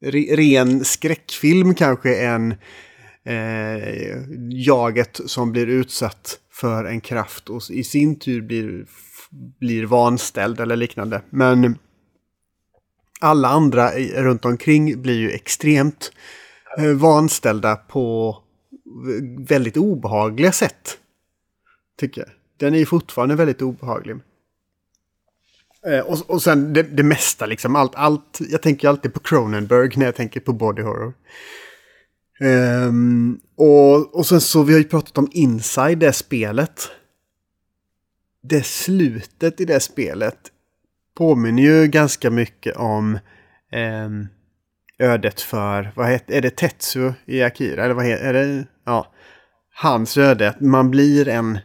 re, 0.02 0.36
ren 0.36 0.86
skräckfilm 0.86 1.76
kanske 1.76 2.16
än 2.26 2.56
eh, 3.24 4.18
jaget 4.50 5.22
som 5.26 5.52
blir 5.52 5.68
utsatt 5.68 6.40
för 6.50 6.86
en 6.86 7.02
kraft 7.02 7.50
och 7.50 7.62
i 7.70 7.84
sin 7.84 8.20
tur 8.20 8.42
blir, 8.42 8.86
blir 9.60 9.86
vanställd 9.86 10.60
eller 10.60 10.76
liknande. 10.76 11.22
Men 11.30 11.78
alla 13.22 13.48
andra 13.48 13.92
runt 14.00 14.46
omkring 14.46 15.02
blir 15.02 15.18
ju 15.18 15.32
extremt 15.32 16.12
eh, 16.78 16.86
vanställda 16.86 17.76
på 17.76 18.38
eh, 18.72 19.48
väldigt 19.48 19.78
obehagliga 19.78 20.52
sätt. 20.52 20.98
Tycker 22.00 22.22
jag. 22.22 22.30
Den 22.58 22.74
är 22.74 22.80
ju 22.80 22.86
fortfarande 22.86 23.36
väldigt 23.36 23.62
obehaglig. 23.62 24.16
Eh, 25.88 26.00
och, 26.00 26.30
och 26.30 26.42
sen 26.42 26.74
det, 26.74 26.84
det 26.84 27.04
mesta 27.04 27.46
liksom, 27.46 27.76
allt, 27.76 27.96
allt. 27.96 28.40
Jag 28.50 28.62
tänker 28.62 28.90
alltid 28.90 29.14
på 29.14 29.20
Cronenberg 29.20 29.90
när 29.96 30.06
jag 30.06 30.16
tänker 30.16 30.40
på 30.40 30.54
body 30.54 30.82
horror. 30.82 31.14
Um, 32.40 33.40
och, 33.56 34.16
och 34.16 34.26
sen 34.26 34.42
så, 34.42 34.64
vi 34.64 34.74
har 34.74 34.80
ju 34.80 34.86
pratat 34.88 35.18
om 35.18 35.30
Inside, 35.32 35.98
det 35.98 36.14
spelet. 36.14 36.90
Det 38.44 38.66
slutet 38.66 39.62
i 39.62 39.66
det 39.66 39.80
spelet 39.80 40.51
påminner 41.22 41.64
ju 41.64 41.88
ganska 41.88 42.30
mycket 42.30 42.76
om 42.76 43.20
eh, 43.72 44.10
ödet 45.08 45.42
för, 45.42 45.92
vad 45.96 46.10
heter, 46.10 46.34
är 46.34 46.42
det 46.42 46.50
Tetsu 46.50 47.14
i 47.26 47.44
Akira? 47.44 47.84
Eller 47.84 47.94
vad 47.94 48.06
heter 48.06 48.34
är 48.34 48.34
det? 48.34 48.66
Ja, 48.86 49.14
hans 49.74 50.18
öde. 50.18 50.50
Att 50.50 50.62
man 50.62 50.92
blir 50.92 51.28
en, 51.28 51.60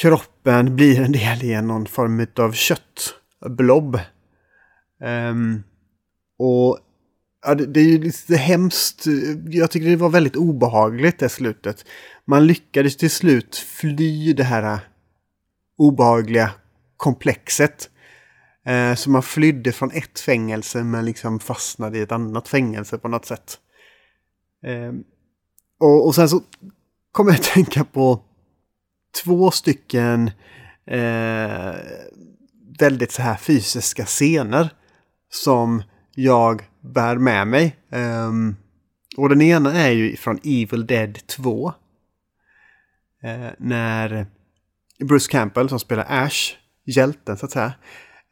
kroppen 0.00 0.76
blir 0.76 1.00
en 1.00 1.12
del 1.12 1.44
i 1.44 1.62
någon 1.62 1.86
form 1.86 2.26
av 2.38 2.52
köttblob. 2.52 3.98
Ehm, 5.02 5.62
och 6.38 6.78
ja, 7.46 7.54
det, 7.54 7.66
det 7.66 7.80
är 7.80 7.88
ju 7.88 7.98
lite 7.98 8.36
hemskt. 8.36 9.04
Jag 9.50 9.70
tycker 9.70 9.88
det 9.88 9.96
var 9.96 10.10
väldigt 10.10 10.36
obehagligt 10.36 11.18
det 11.18 11.28
slutet. 11.28 11.84
Man 12.24 12.46
lyckades 12.46 12.96
till 12.96 13.10
slut 13.10 13.56
fly 13.56 14.32
det 14.32 14.44
här 14.44 14.78
obehagliga 15.78 16.50
komplexet. 16.96 17.90
Eh, 18.68 18.94
så 18.94 19.10
man 19.10 19.22
flydde 19.22 19.72
från 19.72 19.90
ett 19.90 20.20
fängelse 20.20 20.84
men 20.84 21.04
liksom 21.04 21.40
fastnade 21.40 21.98
i 21.98 22.02
ett 22.02 22.12
annat 22.12 22.48
fängelse 22.48 22.98
på 22.98 23.08
något 23.08 23.24
sätt. 23.24 23.58
Ehm, 24.66 25.04
och, 25.80 26.06
och 26.06 26.14
sen 26.14 26.28
så 26.28 26.42
kommer 27.12 27.30
jag 27.30 27.38
att 27.38 27.44
tänka 27.54 27.84
på 27.84 28.22
två 29.24 29.50
stycken 29.50 30.30
eh, 30.86 31.74
väldigt 32.78 33.12
så 33.12 33.22
här 33.22 33.36
fysiska 33.36 34.04
scener 34.04 34.70
som 35.30 35.82
jag 36.14 36.62
bär 36.80 37.16
med 37.16 37.46
mig. 37.46 37.76
Ehm, 37.90 38.56
och 39.16 39.28
den 39.28 39.42
ena 39.42 39.72
är 39.72 39.90
ju 39.90 40.16
från 40.16 40.38
Evil 40.44 40.86
Dead 40.86 41.26
2. 41.26 41.72
Eh, 43.22 43.50
när 43.58 44.26
Bruce 45.04 45.30
Campbell 45.30 45.68
som 45.68 45.80
spelar 45.80 46.06
Ash, 46.08 46.56
hjälten 46.84 47.36
så 47.36 47.46
att 47.46 47.52
säga, 47.52 47.72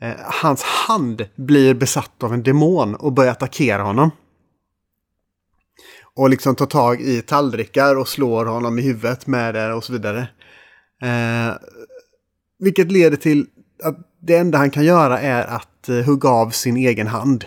eh, 0.02 0.14
hans 0.42 0.62
hand 0.62 1.28
blir 1.36 1.74
besatt 1.74 2.22
av 2.22 2.34
en 2.34 2.42
demon 2.42 2.94
och 2.94 3.12
börjar 3.12 3.32
attackera 3.32 3.82
honom. 3.82 4.10
Och 6.14 6.30
liksom 6.30 6.54
tar 6.54 6.66
tag 6.66 7.00
i 7.00 7.22
tallrikar 7.22 7.96
och 7.96 8.08
slår 8.08 8.46
honom 8.46 8.78
i 8.78 8.82
huvudet 8.82 9.26
med 9.26 9.54
det 9.54 9.72
och 9.72 9.84
så 9.84 9.92
vidare. 9.92 10.28
Eh, 11.02 11.54
vilket 12.58 12.92
leder 12.92 13.16
till 13.16 13.46
att 13.82 13.96
det 14.20 14.36
enda 14.36 14.58
han 14.58 14.70
kan 14.70 14.84
göra 14.84 15.20
är 15.20 15.44
att 15.44 15.88
eh, 15.88 15.96
hugga 15.96 16.28
av 16.28 16.50
sin 16.50 16.76
egen 16.76 17.06
hand. 17.06 17.44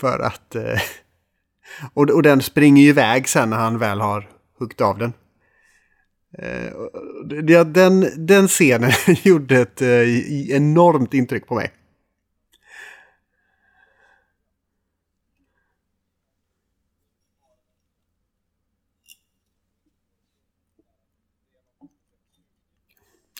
För 0.00 0.18
att... 0.18 0.54
Eh, 0.54 0.80
och, 1.94 2.10
och 2.10 2.22
den 2.22 2.42
springer 2.42 2.82
ju 2.82 2.88
iväg 2.88 3.28
sen 3.28 3.50
när 3.50 3.56
han 3.56 3.78
väl 3.78 4.00
har 4.00 4.28
huggit 4.58 4.80
av 4.80 4.98
den. 4.98 5.12
Eh, 6.38 6.72
ja, 7.46 7.64
den, 7.64 8.26
den 8.26 8.48
scenen 8.48 8.90
gjorde 9.24 9.60
ett 9.60 9.82
eh, 9.82 10.50
enormt 10.50 11.14
intryck 11.14 11.46
på 11.46 11.54
mig. 11.54 11.72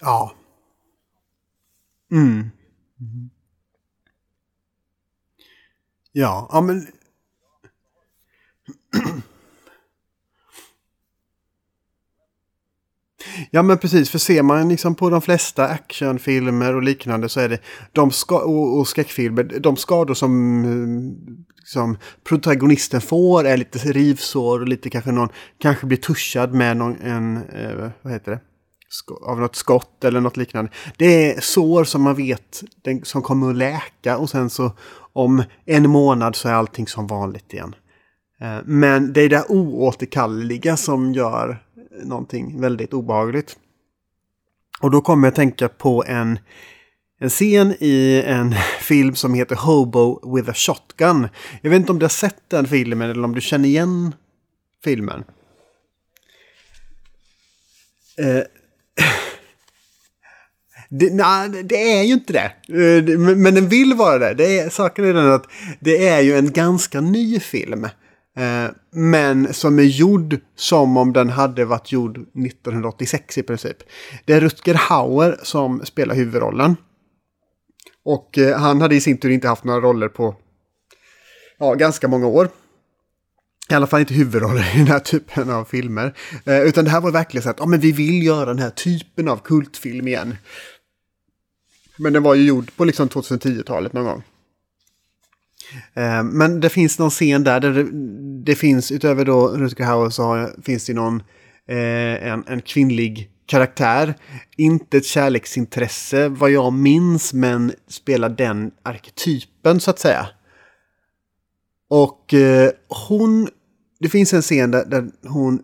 Ja. 0.00 0.34
Mm. 2.10 2.50
Ja, 6.12 6.48
ja 6.52 6.60
men... 6.60 6.86
Ja 13.50 13.62
men 13.62 13.78
precis, 13.78 14.10
för 14.10 14.18
ser 14.18 14.42
man 14.42 14.68
liksom 14.68 14.94
på 14.94 15.10
de 15.10 15.22
flesta 15.22 15.68
actionfilmer 15.68 16.74
och 16.74 16.82
liknande 16.82 17.28
så 17.28 17.40
är 17.40 17.48
det 17.48 17.58
de 17.92 18.10
ska 18.10 18.38
och, 18.38 18.78
och 18.78 18.88
skräckfilmer, 18.88 19.44
de 19.60 19.76
skador 19.76 20.14
som, 20.14 20.62
liksom, 20.64 21.46
som 21.64 21.98
protagonisten 22.24 23.00
får 23.00 23.46
är 23.46 23.56
lite 23.56 23.78
rivsår 23.78 24.60
och 24.60 24.68
lite 24.68 24.90
kanske 24.90 25.12
någon, 25.12 25.28
kanske 25.58 25.86
blir 25.86 25.98
tuschad 25.98 26.54
med 26.54 26.76
någon, 26.76 26.96
en, 26.96 27.36
eh, 27.36 27.90
vad 28.02 28.12
heter 28.12 28.30
det? 28.30 28.40
av 29.26 29.40
något 29.40 29.56
skott 29.56 30.04
eller 30.04 30.20
något 30.20 30.36
liknande. 30.36 30.70
Det 30.96 31.32
är 31.32 31.40
sår 31.40 31.84
som 31.84 32.02
man 32.02 32.14
vet 32.14 32.62
den, 32.84 33.04
som 33.04 33.22
kommer 33.22 33.50
att 33.50 33.56
läka 33.56 34.18
och 34.18 34.30
sen 34.30 34.50
så 34.50 34.72
om 35.12 35.42
en 35.64 35.90
månad 35.90 36.36
så 36.36 36.48
är 36.48 36.52
allting 36.52 36.86
som 36.86 37.06
vanligt 37.06 37.52
igen. 37.52 37.74
Eh, 38.40 38.58
Men 38.64 39.12
det 39.12 39.20
är 39.20 39.28
det 39.28 39.44
oåterkalleliga 39.48 40.76
som 40.76 41.12
gör 41.12 41.62
någonting 42.04 42.60
väldigt 42.60 42.92
obehagligt. 42.92 43.56
Och 44.80 44.90
då 44.90 45.00
kommer 45.00 45.26
jag 45.26 45.34
tänka 45.34 45.68
på 45.68 46.04
en, 46.06 46.38
en 47.20 47.30
scen 47.30 47.74
i 47.80 48.22
en 48.26 48.54
film 48.80 49.14
som 49.14 49.34
heter 49.34 49.56
Hobo 49.56 50.34
with 50.36 50.50
a 50.50 50.54
Shotgun. 50.54 51.28
Jag 51.62 51.70
vet 51.70 51.80
inte 51.80 51.92
om 51.92 51.98
du 51.98 52.04
har 52.04 52.10
sett 52.10 52.50
den 52.50 52.66
filmen 52.66 53.10
eller 53.10 53.24
om 53.24 53.34
du 53.34 53.40
känner 53.40 53.68
igen 53.68 54.14
filmen. 54.84 55.24
Eh, 58.18 58.42
det, 60.88 61.14
nej, 61.14 61.48
det 61.48 61.92
är 61.98 62.02
ju 62.02 62.12
inte 62.12 62.38
eh, 62.38 62.50
det. 63.04 63.18
Men 63.18 63.42
men 63.42 63.54
den 63.54 63.68
vill 63.68 63.94
vara 63.94 64.18
det. 64.18 64.34
det 64.34 64.58
är, 64.58 64.70
saken 64.70 65.04
är 65.04 65.14
den 65.14 65.32
att 65.32 65.46
det 65.80 66.08
är 66.08 66.20
ju 66.20 66.36
en 66.36 66.52
ganska 66.52 67.00
ny 67.00 67.40
film. 67.40 67.88
Eh, 68.36 68.70
Men 68.90 69.54
som 69.54 69.78
är 69.78 69.82
gjord 69.82 70.40
som 70.56 70.96
om 70.96 71.12
den 71.12 71.30
hade 71.30 71.64
varit 71.64 71.92
gjord 71.92 72.18
1986 72.18 73.38
i 73.38 73.42
princip. 73.42 73.76
Det 74.24 74.32
är 74.32 74.40
Rutger 74.40 74.74
Hauer 74.74 75.40
som 75.42 75.86
spelar 75.86 76.14
huvudrollen. 76.14 76.76
Och 78.04 78.38
eh, 78.38 78.58
han 78.58 78.80
hade 78.80 78.94
i 78.94 79.00
sin 79.00 79.18
tur 79.18 79.30
inte 79.30 79.48
haft 79.48 79.64
några 79.64 79.80
roller 79.80 80.08
på 80.08 80.36
ja, 81.58 81.74
ganska 81.74 82.08
många 82.08 82.26
år. 82.26 82.48
I 83.70 83.74
alla 83.74 83.86
fall 83.86 84.00
inte 84.00 84.14
huvudroller 84.14 84.74
i 84.74 84.78
den 84.78 84.86
här 84.86 84.98
typen 84.98 85.50
av 85.50 85.64
filmer. 85.64 86.14
Eh, 86.44 86.60
utan 86.60 86.84
det 86.84 86.90
här 86.90 87.00
var 87.00 87.10
verkligen 87.10 87.42
så 87.42 87.50
att 87.50 87.58
ja, 87.58 87.66
men 87.66 87.80
vi 87.80 87.92
vill 87.92 88.22
göra 88.22 88.44
den 88.44 88.58
här 88.58 88.70
typen 88.70 89.28
av 89.28 89.36
kultfilm 89.36 90.08
igen. 90.08 90.36
Men 91.98 92.12
den 92.12 92.22
var 92.22 92.34
ju 92.34 92.46
gjord 92.46 92.76
på 92.76 92.84
liksom 92.84 93.08
2010-talet 93.08 93.92
någon 93.92 94.04
gång. 94.04 94.22
Eh, 95.94 96.22
men 96.22 96.60
det 96.60 96.68
finns 96.68 96.98
någon 96.98 97.10
scen 97.10 97.44
där, 97.44 97.60
där 97.60 97.72
det, 97.72 97.90
det 98.44 98.54
finns 98.54 98.92
utöver 98.92 99.24
då 99.24 99.48
Rutger 99.48 99.84
Hauer 99.84 100.10
så 100.10 100.22
har, 100.22 100.62
finns 100.62 100.86
det 100.86 100.94
någon 100.94 101.22
eh, 101.68 102.28
en, 102.28 102.44
en 102.46 102.62
kvinnlig 102.62 103.30
karaktär. 103.46 104.14
Inte 104.56 104.96
ett 104.96 105.06
kärleksintresse 105.06 106.28
vad 106.28 106.50
jag 106.50 106.72
minns 106.72 107.32
men 107.32 107.72
spelar 107.88 108.28
den 108.28 108.70
arketypen 108.82 109.80
så 109.80 109.90
att 109.90 109.98
säga. 109.98 110.28
Och 111.88 112.34
eh, 112.34 112.70
hon... 113.08 113.48
Det 114.00 114.08
finns 114.08 114.32
en 114.32 114.42
scen 114.42 114.70
där, 114.70 114.84
där 114.84 115.10
hon... 115.28 115.62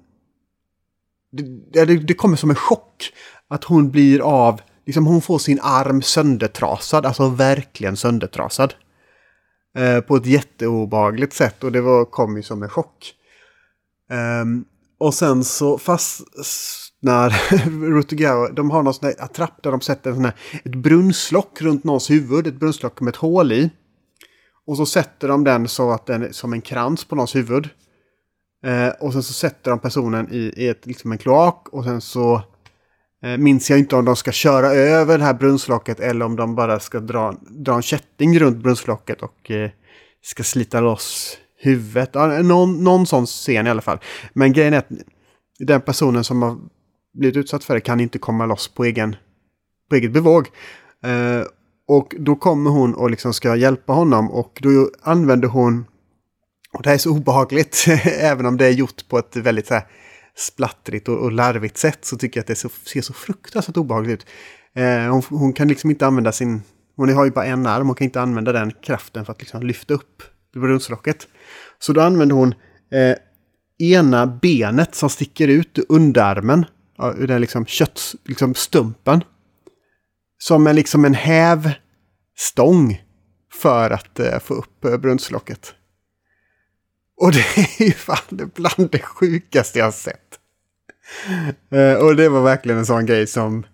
Det, 1.32 1.84
det, 1.84 1.96
det 1.96 2.14
kommer 2.14 2.36
som 2.36 2.50
en 2.50 2.56
chock. 2.56 3.12
Att 3.48 3.64
hon 3.64 3.90
blir 3.90 4.20
av... 4.20 4.60
Liksom 4.86 5.06
hon 5.06 5.22
får 5.22 5.38
sin 5.38 5.60
arm 5.62 6.02
söndertrasad. 6.02 7.06
Alltså 7.06 7.28
verkligen 7.28 7.96
söndertrasad. 7.96 8.74
Eh, 9.74 10.00
på 10.00 10.16
ett 10.16 10.26
jätteobehagligt 10.26 11.32
sätt. 11.32 11.64
Och 11.64 11.72
det 11.72 11.80
var, 11.80 12.04
kom 12.04 12.36
ju 12.36 12.42
som 12.42 12.62
en 12.62 12.68
chock. 12.68 13.14
Um, 14.42 14.64
och 14.98 15.14
sen 15.14 15.44
så 15.44 15.78
fastnar 15.78 17.30
Rutger, 17.90 18.52
de 18.52 18.70
har 18.70 18.82
någon 18.82 18.94
sån 18.94 19.06
här 19.06 19.24
attrapp 19.24 19.62
där 19.62 19.70
de 19.70 19.80
sätter 19.80 20.10
en 20.10 20.16
sån 20.16 20.24
här, 20.24 20.34
ett 20.64 20.74
brunnslock 20.74 21.62
runt 21.62 21.84
någons 21.84 22.10
huvud. 22.10 22.46
Ett 22.46 22.60
brunnslock 22.60 23.00
med 23.00 23.10
ett 23.10 23.16
hål 23.16 23.52
i. 23.52 23.70
Och 24.66 24.76
så 24.76 24.86
sätter 24.86 25.28
de 25.28 25.44
den 25.44 25.68
så 25.68 25.90
att 25.90 26.06
den 26.06 26.32
som 26.32 26.52
en 26.52 26.60
krans 26.60 27.04
på 27.04 27.14
någons 27.14 27.34
huvud. 27.34 27.68
Eh, 28.64 28.88
och 28.88 29.12
sen 29.12 29.22
så 29.22 29.32
sätter 29.32 29.70
de 29.70 29.78
personen 29.78 30.28
i, 30.32 30.52
i 30.56 30.68
ett, 30.68 30.86
liksom 30.86 31.12
en 31.12 31.18
kloak 31.18 31.68
och 31.68 31.84
sen 31.84 32.00
så 32.00 32.42
Eh, 33.22 33.38
minns 33.38 33.70
jag 33.70 33.78
inte 33.78 33.96
om 33.96 34.04
de 34.04 34.16
ska 34.16 34.32
köra 34.32 34.66
över 34.66 35.18
det 35.18 35.24
här 35.24 35.34
brunnslocket 35.34 36.00
eller 36.00 36.24
om 36.24 36.36
de 36.36 36.54
bara 36.54 36.80
ska 36.80 37.00
dra, 37.00 37.34
dra 37.50 37.74
en 37.74 37.82
kätting 37.82 38.38
runt 38.38 38.56
brunnslocket 38.56 39.22
och 39.22 39.50
eh, 39.50 39.70
ska 40.22 40.42
slita 40.42 40.80
loss 40.80 41.38
huvudet. 41.58 42.10
Ja, 42.12 42.42
någon, 42.42 42.84
någon 42.84 43.06
sån 43.06 43.26
scen 43.26 43.66
i 43.66 43.70
alla 43.70 43.82
fall. 43.82 43.98
Men 44.32 44.52
grejen 44.52 44.74
är 44.74 44.78
att 44.78 44.88
den 45.58 45.80
personen 45.80 46.24
som 46.24 46.42
har 46.42 46.58
blivit 47.14 47.36
utsatt 47.36 47.64
för 47.64 47.74
det 47.74 47.80
kan 47.80 48.00
inte 48.00 48.18
komma 48.18 48.46
loss 48.46 48.68
på 48.68 48.84
egen 48.84 49.16
på 49.90 49.96
eget 49.96 50.12
bevåg. 50.12 50.48
Eh, 51.04 51.42
och 51.88 52.14
då 52.18 52.36
kommer 52.36 52.70
hon 52.70 52.94
och 52.94 53.10
liksom 53.10 53.34
ska 53.34 53.56
hjälpa 53.56 53.92
honom 53.92 54.30
och 54.30 54.58
då 54.62 54.90
använder 55.02 55.48
hon, 55.48 55.84
och 56.72 56.82
det 56.82 56.88
här 56.88 56.94
är 56.94 56.98
så 56.98 57.10
obehagligt, 57.10 57.84
även 58.04 58.46
om 58.46 58.56
det 58.56 58.66
är 58.66 58.70
gjort 58.70 59.08
på 59.08 59.18
ett 59.18 59.36
väldigt 59.36 59.66
så 59.66 59.74
här 59.74 59.84
splattrigt 60.36 61.08
och, 61.08 61.18
och 61.18 61.32
larvigt 61.32 61.78
sätt 61.78 62.04
så 62.04 62.16
tycker 62.16 62.38
jag 62.38 62.42
att 62.42 62.46
det 62.46 62.54
så, 62.54 62.68
ser 62.68 63.00
så 63.00 63.12
fruktansvärt 63.12 63.76
obehagligt 63.76 64.22
ut. 64.22 64.26
Eh, 64.74 65.12
hon, 65.12 65.22
hon 65.28 65.52
kan 65.52 65.68
liksom 65.68 65.90
inte 65.90 66.06
använda 66.06 66.32
sin, 66.32 66.62
hon 66.96 67.14
har 67.14 67.24
ju 67.24 67.30
bara 67.30 67.44
en 67.44 67.66
arm, 67.66 67.86
hon 67.86 67.96
kan 67.96 68.04
inte 68.04 68.20
använda 68.20 68.52
den 68.52 68.72
kraften 68.82 69.24
för 69.24 69.32
att 69.32 69.40
liksom 69.40 69.62
lyfta 69.62 69.94
upp 69.94 70.22
brunnslocket. 70.54 71.28
Så 71.78 71.92
då 71.92 72.00
använder 72.00 72.36
hon 72.36 72.54
eh, 72.92 73.16
ena 73.78 74.26
benet 74.26 74.94
som 74.94 75.10
sticker 75.10 75.48
ut 75.48 75.78
ur 75.78 75.84
underarmen, 75.88 76.66
ja, 76.98 77.14
ur 77.18 77.26
den 77.26 77.40
liksom 77.40 77.66
köttstumpen, 77.66 78.28
liksom 78.28 78.54
stumpen 78.54 79.24
som 80.38 80.66
en, 80.66 80.76
liksom 80.76 81.04
en 81.04 81.14
hävstång 81.14 83.02
för 83.52 83.90
att 83.90 84.20
eh, 84.20 84.38
få 84.38 84.54
upp 84.54 84.84
eh, 84.84 84.96
brunnslocket. 84.96 85.74
Och 87.22 87.32
det 87.32 87.38
är 87.56 87.84
ju 87.84 87.92
fan 87.92 88.50
bland 88.54 88.90
det 88.90 89.02
sjukaste 89.02 89.78
jag 89.78 89.86
har 89.86 89.92
sett. 89.92 90.38
Eh, 91.70 91.94
och 91.94 92.16
det 92.16 92.28
var 92.28 92.42
verkligen 92.42 92.78
en 92.78 92.86
sån 92.86 93.06
grej 93.06 93.26
som, 93.26 93.66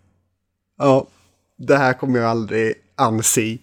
ja, 0.78 1.08
det 1.56 1.76
här 1.76 1.92
kommer 1.92 2.18
jag 2.20 2.30
aldrig 2.30 2.74
anse. 2.96 3.58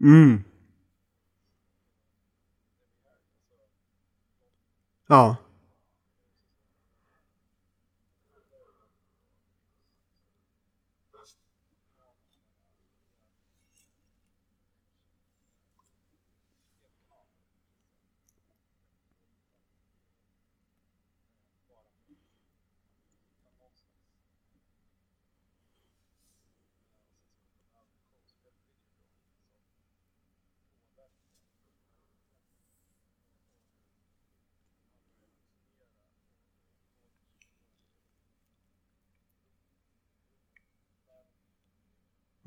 Mm. 0.00 0.44
Ja. 5.08 5.45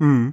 Mm. 0.00 0.32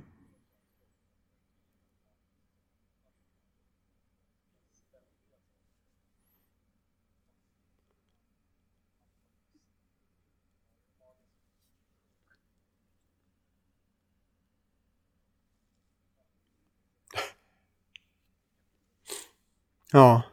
Ja. 19.91 20.23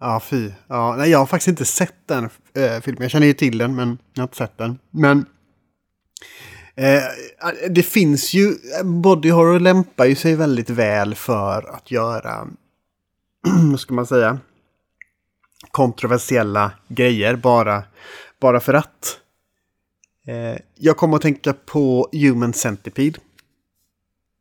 Ja, 0.00 0.20
fy. 0.20 0.50
Ja, 0.66 0.94
nej, 0.98 1.10
jag 1.10 1.18
har 1.18 1.26
faktiskt 1.26 1.48
inte 1.48 1.64
sett 1.64 1.94
den 2.06 2.24
äh, 2.54 2.80
filmen. 2.80 3.02
Jag 3.02 3.10
känner 3.10 3.26
ju 3.26 3.32
till 3.32 3.58
den, 3.58 3.74
men 3.74 3.98
jag 4.14 4.22
har 4.22 4.26
inte 4.26 4.36
sett 4.36 4.58
den. 4.58 4.78
Men 4.90 5.26
Eh, 6.76 7.04
eh, 7.04 7.70
det 7.70 7.82
finns 7.82 8.34
ju... 8.34 8.48
Eh, 8.48 8.84
body 8.84 9.30
horror 9.30 9.60
lämpar 9.60 10.04
ju 10.04 10.14
sig 10.14 10.34
väldigt 10.34 10.70
väl 10.70 11.14
för 11.14 11.74
att 11.74 11.90
göra... 11.90 12.48
vad 13.70 13.80
ska 13.80 13.94
man 13.94 14.06
säga? 14.06 14.38
Kontroversiella 15.70 16.72
grejer 16.88 17.36
bara, 17.36 17.82
bara 18.40 18.60
för 18.60 18.74
att. 18.74 19.18
Eh, 20.26 20.60
jag 20.74 20.96
kommer 20.96 21.16
att 21.16 21.22
tänka 21.22 21.52
på 21.52 22.08
Human 22.12 22.52
Centipede. 22.52 23.18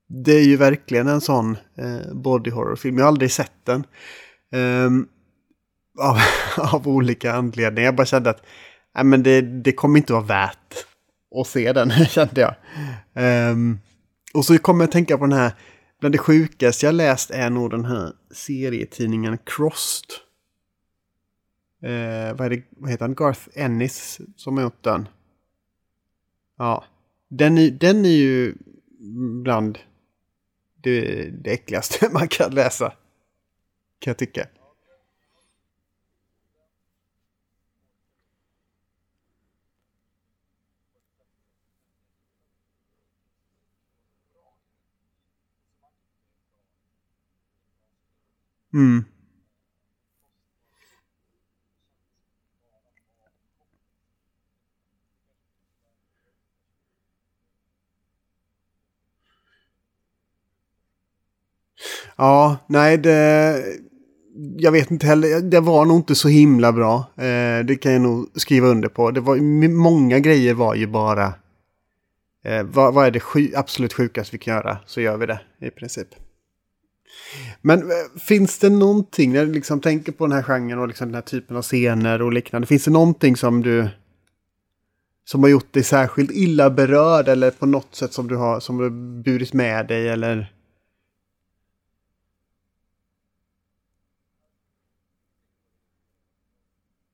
Det 0.07 0.33
är 0.33 0.43
ju 0.43 0.57
verkligen 0.57 1.07
en 1.07 1.21
sån 1.21 1.57
eh, 1.75 2.13
body 2.13 2.51
horror-film. 2.51 2.97
Jag 2.97 3.05
har 3.05 3.07
aldrig 3.07 3.31
sett 3.31 3.51
den. 3.63 3.83
Ehm, 4.51 5.07
av, 5.99 6.17
av 6.73 6.87
olika 6.87 7.33
anledningar. 7.33 7.85
Jag 7.85 7.95
bara 7.95 8.05
kände 8.05 8.29
att 8.29 8.41
nej, 8.95 9.03
men 9.03 9.23
det, 9.23 9.41
det 9.41 9.71
kommer 9.71 9.97
inte 9.97 10.13
vara 10.13 10.23
värt 10.23 10.85
att 11.33 11.47
se 11.47 11.73
den, 11.73 11.91
kände 12.09 12.41
jag. 12.41 12.55
Um, 13.51 13.79
och 14.33 14.45
så 14.45 14.57
kommer 14.57 14.83
jag 14.83 14.87
att 14.87 14.91
tänka 14.91 15.17
på 15.17 15.25
den 15.25 15.37
här, 15.37 15.51
bland 15.99 16.13
det 16.13 16.19
sjukaste 16.19 16.85
jag 16.85 16.95
läst 16.95 17.31
är 17.31 17.49
nog 17.49 17.71
den 17.71 17.85
här 17.85 18.13
serietidningen 18.31 19.37
Crossed. 19.45 20.09
Uh, 21.83 22.33
vad, 22.37 22.41
är 22.41 22.49
det, 22.49 22.63
vad 22.69 22.91
heter 22.91 23.05
han? 23.05 23.15
Garth 23.15 23.41
Ennis 23.53 24.21
som 24.35 24.57
har 24.57 24.63
gjort 24.63 24.83
den. 24.83 25.07
Ja, 26.57 26.83
den 27.29 27.57
är, 27.57 27.71
den 27.71 28.05
är 28.05 28.09
ju 28.09 28.55
bland 29.43 29.79
det, 30.81 31.29
det 31.43 31.51
äckligaste 31.51 32.09
man 32.13 32.27
kan 32.27 32.55
läsa. 32.55 32.89
Kan 33.99 34.11
jag 34.11 34.17
tycka. 34.17 34.47
Mm. 48.73 49.05
Ja, 62.15 62.57
nej 62.67 62.97
det... 62.97 63.63
Jag 64.57 64.71
vet 64.71 64.91
inte 64.91 65.07
heller, 65.07 65.41
det 65.41 65.59
var 65.59 65.85
nog 65.85 65.97
inte 65.97 66.15
så 66.15 66.27
himla 66.27 66.71
bra. 66.71 66.97
Eh, 67.17 67.65
det 67.65 67.75
kan 67.81 67.91
jag 67.91 68.01
nog 68.01 68.29
skriva 68.35 68.67
under 68.67 68.89
på. 68.89 69.11
Det 69.11 69.21
var, 69.21 69.35
många 69.67 70.19
grejer 70.19 70.53
var 70.53 70.75
ju 70.75 70.87
bara... 70.87 71.33
Eh, 72.45 72.63
vad, 72.63 72.93
vad 72.93 73.05
är 73.05 73.11
det 73.11 73.19
sju, 73.19 73.51
absolut 73.55 73.93
sjukaste 73.93 74.31
vi 74.31 74.37
kan 74.37 74.53
göra 74.53 74.77
så 74.85 75.01
gör 75.01 75.17
vi 75.17 75.25
det 75.25 75.41
i 75.61 75.69
princip. 75.69 76.07
Men 77.61 77.81
eh, 77.81 78.19
finns 78.27 78.59
det 78.59 78.69
någonting, 78.69 79.33
när 79.33 79.45
du 79.45 79.53
liksom 79.53 79.81
tänker 79.81 80.11
på 80.11 80.27
den 80.27 80.35
här 80.35 80.43
genren 80.43 80.79
och 80.79 80.87
liksom 80.87 81.07
den 81.07 81.15
här 81.15 81.21
typen 81.21 81.57
av 81.57 81.61
scener 81.61 82.21
och 82.21 82.33
liknande. 82.33 82.67
Finns 82.67 82.85
det 82.85 82.91
någonting 82.91 83.35
som 83.35 83.61
du... 83.61 83.89
Som 85.25 85.43
har 85.43 85.49
gjort 85.49 85.73
dig 85.73 85.83
särskilt 85.83 86.31
illa 86.31 86.69
berörd 86.69 87.27
eller 87.27 87.51
på 87.51 87.65
något 87.65 87.95
sätt 87.95 88.13
som 88.13 88.27
du 88.27 88.35
har, 88.35 88.59
som 88.59 88.77
du 88.77 88.89
burit 89.23 89.53
med 89.53 89.87
dig 89.87 90.09
eller... 90.09 90.53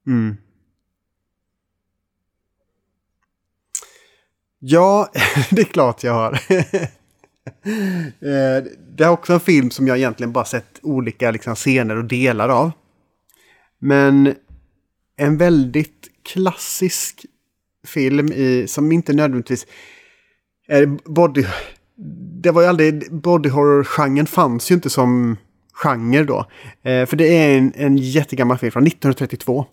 Mm. 0.07 0.37
Ja, 4.59 5.11
det 5.51 5.61
är 5.61 5.65
klart 5.65 6.03
jag 6.03 6.13
har. 6.13 6.39
Eh, 8.21 8.63
det 8.97 9.03
är 9.03 9.09
också 9.09 9.33
en 9.33 9.39
film 9.39 9.71
som 9.71 9.87
jag 9.87 9.97
egentligen 9.97 10.31
bara 10.31 10.45
sett 10.45 10.79
olika 10.81 11.31
liksom, 11.31 11.55
scener 11.55 11.97
och 11.97 12.05
delar 12.05 12.49
av. 12.49 12.71
Men 13.79 14.35
en 15.17 15.37
väldigt 15.37 16.07
klassisk 16.23 17.25
film 17.87 18.31
i, 18.31 18.65
som 18.67 18.91
inte 18.91 19.13
nödvändigtvis 19.13 19.67
är 20.67 20.85
body... 21.05 21.45
Det 22.41 22.51
var 22.51 22.61
ju 22.61 22.67
aldrig... 22.67 23.13
Body 23.13 23.49
horror-genren 23.49 24.25
fanns 24.25 24.71
ju 24.71 24.75
inte 24.75 24.89
som 24.89 25.37
genre 25.73 26.23
då. 26.23 26.45
Eh, 26.83 27.05
för 27.05 27.15
det 27.15 27.37
är 27.37 27.57
en, 27.57 27.73
en 27.75 27.97
jättegammal 27.97 28.57
film 28.57 28.71
från 28.71 28.87
1932 28.87 29.65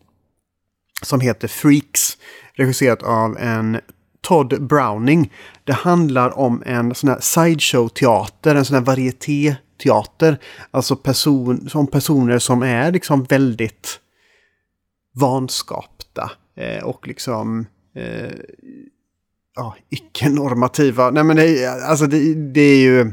som 1.02 1.20
heter 1.20 1.48
Freaks. 1.48 2.18
Regisserat 2.54 3.02
av 3.02 3.38
en 3.38 3.80
Todd 4.26 4.62
Browning. 4.62 5.32
Det 5.64 5.72
handlar 5.72 6.38
om 6.38 6.62
en 6.66 6.94
sån 6.94 7.10
här 7.10 7.20
sideshow-teater, 7.20 8.54
en 8.54 8.64
sån 8.64 8.74
här 8.74 8.84
varieté-teater. 8.84 10.38
Alltså 10.70 10.96
person, 10.96 11.68
som 11.68 11.86
personer 11.86 12.38
som 12.38 12.62
är 12.62 12.92
liksom 12.92 13.24
väldigt 13.24 14.00
vanskapta 15.14 16.30
eh, 16.56 16.84
och 16.84 17.08
liksom 17.08 17.66
eh, 17.96 18.32
ja, 19.56 19.76
icke-normativa. 19.90 21.10
Nej 21.10 21.24
men 21.24 21.36
det, 21.36 21.66
alltså 21.66 22.06
det, 22.06 22.34
det 22.34 22.60
är 22.60 22.80
ju 22.80 23.12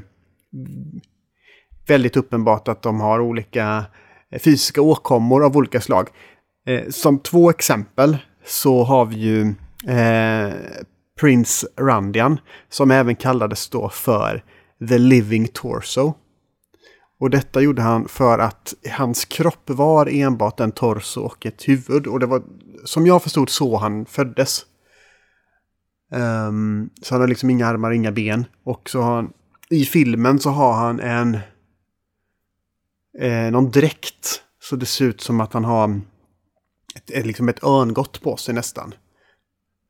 väldigt 1.87 2.17
uppenbart 2.17 2.67
att 2.67 2.81
de 2.81 3.01
har 3.01 3.19
olika 3.19 3.85
eh, 4.31 4.39
fysiska 4.39 4.81
åkommor 4.81 5.45
av 5.45 5.57
olika 5.57 5.81
slag. 5.81 6.09
Eh, 6.67 6.89
som 6.89 7.19
två 7.19 7.49
exempel 7.49 8.17
så 8.45 8.83
har 8.83 9.05
vi 9.05 9.15
ju 9.15 9.41
eh, 9.87 10.53
Prince 11.19 11.67
Randian 11.77 12.39
som 12.69 12.91
även 12.91 13.15
kallades 13.15 13.69
då 13.69 13.89
för 13.89 14.43
The 14.89 14.97
Living 14.97 15.47
Torso. 15.47 16.13
Och 17.19 17.29
detta 17.29 17.61
gjorde 17.61 17.81
han 17.81 18.07
för 18.07 18.39
att 18.39 18.73
hans 18.91 19.25
kropp 19.25 19.69
var 19.69 20.07
enbart 20.11 20.59
en 20.59 20.71
torso 20.71 21.21
och 21.21 21.45
ett 21.45 21.67
huvud. 21.67 22.07
Och 22.07 22.19
det 22.19 22.25
var 22.25 22.43
som 22.85 23.05
jag 23.05 23.23
förstod 23.23 23.49
så 23.49 23.77
han 23.77 24.05
föddes. 24.05 24.65
Um, 26.11 26.89
så 27.01 27.13
han 27.13 27.21
har 27.21 27.27
liksom 27.27 27.49
inga 27.49 27.67
armar, 27.67 27.91
inga 27.91 28.11
ben. 28.11 28.45
Och 28.63 28.89
så 28.89 29.01
har 29.01 29.15
han, 29.15 29.33
i 29.69 29.85
filmen 29.85 30.39
så 30.39 30.49
har 30.49 30.73
han 30.73 30.99
en 30.99 31.39
eh, 33.19 33.51
någon 33.51 33.71
dräkt. 33.71 34.41
Så 34.59 34.75
det 34.75 34.85
ser 34.85 35.05
ut 35.05 35.21
som 35.21 35.41
att 35.41 35.53
han 35.53 35.65
har 35.65 36.01
ett, 36.95 37.11
ett, 37.11 37.25
liksom 37.25 37.49
ett 37.49 37.63
örngott 37.63 38.21
på 38.21 38.37
sig 38.37 38.55
nästan. 38.55 38.93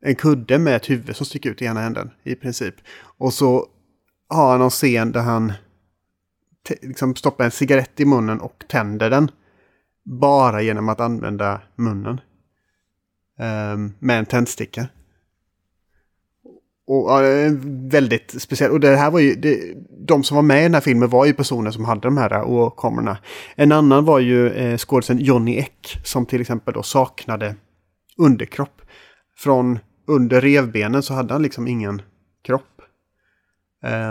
En 0.05 0.15
kudde 0.15 0.59
med 0.59 0.75
ett 0.75 0.89
huvud 0.89 1.15
som 1.15 1.25
sticker 1.25 1.49
ut 1.49 1.61
i 1.61 1.65
ena 1.65 1.83
änden 1.83 2.11
i 2.23 2.35
princip. 2.35 2.75
Och 3.17 3.33
så 3.33 3.67
har 4.29 4.51
han 4.51 4.59
någon 4.59 4.69
scen 4.69 5.11
där 5.11 5.21
han 5.21 5.53
liksom 6.81 7.15
stoppar 7.15 7.45
en 7.45 7.51
cigarett 7.51 7.99
i 7.99 8.05
munnen 8.05 8.39
och 8.39 8.65
tänder 8.69 9.09
den. 9.09 9.31
Bara 10.05 10.61
genom 10.61 10.89
att 10.89 10.99
använda 10.99 11.61
munnen. 11.75 12.21
Um, 13.39 13.93
med 13.99 14.19
en 14.19 14.25
tändsticka. 14.25 14.87
Och 16.87 17.09
ja, 17.09 17.21
väldigt 17.91 18.41
speciellt. 18.41 18.73
Och 18.73 18.79
det 18.79 18.95
här 18.95 19.11
var 19.11 19.19
ju, 19.19 19.35
det, 19.35 19.75
de 20.07 20.23
som 20.23 20.35
var 20.35 20.41
med 20.41 20.59
i 20.59 20.63
den 20.63 20.73
här 20.73 20.81
filmen 20.81 21.09
var 21.09 21.25
ju 21.25 21.33
personer 21.33 21.71
som 21.71 21.85
hade 21.85 22.01
de 22.01 22.17
här 22.17 22.43
åkommorna. 22.43 23.17
En 23.55 23.71
annan 23.71 24.05
var 24.05 24.19
ju 24.19 24.49
eh, 24.49 24.77
skådisen 24.77 25.19
Johnny 25.19 25.57
Eck 25.57 25.99
som 26.03 26.25
till 26.25 26.41
exempel 26.41 26.73
då 26.73 26.83
saknade 26.83 27.55
underkropp. 28.17 28.81
Från 29.37 29.79
under 30.05 30.41
revbenen 30.41 31.03
så 31.03 31.13
hade 31.13 31.33
han 31.33 31.41
liksom 31.41 31.67
ingen 31.67 32.01
kropp. 32.41 32.81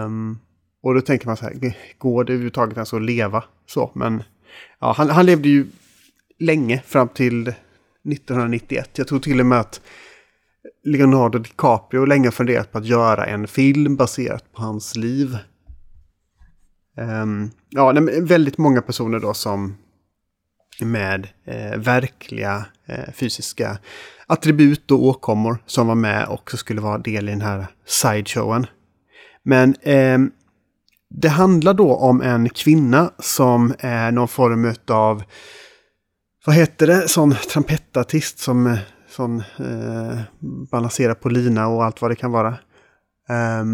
Um, 0.05 0.39
och 0.83 0.95
då 0.95 1.01
tänker 1.01 1.27
man 1.27 1.37
så 1.37 1.45
här, 1.45 1.77
går 1.99 2.25
det 2.25 2.33
överhuvudtaget 2.33 2.77
ens 2.77 2.95
att 2.95 3.03
leva 3.03 3.45
så? 3.67 3.91
Men 3.95 4.23
ja, 4.81 4.95
han, 4.97 5.11
han 5.11 5.27
levde 5.27 5.49
ju 5.49 5.67
länge 6.39 6.83
fram 6.87 7.09
till 7.09 7.49
1991. 7.49 8.99
Jag 8.99 9.09
tror 9.09 9.19
till 9.19 9.41
och 9.41 9.47
med 9.47 9.61
att 9.61 9.81
Leonardo 10.85 11.39
DiCaprio 11.39 12.05
länge 12.05 12.31
funderat 12.31 12.73
på 12.73 12.79
att 12.79 12.87
göra 12.87 13.27
en 13.27 13.47
film 13.47 13.97
baserat 13.97 14.53
på 14.53 14.63
hans 14.63 14.97
liv. 14.97 15.39
Um, 16.97 17.51
ja, 17.69 17.93
väldigt 18.21 18.59
många 18.59 18.83
personer 18.83 19.21
då 19.21 19.35
som 19.35 19.77
med 20.87 21.29
eh, 21.45 21.79
verkliga 21.79 22.65
eh, 22.87 23.13
fysiska 23.15 23.79
attribut 24.27 24.91
och 24.91 25.05
åkommor 25.05 25.59
som 25.67 25.87
var 25.87 25.95
med 25.95 26.27
och 26.27 26.51
skulle 26.51 26.81
vara 26.81 26.99
del 26.99 27.29
i 27.29 27.33
den 27.33 27.41
här 27.41 27.67
sideshowen. 27.87 28.67
Men 29.43 29.75
eh, 29.83 30.19
det 31.11 31.29
handlar 31.29 31.75
då 31.75 31.95
om 31.95 32.23
en 32.23 32.49
kvinna 32.49 33.13
som 33.19 33.75
är 33.79 34.13
någon 34.13 34.29
form 34.29 34.75
av, 34.91 35.23
vad 36.47 36.57
heter 36.57 36.87
det, 36.87 37.09
sån 37.09 37.35
trampettartist 37.35 38.39
som 38.39 38.67
eh, 38.67 38.79
som 39.13 39.43
eh, 39.59 40.21
balanserar 40.71 41.15
på 41.15 41.29
lina 41.29 41.69
och 41.69 41.85
allt 41.85 42.03
vad 42.03 42.11
det 42.11 42.17
kan 42.17 42.33
vara. 42.33 42.49
Eh, 43.29 43.65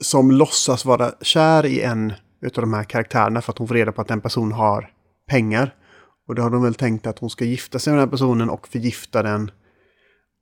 som 0.00 0.30
låtsas 0.30 0.84
vara 0.84 1.12
kär 1.20 1.66
i 1.66 1.80
en 1.80 2.12
av 2.44 2.60
de 2.60 2.74
här 2.74 2.84
karaktärerna 2.84 3.42
för 3.42 3.52
att 3.52 3.58
hon 3.58 3.68
får 3.68 3.74
reda 3.74 3.92
på 3.92 4.00
att 4.00 4.08
den 4.08 4.20
personen 4.20 4.52
har 4.52 4.90
pengar. 5.28 5.74
Och 6.26 6.34
då 6.34 6.42
har 6.42 6.50
de 6.50 6.62
väl 6.62 6.74
tänkt 6.74 7.06
att 7.06 7.18
hon 7.18 7.30
ska 7.30 7.44
gifta 7.44 7.78
sig 7.78 7.92
med 7.92 7.98
den 7.98 8.08
här 8.08 8.10
personen 8.10 8.50
och 8.50 8.68
förgifta 8.68 9.22
den 9.22 9.50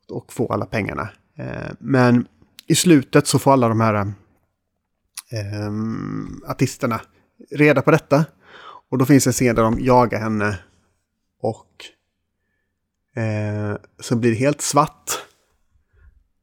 och 0.09 0.32
få 0.32 0.52
alla 0.52 0.66
pengarna. 0.66 1.09
Eh, 1.39 1.73
men 1.78 2.27
i 2.66 2.74
slutet 2.74 3.27
så 3.27 3.39
får 3.39 3.52
alla 3.52 3.69
de 3.69 3.81
här 3.81 4.12
ehm, 5.31 6.43
artisterna 6.47 7.01
reda 7.51 7.82
på 7.82 7.90
detta. 7.90 8.24
Och 8.90 8.98
då 8.98 9.06
finns 9.06 9.27
en 9.27 9.32
scen 9.32 9.55
där 9.55 9.62
de 9.62 9.81
jagar 9.81 10.20
henne 10.20 10.59
och 11.40 11.85
eh, 13.23 13.77
så 14.01 14.16
blir 14.16 14.31
det 14.31 14.36
helt 14.36 14.61
svart. 14.61 15.11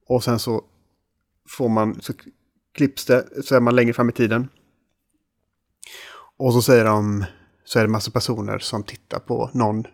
Och 0.07 0.23
sen 0.23 0.39
så 0.39 0.63
får 1.49 1.69
man, 1.69 2.01
så 2.01 2.13
klipps 2.73 3.05
det, 3.05 3.43
så 3.45 3.55
är 3.55 3.59
man 3.59 3.75
längre 3.75 3.93
fram 3.93 4.09
i 4.09 4.13
tiden. 4.13 4.49
Och 6.37 6.53
så 6.53 6.61
säger 6.61 6.85
de, 6.85 7.25
så 7.71 7.79
är 7.79 7.83
det 7.83 7.89
massa 7.89 8.11
personer 8.11 8.59
som 8.59 8.83
tittar 8.83 9.19
på 9.19 9.49
någon 9.53 9.85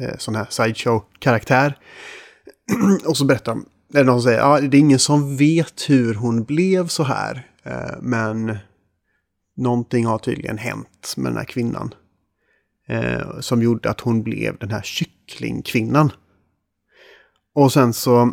eh, 0.00 0.16
sån 0.18 0.34
här 0.34 0.46
sideshow-karaktär. 0.50 1.78
och 3.06 3.16
så 3.16 3.24
berättar 3.24 3.54
de 3.54 3.66
Eller 3.94 4.04
någon 4.04 4.22
säger, 4.22 4.38
ja, 4.38 4.60
det 4.60 4.76
är 4.76 4.80
ingen 4.80 4.98
som 4.98 5.36
vet 5.36 5.90
hur 5.90 6.14
hon 6.14 6.44
blev 6.44 6.86
så 6.86 7.02
här. 7.02 7.50
Eh, 7.62 8.00
men 8.00 8.56
någonting 9.56 10.06
har 10.06 10.18
tydligen 10.18 10.58
hänt 10.58 11.14
med 11.16 11.32
den 11.32 11.36
här 11.36 11.44
kvinnan. 11.44 11.94
Eh, 12.88 13.40
som 13.40 13.62
gjorde 13.62 13.90
att 13.90 14.00
hon 14.00 14.22
blev 14.22 14.58
den 14.58 14.70
här 14.70 14.82
kycklingkvinnan. 14.82 16.12
Och 17.54 17.72
sen 17.72 17.92
så 17.92 18.32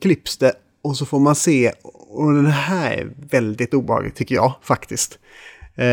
klipps 0.00 0.38
det 0.38 0.52
och 0.82 0.96
så 0.96 1.06
får 1.06 1.20
man 1.20 1.34
se, 1.34 1.72
och 2.08 2.32
den 2.32 2.46
här 2.46 2.92
är 2.92 3.14
väldigt 3.30 3.74
obehaglig 3.74 4.14
tycker 4.14 4.34
jag 4.34 4.54
faktiskt. 4.62 5.18
Eh, 5.76 5.86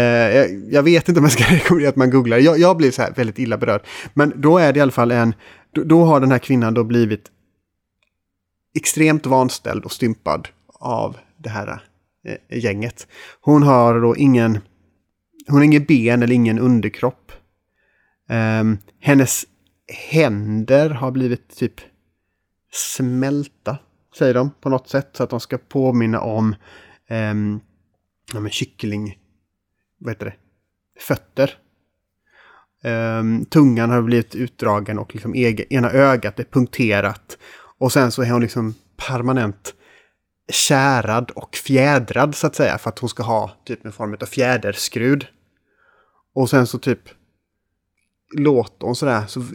jag, 0.72 0.84
vet 0.84 1.10
inte 1.10 1.20
om 1.20 1.26
jag 1.26 1.32
ska 1.32 1.44
rekommendera 1.56 1.90
att 1.90 1.95
man 1.95 2.10
googlar. 2.10 2.38
Jag, 2.38 2.60
jag 2.60 2.78
blir 2.78 2.91
så 2.91 3.02
här 3.02 3.14
väldigt 3.14 3.40
illa 3.40 3.58
berörd. 3.58 3.82
Men 4.14 4.34
då 4.36 4.58
är 4.58 4.74
det 4.74 4.78
i 4.78 4.82
alla 4.82 4.91
fall 4.91 5.12
en, 5.12 5.36
då, 5.72 5.84
då 5.84 6.03
har 6.03 6.20
den 6.20 6.32
här 6.32 6.40
kvinnan 6.40 6.74
då 6.74 6.84
blivit 6.84 7.32
extremt 8.76 9.26
vanställd 9.26 9.86
och 9.86 9.91
stympad 9.91 10.48
av 10.80 11.18
det 11.38 11.49
här 11.49 11.84
eh, 12.26 12.60
gänget. 12.60 13.08
Hon 13.41 13.64
har 13.64 14.02
då 14.02 14.18
ingen, 14.18 14.60
hon 15.48 15.58
har 15.58 15.64
ingen 15.64 15.86
ben 15.86 16.24
eller 16.24 16.36
ingen 16.36 16.60
underkropp. 16.60 17.32
Um, 18.30 18.78
hennes 18.99 19.45
händer 20.10 20.90
har 20.90 21.12
blivit 21.12 21.56
typ 21.58 21.82
smälta, 22.72 23.78
säger 24.18 24.34
de 24.34 24.52
på 24.62 24.70
något 24.70 24.90
sätt. 24.90 25.10
Så 25.14 25.24
att 25.24 25.30
de 25.30 25.40
ska 25.40 25.58
påminna 25.58 26.22
om 26.22 26.56
um, 27.10 27.60
ja, 28.34 28.40
men 28.40 28.52
kyckling, 28.52 29.18
vad 30.02 30.14
heter 30.14 30.26
det, 30.26 30.36
fötter. 31.02 31.57
Um, 32.84 33.45
tungan 33.45 33.90
har 33.90 34.02
blivit 34.02 34.36
utdragen 34.36 34.99
och 34.99 35.14
liksom 35.14 35.36
ena 35.36 35.91
ögat 35.91 36.40
är 36.40 36.44
punkterat. 36.44 37.38
Och 37.78 37.91
sen 37.91 38.11
så 38.11 38.22
är 38.22 38.32
hon 38.32 38.41
liksom 38.41 38.76
permanent 39.07 39.76
kärad 40.52 41.32
och 41.32 41.56
fjädrad 41.56 42.36
så 42.36 42.48
att 42.48 42.56
säga. 42.56 42.78
För 42.78 42.90
att 42.90 42.99
hon 42.99 43.10
ska 43.10 43.23
ha 43.23 43.52
typ 43.65 43.86
en 43.86 43.91
form 43.91 44.18
av 44.22 44.26
fjäderskrud. 44.26 45.28
Och 46.34 46.49
sen 46.49 46.68
så 46.68 46.80
typ 46.80 46.99
låter 48.38 48.86
hon 48.86 48.95
sådär, 48.95 49.26
så 49.28 49.45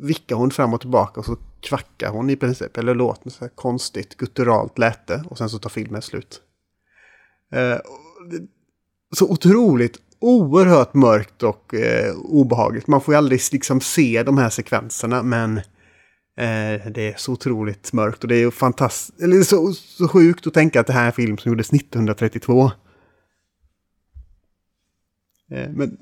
vickar 0.00 0.36
hon 0.36 0.50
fram 0.50 0.74
och 0.74 0.80
tillbaka 0.80 1.20
och 1.20 1.26
så 1.26 1.36
kvackar 1.60 2.10
hon 2.10 2.30
i 2.30 2.36
princip. 2.36 2.76
Eller 2.76 2.94
låter 2.94 3.30
så 3.30 3.48
konstigt 3.48 4.16
gutturalt 4.16 4.78
läte 4.78 5.24
och 5.30 5.38
sen 5.38 5.48
så 5.48 5.58
tar 5.58 5.70
filmen 5.70 6.02
slut. 6.02 6.42
Uh, 7.54 7.78
så 9.16 9.30
otroligt 9.30 9.98
oerhört 10.20 10.94
mörkt 10.94 11.42
och 11.42 11.74
eh, 11.74 12.14
obehagligt. 12.16 12.86
Man 12.86 13.00
får 13.00 13.14
ju 13.14 13.18
aldrig 13.18 13.40
liksom 13.52 13.80
se 13.80 14.22
de 14.22 14.38
här 14.38 14.50
sekvenserna 14.50 15.22
men 15.22 15.58
eh, 16.36 16.90
det 16.94 17.12
är 17.12 17.14
så 17.16 17.32
otroligt 17.32 17.92
mörkt 17.92 18.22
och 18.22 18.28
det 18.28 18.36
är 18.36 18.50
fantastiskt, 18.50 19.20
eller 19.20 19.42
så, 19.42 19.72
så 19.72 20.08
sjukt 20.08 20.46
att 20.46 20.54
tänka 20.54 20.80
att 20.80 20.86
det 20.86 20.92
här 20.92 21.02
är 21.02 21.06
en 21.06 21.12
film 21.12 21.38
som 21.38 21.52
gjordes 21.52 21.72
1932. 21.72 22.70
Eh, 25.50 25.70
men 25.70 25.96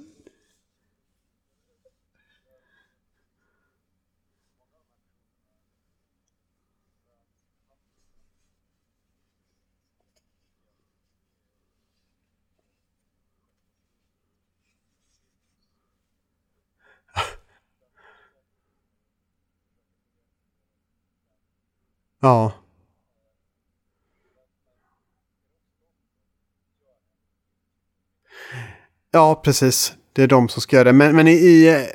Ja. 22.21 22.53
Ja, 29.11 29.41
precis. 29.45 29.93
Det 30.13 30.23
är 30.23 30.27
de 30.27 30.49
som 30.49 30.63
ska 30.63 30.77
göra 30.77 30.85
det. 30.85 30.93
Men, 30.93 31.17
men 31.17 31.29
i, 31.29 31.33
i, 31.33 31.87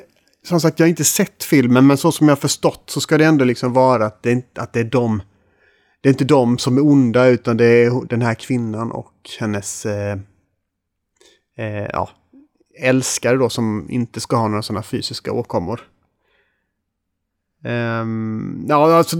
som 0.44 0.60
sagt, 0.60 0.78
jag 0.78 0.86
har 0.86 0.90
inte 0.90 1.04
sett 1.04 1.44
filmen, 1.44 1.86
men 1.86 1.96
så 1.96 2.12
som 2.12 2.28
jag 2.28 2.36
har 2.36 2.40
förstått 2.40 2.82
så 2.86 3.00
ska 3.00 3.18
det 3.18 3.24
ändå 3.24 3.44
liksom 3.44 3.72
vara 3.72 4.06
att 4.06 4.22
det, 4.22 4.58
att 4.58 4.72
det 4.72 4.80
är 4.80 4.84
de. 4.84 5.22
Det 6.00 6.08
är 6.08 6.12
inte 6.12 6.24
de 6.24 6.58
som 6.58 6.76
är 6.76 6.86
onda, 6.86 7.26
utan 7.26 7.56
det 7.56 7.64
är 7.64 8.06
den 8.06 8.22
här 8.22 8.34
kvinnan 8.34 8.92
och 8.92 9.30
hennes 9.40 9.86
eh, 9.86 10.18
eh, 11.56 11.86
ja, 11.92 12.10
älskare 12.78 13.36
då 13.36 13.48
som 13.48 13.86
inte 13.90 14.20
ska 14.20 14.36
ha 14.36 14.48
några 14.48 14.62
sådana 14.62 14.82
fysiska 14.82 15.32
åkommor. 15.32 15.80
Um, 17.64 18.66
ja, 18.68 18.96
alltså 18.96 19.16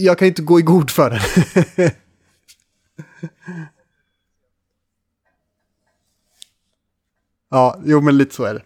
jag 0.00 0.18
kan 0.18 0.28
inte 0.28 0.42
gå 0.42 0.58
i 0.58 0.62
god 0.62 0.90
för 0.90 1.10
den. 1.10 1.20
ja, 7.50 7.80
jo 7.84 8.00
men 8.00 8.18
lite 8.18 8.34
så 8.34 8.44
är 8.44 8.54
det. 8.54 8.62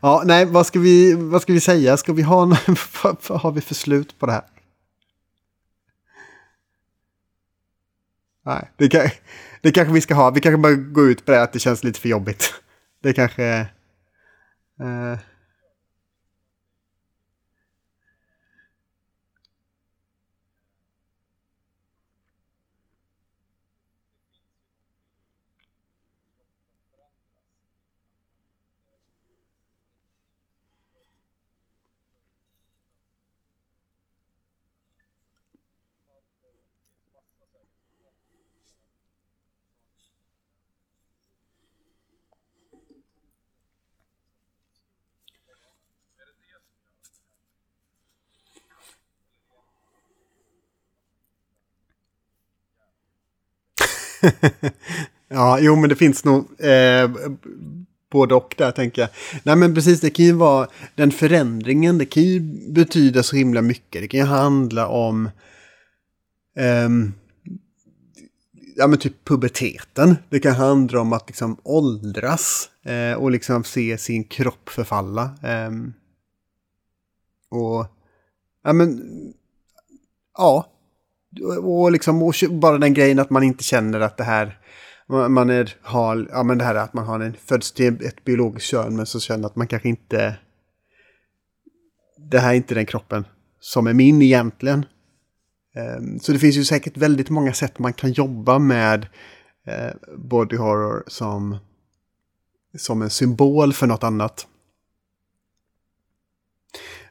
Ja, 0.00 0.22
nej, 0.26 0.44
vad 0.44 0.66
ska 0.66 0.78
vi, 0.78 1.14
vad 1.14 1.42
ska 1.42 1.52
vi 1.52 1.60
säga? 1.60 1.96
Ska 1.96 2.12
vi 2.12 2.22
ha, 2.22 2.46
vad 3.02 3.40
har 3.40 3.52
vi 3.52 3.60
för 3.60 3.74
slut 3.74 4.18
på 4.18 4.26
det 4.26 4.32
här? 4.32 4.44
Nej, 8.44 8.70
det, 8.76 8.88
kan, 8.88 9.08
det 9.60 9.72
kanske 9.72 9.94
vi 9.94 10.00
ska 10.00 10.14
ha. 10.14 10.30
Vi 10.30 10.40
kanske 10.40 10.58
bara 10.58 10.74
går 10.74 11.10
ut 11.10 11.24
på 11.24 11.32
det 11.32 11.42
att 11.42 11.52
det 11.52 11.58
känns 11.58 11.84
lite 11.84 12.00
för 12.00 12.08
jobbigt. 12.08 12.54
Det 13.02 13.12
kanske... 13.12 13.44
Eh, 14.80 15.18
ja, 55.28 55.58
jo 55.60 55.76
men 55.76 55.88
det 55.88 55.96
finns 55.96 56.24
nog 56.24 56.60
eh, 56.60 57.10
både 58.10 58.34
och 58.34 58.54
där 58.58 58.70
tänker 58.70 59.02
jag. 59.02 59.10
Nej 59.42 59.56
men 59.56 59.74
precis, 59.74 60.00
det 60.00 60.10
kan 60.10 60.24
ju 60.24 60.32
vara 60.32 60.68
den 60.94 61.10
förändringen, 61.10 61.98
det 61.98 62.06
kan 62.06 62.22
ju 62.22 62.40
betyda 62.72 63.22
så 63.22 63.36
himla 63.36 63.62
mycket. 63.62 64.02
Det 64.02 64.08
kan 64.08 64.20
ju 64.20 64.26
handla 64.26 64.88
om 64.88 65.30
eh, 66.56 66.88
ja 68.76 68.86
men 68.86 68.98
typ 68.98 69.24
puberteten. 69.24 70.16
Det 70.28 70.40
kan 70.40 70.54
handla 70.54 71.00
om 71.00 71.12
att 71.12 71.28
liksom 71.28 71.56
åldras 71.62 72.70
eh, 72.84 73.14
och 73.14 73.30
liksom 73.30 73.64
se 73.64 73.98
sin 73.98 74.24
kropp 74.24 74.68
förfalla. 74.68 75.22
Eh, 75.42 75.70
och 77.50 77.86
ja 78.64 78.72
men 78.72 79.02
ja, 80.38 80.71
och 81.62 81.92
liksom 81.92 82.22
och 82.22 82.34
bara 82.50 82.78
den 82.78 82.94
grejen 82.94 83.18
att 83.18 83.30
man 83.30 83.42
inte 83.42 83.64
känner 83.64 84.00
att 84.00 84.16
det 84.16 84.24
här 84.24 84.58
man 85.28 85.50
är, 85.50 85.76
har, 85.82 86.28
ja 86.30 86.42
men 86.42 86.58
det 86.58 86.64
här 86.64 86.74
att 86.74 86.94
man 86.94 87.06
har 87.06 87.20
en, 87.20 87.36
föds 87.44 87.72
till 87.72 88.06
ett 88.06 88.24
biologiskt 88.24 88.68
kön 88.68 88.96
men 88.96 89.06
så 89.06 89.20
känner 89.20 89.46
att 89.46 89.56
man 89.56 89.66
kanske 89.66 89.88
inte 89.88 90.36
det 92.30 92.38
här 92.38 92.50
är 92.50 92.54
inte 92.54 92.74
den 92.74 92.86
kroppen 92.86 93.24
som 93.60 93.86
är 93.86 93.94
min 93.94 94.22
egentligen. 94.22 94.86
Ehm, 95.74 96.20
så 96.20 96.32
det 96.32 96.38
finns 96.38 96.56
ju 96.56 96.64
säkert 96.64 96.96
väldigt 96.96 97.30
många 97.30 97.52
sätt 97.52 97.78
man 97.78 97.92
kan 97.92 98.12
jobba 98.12 98.58
med 98.58 99.06
eh, 99.66 99.92
body 100.16 100.56
horror 100.56 101.04
som, 101.06 101.56
som 102.78 103.02
en 103.02 103.10
symbol 103.10 103.72
för 103.72 103.86
något 103.86 104.04
annat. 104.04 104.46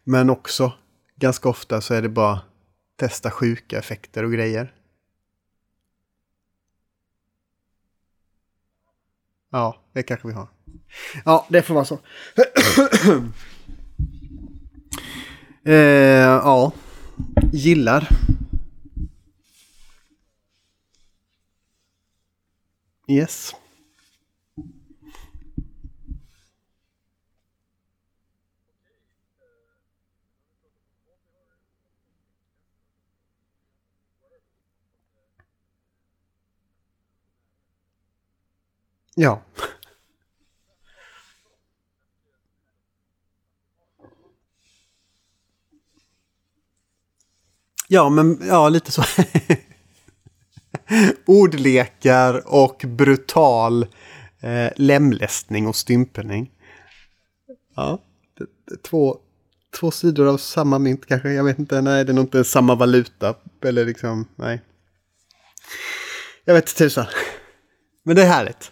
Men 0.03 0.30
också 0.30 0.73
ganska 1.15 1.49
ofta 1.49 1.81
så 1.81 1.93
är 1.93 2.02
det 2.02 2.10
bara 2.10 2.41
testa 3.02 3.32
sjuka 3.32 3.80
effekter 3.80 4.23
och 4.23 4.32
grejer. 4.32 4.73
Ja, 9.49 9.82
det 9.94 10.03
kanske 10.03 10.28
vi 10.28 10.34
har. 10.34 10.49
Ja, 11.26 11.48
det 11.49 11.61
får 11.61 11.73
vara 11.73 11.86
så. 11.86 11.99
eh, 15.65 15.73
ja, 15.73 16.72
gillar. 17.52 18.10
Yes. 23.07 23.56
Ja. 39.22 39.41
Ja, 47.88 48.10
men 48.10 48.39
ja, 48.48 48.69
lite 48.69 48.91
så. 48.91 49.03
Ordlekar 51.26 52.53
och 52.53 52.85
brutal 52.88 53.84
eh, 54.39 54.69
lemlästning 54.76 55.68
och 55.68 55.76
stympning. 55.76 56.52
Ja, 57.76 58.02
det, 58.38 58.45
det, 58.65 58.84
två, 58.84 59.18
två 59.80 59.91
sidor 59.91 60.27
av 60.27 60.38
samma 60.38 60.80
mynt 60.80 61.06
kanske. 61.06 61.31
Jag 61.31 61.43
vet 61.43 61.60
inte, 61.60 61.81
nej 61.81 62.06
det 62.06 62.11
är 62.11 62.14
nog 62.14 62.26
inte 62.26 62.43
samma 62.43 62.76
valuta. 62.76 63.35
Eller 63.64 63.85
liksom, 63.85 64.27
nej. 64.35 64.61
Jag 66.45 66.53
vet 66.53 66.64
inte 66.64 66.77
tusan. 66.77 67.06
Men 68.03 68.15
det 68.15 68.22
är 68.22 68.27
härligt. 68.27 68.72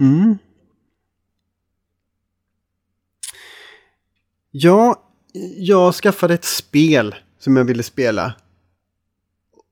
Mm. 0.00 0.38
Ja, 4.50 5.02
jag 5.56 5.94
skaffade 5.94 6.34
ett 6.34 6.44
spel 6.44 7.14
som 7.38 7.56
jag 7.56 7.64
ville 7.64 7.82
spela. 7.82 8.34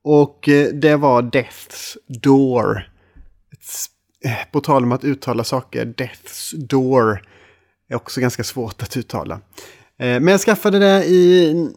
Och 0.03 0.49
eh, 0.49 0.69
det 0.69 0.97
var 0.97 1.23
Death's 1.23 1.97
Door. 2.07 2.91
Eh, 4.25 4.51
på 4.53 4.61
tal 4.61 4.83
om 4.83 4.93
att 4.93 5.05
uttala 5.05 5.45
saker, 5.45 5.87
Death's 5.87 6.57
Door 6.57 7.23
är 7.89 7.97
också 7.97 8.21
ganska 8.21 8.45
svårt 8.45 8.83
att 8.83 8.97
uttala. 8.97 9.35
Eh, 9.35 9.41
men 10.21 10.27
jag 10.27 10.41
skaffade 10.41 10.79
det 10.79 11.05
i, 11.05 11.69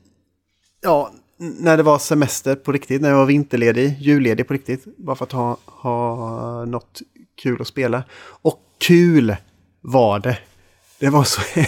ja, 0.81 1.11
när 1.37 1.77
det 1.77 1.83
var 1.83 1.99
semester 1.99 2.55
på 2.55 2.71
riktigt, 2.71 3.01
när 3.01 3.09
jag 3.09 3.17
var 3.17 3.25
vinterledig, 3.25 3.97
julledig 3.99 4.47
på 4.47 4.53
riktigt. 4.53 4.97
Bara 4.97 5.15
för 5.15 5.25
att 5.25 5.31
ha, 5.31 5.57
ha 5.65 6.65
något 6.65 7.01
kul 7.41 7.61
att 7.61 7.67
spela. 7.67 8.03
Och 8.41 8.59
kul 8.79 9.35
var 9.81 10.19
det. 10.19 10.37
Det 10.99 11.09
var 11.09 11.23
så, 11.23 11.41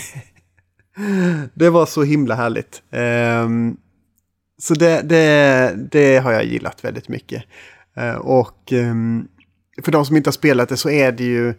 det 1.53 1.69
var 1.69 1.85
så 1.85 2.03
himla 2.03 2.35
härligt. 2.35 2.81
Um, 3.45 3.77
så 4.57 4.73
det, 4.73 5.01
det, 5.01 5.75
det 5.91 6.17
har 6.17 6.31
jag 6.31 6.45
gillat 6.45 6.85
väldigt 6.85 7.07
mycket. 7.07 7.43
Uh, 7.97 8.15
och 8.15 8.71
um, 8.71 9.27
för 9.83 9.91
de 9.91 10.05
som 10.05 10.15
inte 10.17 10.27
har 10.27 10.33
spelat 10.33 10.69
det 10.69 10.77
så 10.77 10.89
är 10.89 11.11
det 11.11 11.23
ju 11.23 11.53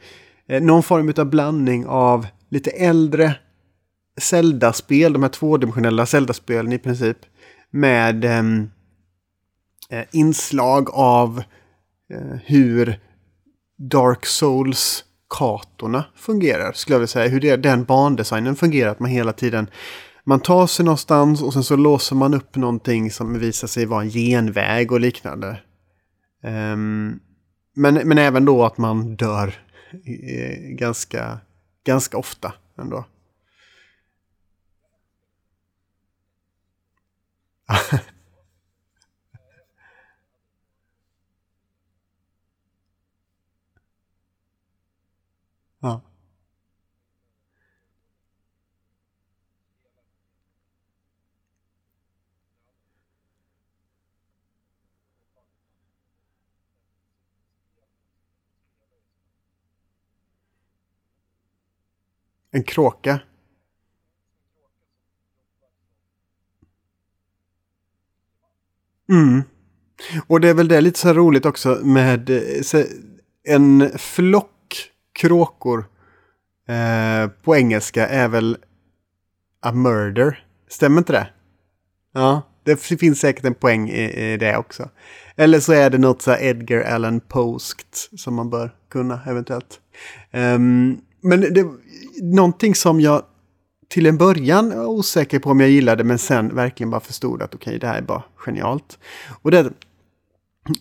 uh, 0.52 0.60
någon 0.60 0.82
form 0.82 1.12
av 1.16 1.26
blandning 1.26 1.86
av 1.86 2.26
lite 2.48 2.70
äldre 2.70 3.34
Zelda-spel, 4.20 5.12
de 5.12 5.22
här 5.22 5.30
tvådimensionella 5.30 6.06
Zelda-spelen 6.06 6.72
i 6.72 6.78
princip, 6.78 7.18
med 7.70 8.24
um, 8.24 8.70
inslag 10.12 10.90
av 10.92 11.42
hur 12.44 12.98
Dark 13.80 14.26
Souls-kartorna 14.26 16.04
fungerar, 16.16 16.72
skulle 16.72 16.94
jag 16.94 17.00
vilja 17.00 17.08
säga. 17.08 17.28
Hur 17.28 17.40
det, 17.40 17.56
den 17.56 17.84
bandesignen 17.84 18.56
fungerar, 18.56 18.90
att 18.90 19.00
man 19.00 19.10
hela 19.10 19.32
tiden 19.32 19.70
man 20.24 20.40
tar 20.40 20.66
sig 20.66 20.84
någonstans 20.84 21.42
och 21.42 21.52
sen 21.52 21.64
så 21.64 21.76
låser 21.76 22.16
man 22.16 22.34
upp 22.34 22.56
någonting 22.56 23.10
som 23.10 23.38
visar 23.38 23.68
sig 23.68 23.86
vara 23.86 24.02
en 24.02 24.10
genväg 24.10 24.92
och 24.92 25.00
liknande. 25.00 25.60
Um, 26.42 27.20
men, 27.74 27.94
men 27.94 28.18
även 28.18 28.44
då 28.44 28.64
att 28.64 28.78
man 28.78 29.16
dör 29.16 29.54
eh, 29.92 30.58
ganska, 30.58 31.40
ganska 31.84 32.18
ofta 32.18 32.52
ändå. 32.78 33.04
Ja. 45.80 46.00
En 62.50 62.62
kråka. 62.62 63.20
Mm. 69.10 69.42
Och 70.26 70.40
det 70.40 70.48
är 70.48 70.54
väl 70.54 70.68
det 70.68 70.80
lite 70.80 70.98
så 70.98 71.12
roligt 71.12 71.46
också 71.46 71.80
med 71.82 72.30
eh, 72.30 72.84
en 73.44 73.98
flock 73.98 74.90
kråkor 75.12 75.84
eh, 76.68 77.30
på 77.42 77.56
engelska 77.56 78.08
är 78.08 78.28
väl 78.28 78.56
a 79.60 79.72
murder. 79.72 80.44
Stämmer 80.68 80.98
inte 80.98 81.12
det? 81.12 81.28
Ja, 82.12 82.42
det 82.64 82.76
finns 82.76 83.20
säkert 83.20 83.44
en 83.44 83.54
poäng 83.54 83.90
i, 83.90 84.32
i 84.32 84.36
det 84.36 84.56
också. 84.56 84.90
Eller 85.36 85.60
så 85.60 85.72
är 85.72 85.90
det 85.90 85.98
något 85.98 86.22
så 86.22 86.36
Edgar 86.36 86.80
Allan 86.80 87.20
Post 87.20 88.20
som 88.20 88.34
man 88.34 88.50
bör 88.50 88.74
kunna 88.90 89.20
eventuellt. 89.26 89.80
Um, 90.32 91.00
men 91.20 91.40
det, 91.40 91.66
någonting 92.22 92.74
som 92.74 93.00
jag 93.00 93.22
till 93.88 94.06
en 94.06 94.18
början 94.18 94.68
var 94.68 94.86
osäker 94.86 95.38
på 95.38 95.50
om 95.50 95.60
jag 95.60 95.70
gillade 95.70 96.04
men 96.04 96.18
sen 96.18 96.54
verkligen 96.54 96.90
bara 96.90 97.00
förstod 97.00 97.42
att 97.42 97.54
okej, 97.54 97.70
okay, 97.70 97.78
det 97.78 97.86
här 97.86 97.98
är 97.98 98.02
bara 98.02 98.22
genialt. 98.36 98.98
Och 99.42 99.50
det 99.50 99.58
är 99.58 99.72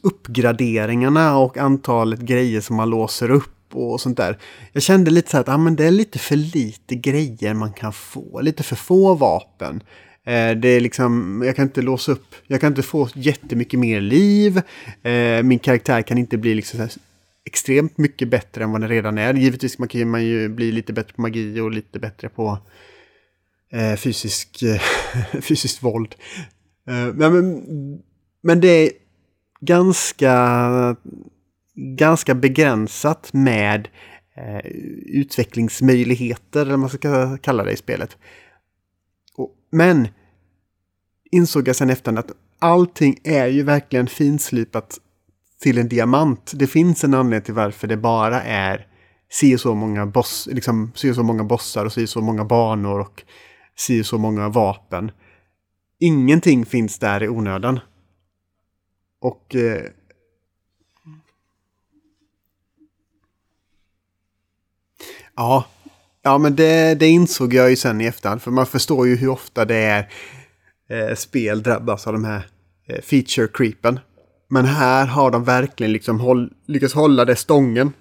uppgraderingarna 0.02 1.38
och 1.38 1.58
antalet 1.58 2.20
grejer 2.20 2.62
som 2.62 2.76
man 2.76 2.90
låser 2.90 3.32
upp 3.32 3.76
och 3.76 4.02
sånt 4.02 4.18
där. 4.18 4.38
Jag 4.72 4.84
kände 4.84 5.12
lite 5.12 5.30
så 5.30 5.38
här 5.38 5.42
att 5.42 5.50
ah, 5.50 5.58
men 5.58 5.76
det 5.76 5.86
är 5.86 5.92
lite 5.92 6.20
för 6.20 6.36
lite 6.36 6.96
grejer 6.96 7.54
man 7.54 7.74
kan 7.74 7.94
få, 7.94 8.42
lite 8.42 8.64
för 8.64 8.76
få 8.76 9.14
vapen. 9.14 9.84
Eh, 10.26 10.52
det 10.52 10.68
är 10.68 10.80
liksom, 10.80 11.42
jag 11.46 11.56
kan 11.56 11.66
inte 11.66 11.82
låsa 11.82 12.12
upp, 12.12 12.36
jag 12.48 12.62
kan 12.62 12.72
inte 12.72 12.82
få 12.82 13.10
jättemycket 13.14 13.80
mer 13.80 14.02
liv. 14.02 14.62
Eh, 15.04 15.44
min 15.44 15.60
karaktär 15.60 16.02
kan 16.02 16.18
inte 16.18 16.38
bli 16.38 16.56
liksom 16.56 16.88
extremt 17.50 17.98
mycket 17.98 18.30
bättre 18.30 18.64
än 18.64 18.72
vad 18.72 18.82
den 18.82 18.90
redan 18.90 19.18
är. 19.18 19.34
Givetvis 19.34 19.80
man 19.80 19.88
kan 19.88 20.10
man 20.10 20.26
ju 20.26 20.50
bli 20.50 20.72
lite 20.72 20.94
bättre 20.94 21.14
på 21.14 21.22
magi 21.22 21.60
och 21.60 21.72
lite 21.72 22.00
bättre 22.00 22.30
på 22.30 22.58
eh, 23.72 23.96
fysisk, 23.96 24.64
fysiskt 25.42 25.84
våld. 25.84 26.16
Eh, 26.88 27.14
men, 27.14 27.64
men 28.42 28.62
det 28.62 28.68
är 28.68 28.92
ganska 29.62 30.96
ganska 31.76 32.36
begränsat 32.36 33.34
med 33.34 33.88
eh, 34.36 34.72
utvecklingsmöjligheter, 35.06 36.62
eller 36.62 36.72
vad 36.72 36.80
man 36.80 36.90
ska 36.90 37.38
kalla 37.38 37.64
det 37.64 37.72
i 37.72 37.78
spelet. 37.78 38.18
Och, 39.36 39.56
men 39.72 40.08
insåg 41.32 41.68
jag 41.68 41.76
sen 41.76 41.90
efter 41.90 42.18
att 42.18 42.32
allting 42.60 43.20
är 43.24 43.48
ju 43.48 43.64
verkligen 43.64 44.08
finslipat 44.08 45.00
till 45.62 45.78
en 45.78 45.88
diamant. 45.88 46.52
Det 46.56 46.68
finns 46.68 47.04
en 47.04 47.14
anledning 47.14 47.46
till 47.46 47.54
varför 47.54 47.88
det 47.88 47.98
bara 47.98 48.42
är 48.44 48.88
si 49.32 49.58
så 49.58 49.76
många 49.76 50.06
boss, 50.06 50.48
liksom 50.52 50.92
si 50.96 51.14
så 51.14 51.24
många 51.24 51.44
bossar 51.44 51.86
och 51.86 51.94
si 51.94 52.06
och 52.06 52.10
så 52.10 52.22
många 52.22 52.46
banor 52.46 53.00
och 53.00 53.24
si 53.76 54.02
och 54.02 54.06
så 54.06 54.18
många 54.18 54.50
vapen. 54.50 55.12
Ingenting 56.00 56.66
finns 56.66 57.00
där 57.00 57.24
i 57.24 57.28
onödan. 57.28 57.80
Och 59.22 59.56
eh, 59.56 59.84
Ja, 65.40 65.66
ja 66.22 66.38
men 66.38 66.56
det, 66.56 66.96
det 66.96 67.08
insåg 67.08 67.54
jag 67.54 67.70
ju 67.70 67.76
sen 67.76 68.02
i 68.02 68.06
efterhand. 68.06 68.42
För 68.42 68.52
man 68.52 68.66
förstår 68.66 69.08
ju 69.08 69.16
hur 69.16 69.30
ofta 69.30 69.66
det 69.66 69.76
är 69.76 70.10
eh, 70.90 71.16
spel 71.16 71.64
drabbas 71.64 72.08
av 72.08 72.14
de 72.14 72.24
här 72.24 72.48
eh, 72.88 73.02
feature 73.02 73.48
creepen. 73.54 74.00
Men 74.52 74.66
här 74.66 75.06
har 75.06 75.32
de 75.32 75.44
verkligen 75.44 75.94
liksom 75.94 76.20
håll, 76.20 76.54
lyckats 76.66 76.94
hålla 76.94 77.26
det 77.26 77.36
stången. 77.36 77.94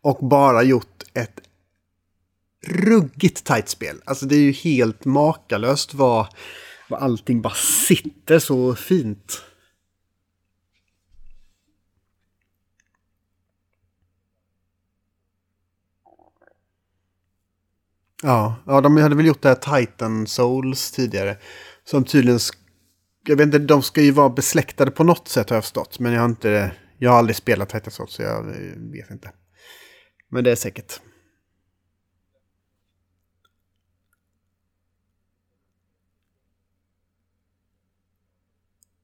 Och 0.00 0.28
bara 0.28 0.62
gjort 0.62 1.02
ett 1.14 1.40
ruggigt 2.66 3.44
tight 3.44 3.68
spel. 3.68 4.02
Alltså 4.04 4.26
det 4.26 4.36
är 4.36 4.40
ju 4.40 4.52
helt 4.52 5.04
makalöst 5.04 5.94
vad, 5.94 6.26
vad 6.88 7.02
allting 7.02 7.42
bara 7.42 7.54
sitter 7.54 8.38
så 8.38 8.74
fint. 8.74 9.42
Ja, 18.22 18.56
ja, 18.66 18.80
de 18.80 18.96
hade 18.96 19.14
väl 19.14 19.26
gjort 19.26 19.42
det 19.42 19.48
här 19.48 19.80
Titan 19.80 20.26
Souls 20.26 20.90
tidigare. 20.90 21.36
Som 21.84 22.04
tydligen, 22.04 22.40
jag 23.28 23.36
vet 23.36 23.46
inte, 23.46 23.58
de 23.58 23.82
ska 23.82 24.02
ju 24.02 24.10
vara 24.10 24.28
besläktade 24.28 24.90
på 24.90 25.04
något 25.04 25.28
sätt 25.28 25.50
har 25.50 25.56
jag 25.56 25.64
förstått. 25.64 25.98
Men 25.98 26.12
jag 26.12 26.20
har 26.20 26.28
inte, 26.28 26.72
jag 26.98 27.10
har 27.10 27.18
aldrig 27.18 27.36
spelat 27.36 27.68
Titan 27.68 27.90
Souls 27.90 28.12
så 28.12 28.22
jag 28.22 28.42
vet 28.76 29.10
inte. 29.10 29.32
Men 30.28 30.44
det 30.44 30.50
är 30.50 30.56
säkert. 30.56 31.00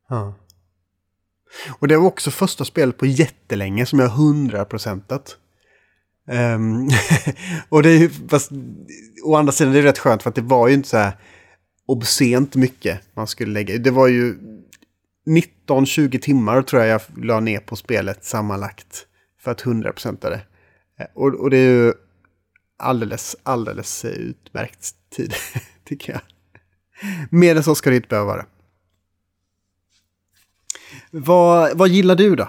Ja. 0.09 0.34
Och 1.78 1.88
det 1.88 1.96
var 1.96 2.06
också 2.06 2.30
första 2.30 2.64
spelet 2.64 2.98
på 2.98 3.06
jättelänge 3.06 3.86
som 3.86 3.98
jag 3.98 4.09
hundraprocentat. 4.09 5.36
Um, 6.28 6.90
och 7.68 7.82
det 7.82 7.90
är 7.90 7.98
ju, 7.98 8.10
fast 8.28 8.51
å 9.24 9.36
andra 9.36 9.52
sidan 9.52 9.72
det 9.72 9.78
är 9.78 9.82
rätt 9.82 9.98
skönt 9.98 10.22
för 10.22 10.30
att 10.30 10.36
det 10.36 10.42
var 10.42 10.68
ju 10.68 10.74
inte 10.74 10.88
så 10.88 10.96
här 10.96 11.18
obscent 11.86 12.55
mycket 12.55 13.01
man 13.15 13.27
skulle 13.27 13.52
lägga. 13.52 13.78
Det 13.78 13.90
var 13.90 14.09
ju 14.09 14.39
19-20 15.27 16.19
timmar 16.19 16.62
tror 16.62 16.82
jag 16.82 16.90
jag 16.90 17.24
la 17.24 17.40
ner 17.40 17.61
på 17.61 17.77
spelet 17.77 18.24
sammanlagt 18.24 19.06
för 19.40 19.51
att 19.51 19.62
100% 19.62 20.19
det. 20.20 20.40
Eh, 20.98 21.06
och, 21.15 21.35
och 21.35 21.51
det 21.51 21.56
är 21.56 21.70
ju 21.70 21.93
alldeles, 22.78 23.36
alldeles 23.43 24.05
utmärkt 24.05 24.94
tid, 25.16 25.35
tycker 25.85 26.12
jag. 26.12 26.20
Mer 27.31 27.56
än 27.56 27.62
så 27.62 27.74
ska 27.74 27.90
det 27.90 27.97
inte 27.97 28.09
behöva 28.09 28.27
vara. 28.27 28.47
Vad, 31.11 31.78
vad 31.78 31.89
gillar 31.89 32.15
du 32.15 32.36
då? 32.36 32.48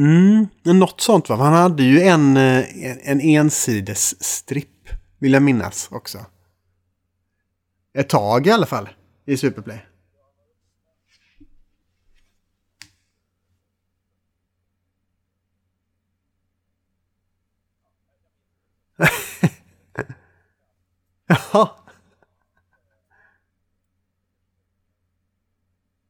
Mm, 0.00 0.46
något 0.62 1.00
sånt 1.00 1.28
va? 1.28 1.36
Han 1.36 1.52
hade 1.52 1.82
ju 1.82 2.00
en, 2.00 2.36
eh, 2.36 2.64
en 3.10 3.20
ensides 3.20 4.22
stripp, 4.24 4.88
vill 5.18 5.32
jag 5.32 5.42
minnas 5.42 5.88
också. 5.92 6.18
Ett 7.94 8.08
tag 8.08 8.46
i 8.46 8.50
alla 8.50 8.66
fall, 8.66 8.88
i 9.26 9.36
Superplay. 9.36 9.86
Jaha. 21.26 21.70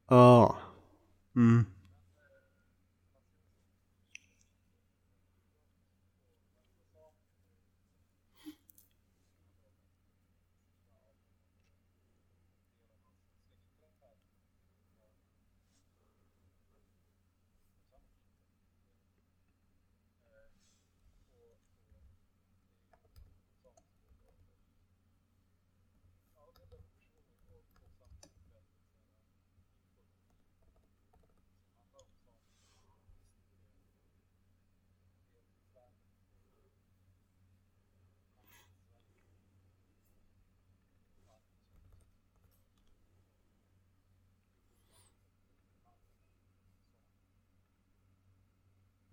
Ja. 0.08 0.56
Mm. 1.36 1.66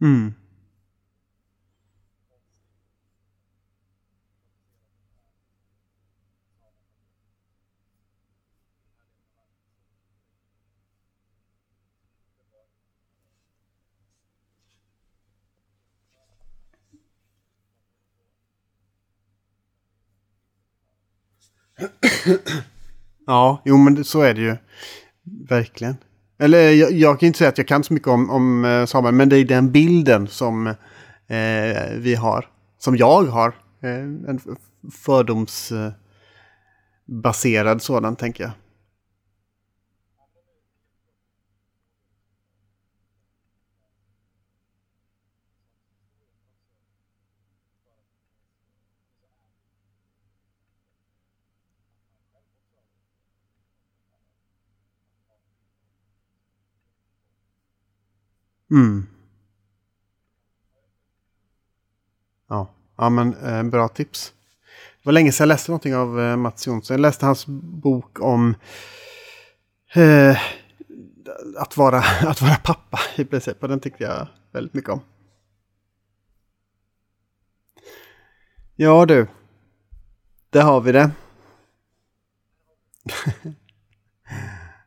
Mm. 0.01 0.35
Ja, 23.27 23.61
jo 23.65 23.77
men 23.77 24.03
så 24.03 24.21
är 24.21 24.33
det 24.33 24.41
ju. 24.41 24.57
Verkligen. 25.23 25.95
Eller 26.39 26.71
jag, 26.71 26.91
jag, 26.91 27.19
kan 27.19 27.27
inte 27.27 27.39
säga 27.39 27.49
att 27.49 27.57
jag 27.57 27.67
kan 27.67 27.83
så 27.83 27.93
mycket 27.93 28.07
om, 28.07 28.29
om 28.29 28.65
eh, 28.65 28.85
Samuel, 28.85 29.15
men 29.15 29.29
det 29.29 29.37
är 29.37 29.45
den 29.45 29.71
bilden 29.71 30.27
som 30.27 30.67
eh, 30.67 30.75
vi 31.95 32.15
har. 32.15 32.47
Som 32.79 32.97
jag 32.97 33.23
har. 33.23 33.47
Eh, 33.83 34.29
en 34.29 34.39
fördomsbaserad 34.91 37.81
sådan, 37.81 38.15
tänker 38.15 38.43
jag. 38.43 38.51
Mm. 58.71 59.07
Ja, 62.49 62.69
ja 62.97 63.09
men 63.09 63.33
eh, 63.33 63.63
bra 63.63 63.87
tips. 63.87 64.33
Det 64.97 65.05
var 65.05 65.13
länge 65.13 65.31
sedan 65.31 65.43
jag 65.43 65.47
läste 65.47 65.71
någonting 65.71 65.95
av 65.95 66.19
eh, 66.21 66.37
Mats 66.37 66.67
Jonsson. 66.67 66.93
Jag 66.93 67.01
läste 67.01 67.25
hans 67.25 67.45
bok 67.61 68.19
om 68.19 68.55
eh, 69.93 70.37
att, 71.57 71.77
vara, 71.77 71.97
att 72.21 72.41
vara 72.41 72.55
pappa 72.55 72.99
i 73.15 73.25
princip. 73.25 73.63
Och 73.63 73.69
den 73.69 73.79
tyckte 73.79 74.03
jag 74.03 74.27
väldigt 74.51 74.73
mycket 74.73 74.89
om. 74.89 75.01
Ja 78.75 79.05
du. 79.05 79.27
Där 80.49 80.61
har 80.61 80.81
vi 80.81 80.91
det. 80.91 81.11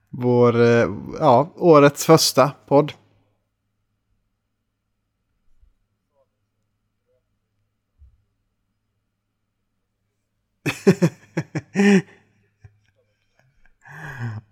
Vår, 0.08 0.60
eh, 0.60 0.88
ja, 1.18 1.52
årets 1.56 2.04
första 2.04 2.50
podd. 2.66 2.92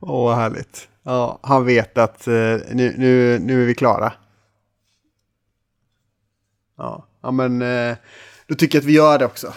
Åh, 0.00 0.24
vad 0.24 0.36
härligt. 0.36 0.88
Ja, 1.02 1.38
han 1.42 1.64
vet 1.64 1.98
att 1.98 2.26
eh, 2.26 2.32
nu, 2.72 2.94
nu, 2.98 3.38
nu 3.38 3.62
är 3.62 3.66
vi 3.66 3.74
klara. 3.74 4.12
Ja, 6.76 7.06
ja 7.20 7.30
men 7.30 7.62
eh, 7.62 7.96
då 8.46 8.54
tycker 8.54 8.78
jag 8.78 8.82
att 8.82 8.88
vi 8.88 8.92
gör 8.92 9.18
det 9.18 9.24
också. 9.24 9.54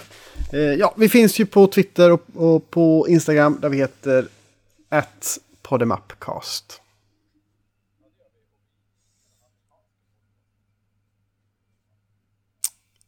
Eh, 0.54 0.60
ja, 0.60 0.94
vi 0.98 1.10
finns 1.10 1.40
ju 1.40 1.46
på 1.46 1.68
Twitter 1.68 2.12
och, 2.12 2.24
och 2.34 2.70
på 2.70 3.06
Instagram 3.10 3.58
där 3.62 3.70
vi 3.70 3.78
heter 3.78 4.28
atpodemapcast. 4.90 6.82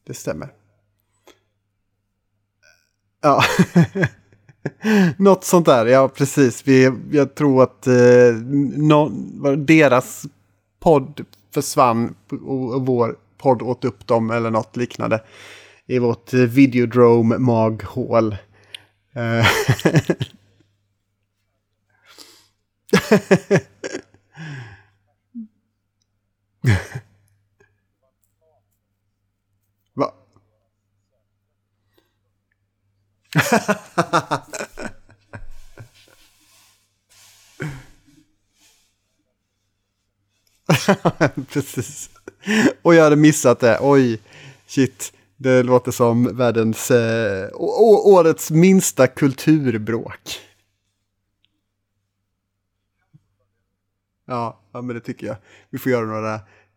Det 0.04 0.14
stämmer. 0.14 0.63
Ja. 3.24 3.44
Något 5.18 5.44
sånt 5.44 5.66
där, 5.66 5.86
ja 5.86 6.08
precis. 6.08 6.68
Vi, 6.68 6.92
jag 7.12 7.36
tror 7.36 7.64
att 7.64 7.88
eh, 7.88 8.34
no, 8.78 9.10
deras 9.56 10.24
podd 10.80 11.26
försvann 11.54 12.16
och 12.32 12.86
vår 12.86 13.16
podd 13.38 13.62
åt 13.62 13.86
upp 13.86 14.08
dem 14.08 14.32
eller 14.32 14.52
något 14.52 14.76
liknande. 14.76 15.24
I 15.88 16.00
vårt 16.00 16.34
eh, 16.34 16.40
videodrome 16.40 17.38
maghål. 17.38 18.36
Eh. 19.16 19.48
Precis. 41.50 42.10
Och 42.82 42.96
jag 42.96 43.04
hade 43.04 43.16
missat 43.16 43.60
det. 43.60 43.78
Oj, 43.82 44.22
shit. 44.68 45.14
Det 45.38 45.64
låter 45.64 45.92
som 45.92 46.38
världens... 46.38 46.92
Eh, 46.92 47.50
årets 47.54 48.52
minsta 48.52 49.08
kulturbråk. 49.08 50.40
Ja, 54.26 54.62
ja, 54.74 54.82
men 54.82 54.96
det 54.96 55.02
tycker 55.02 55.28
jag. 55.28 55.38
Vi 55.70 55.78
får 55.78 55.92
göra 55.92 56.06
några... 56.06 56.34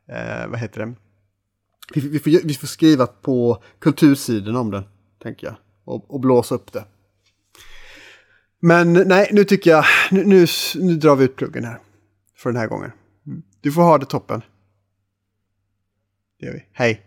Eh, 0.09 0.49
vad 0.49 0.59
heter 0.59 0.87
det? 0.87 0.95
Vi, 1.95 2.09
vi, 2.09 2.19
får, 2.19 2.47
vi 2.47 2.55
får 2.55 2.66
skriva 2.66 3.07
på 3.07 3.62
kultursidan 3.78 4.57
om 4.57 4.70
det, 4.70 4.85
tänker 5.23 5.47
jag. 5.47 5.57
Och, 5.87 6.15
och 6.15 6.21
blåsa 6.21 6.55
upp 6.55 6.73
det. 6.73 6.85
Men 8.61 8.93
nej, 8.93 9.31
nu 9.33 9.45
tycker 9.45 9.71
jag... 9.71 9.85
Nu, 10.11 10.25
nu, 10.25 10.47
nu 10.75 10.97
drar 10.97 11.17
vi 11.17 11.25
ut 11.25 11.37
pluggen 11.37 11.65
här. 11.65 11.81
För 12.37 12.51
den 12.51 12.61
här 12.61 12.67
gången. 12.67 12.93
Mm. 13.27 13.43
Du 13.61 13.73
får 13.73 13.83
ha 13.83 13.99
det 13.99 14.07
toppen. 14.07 14.43
Det 16.41 16.47
gör 16.47 16.53
vi. 16.53 16.67
Hej! 16.73 17.03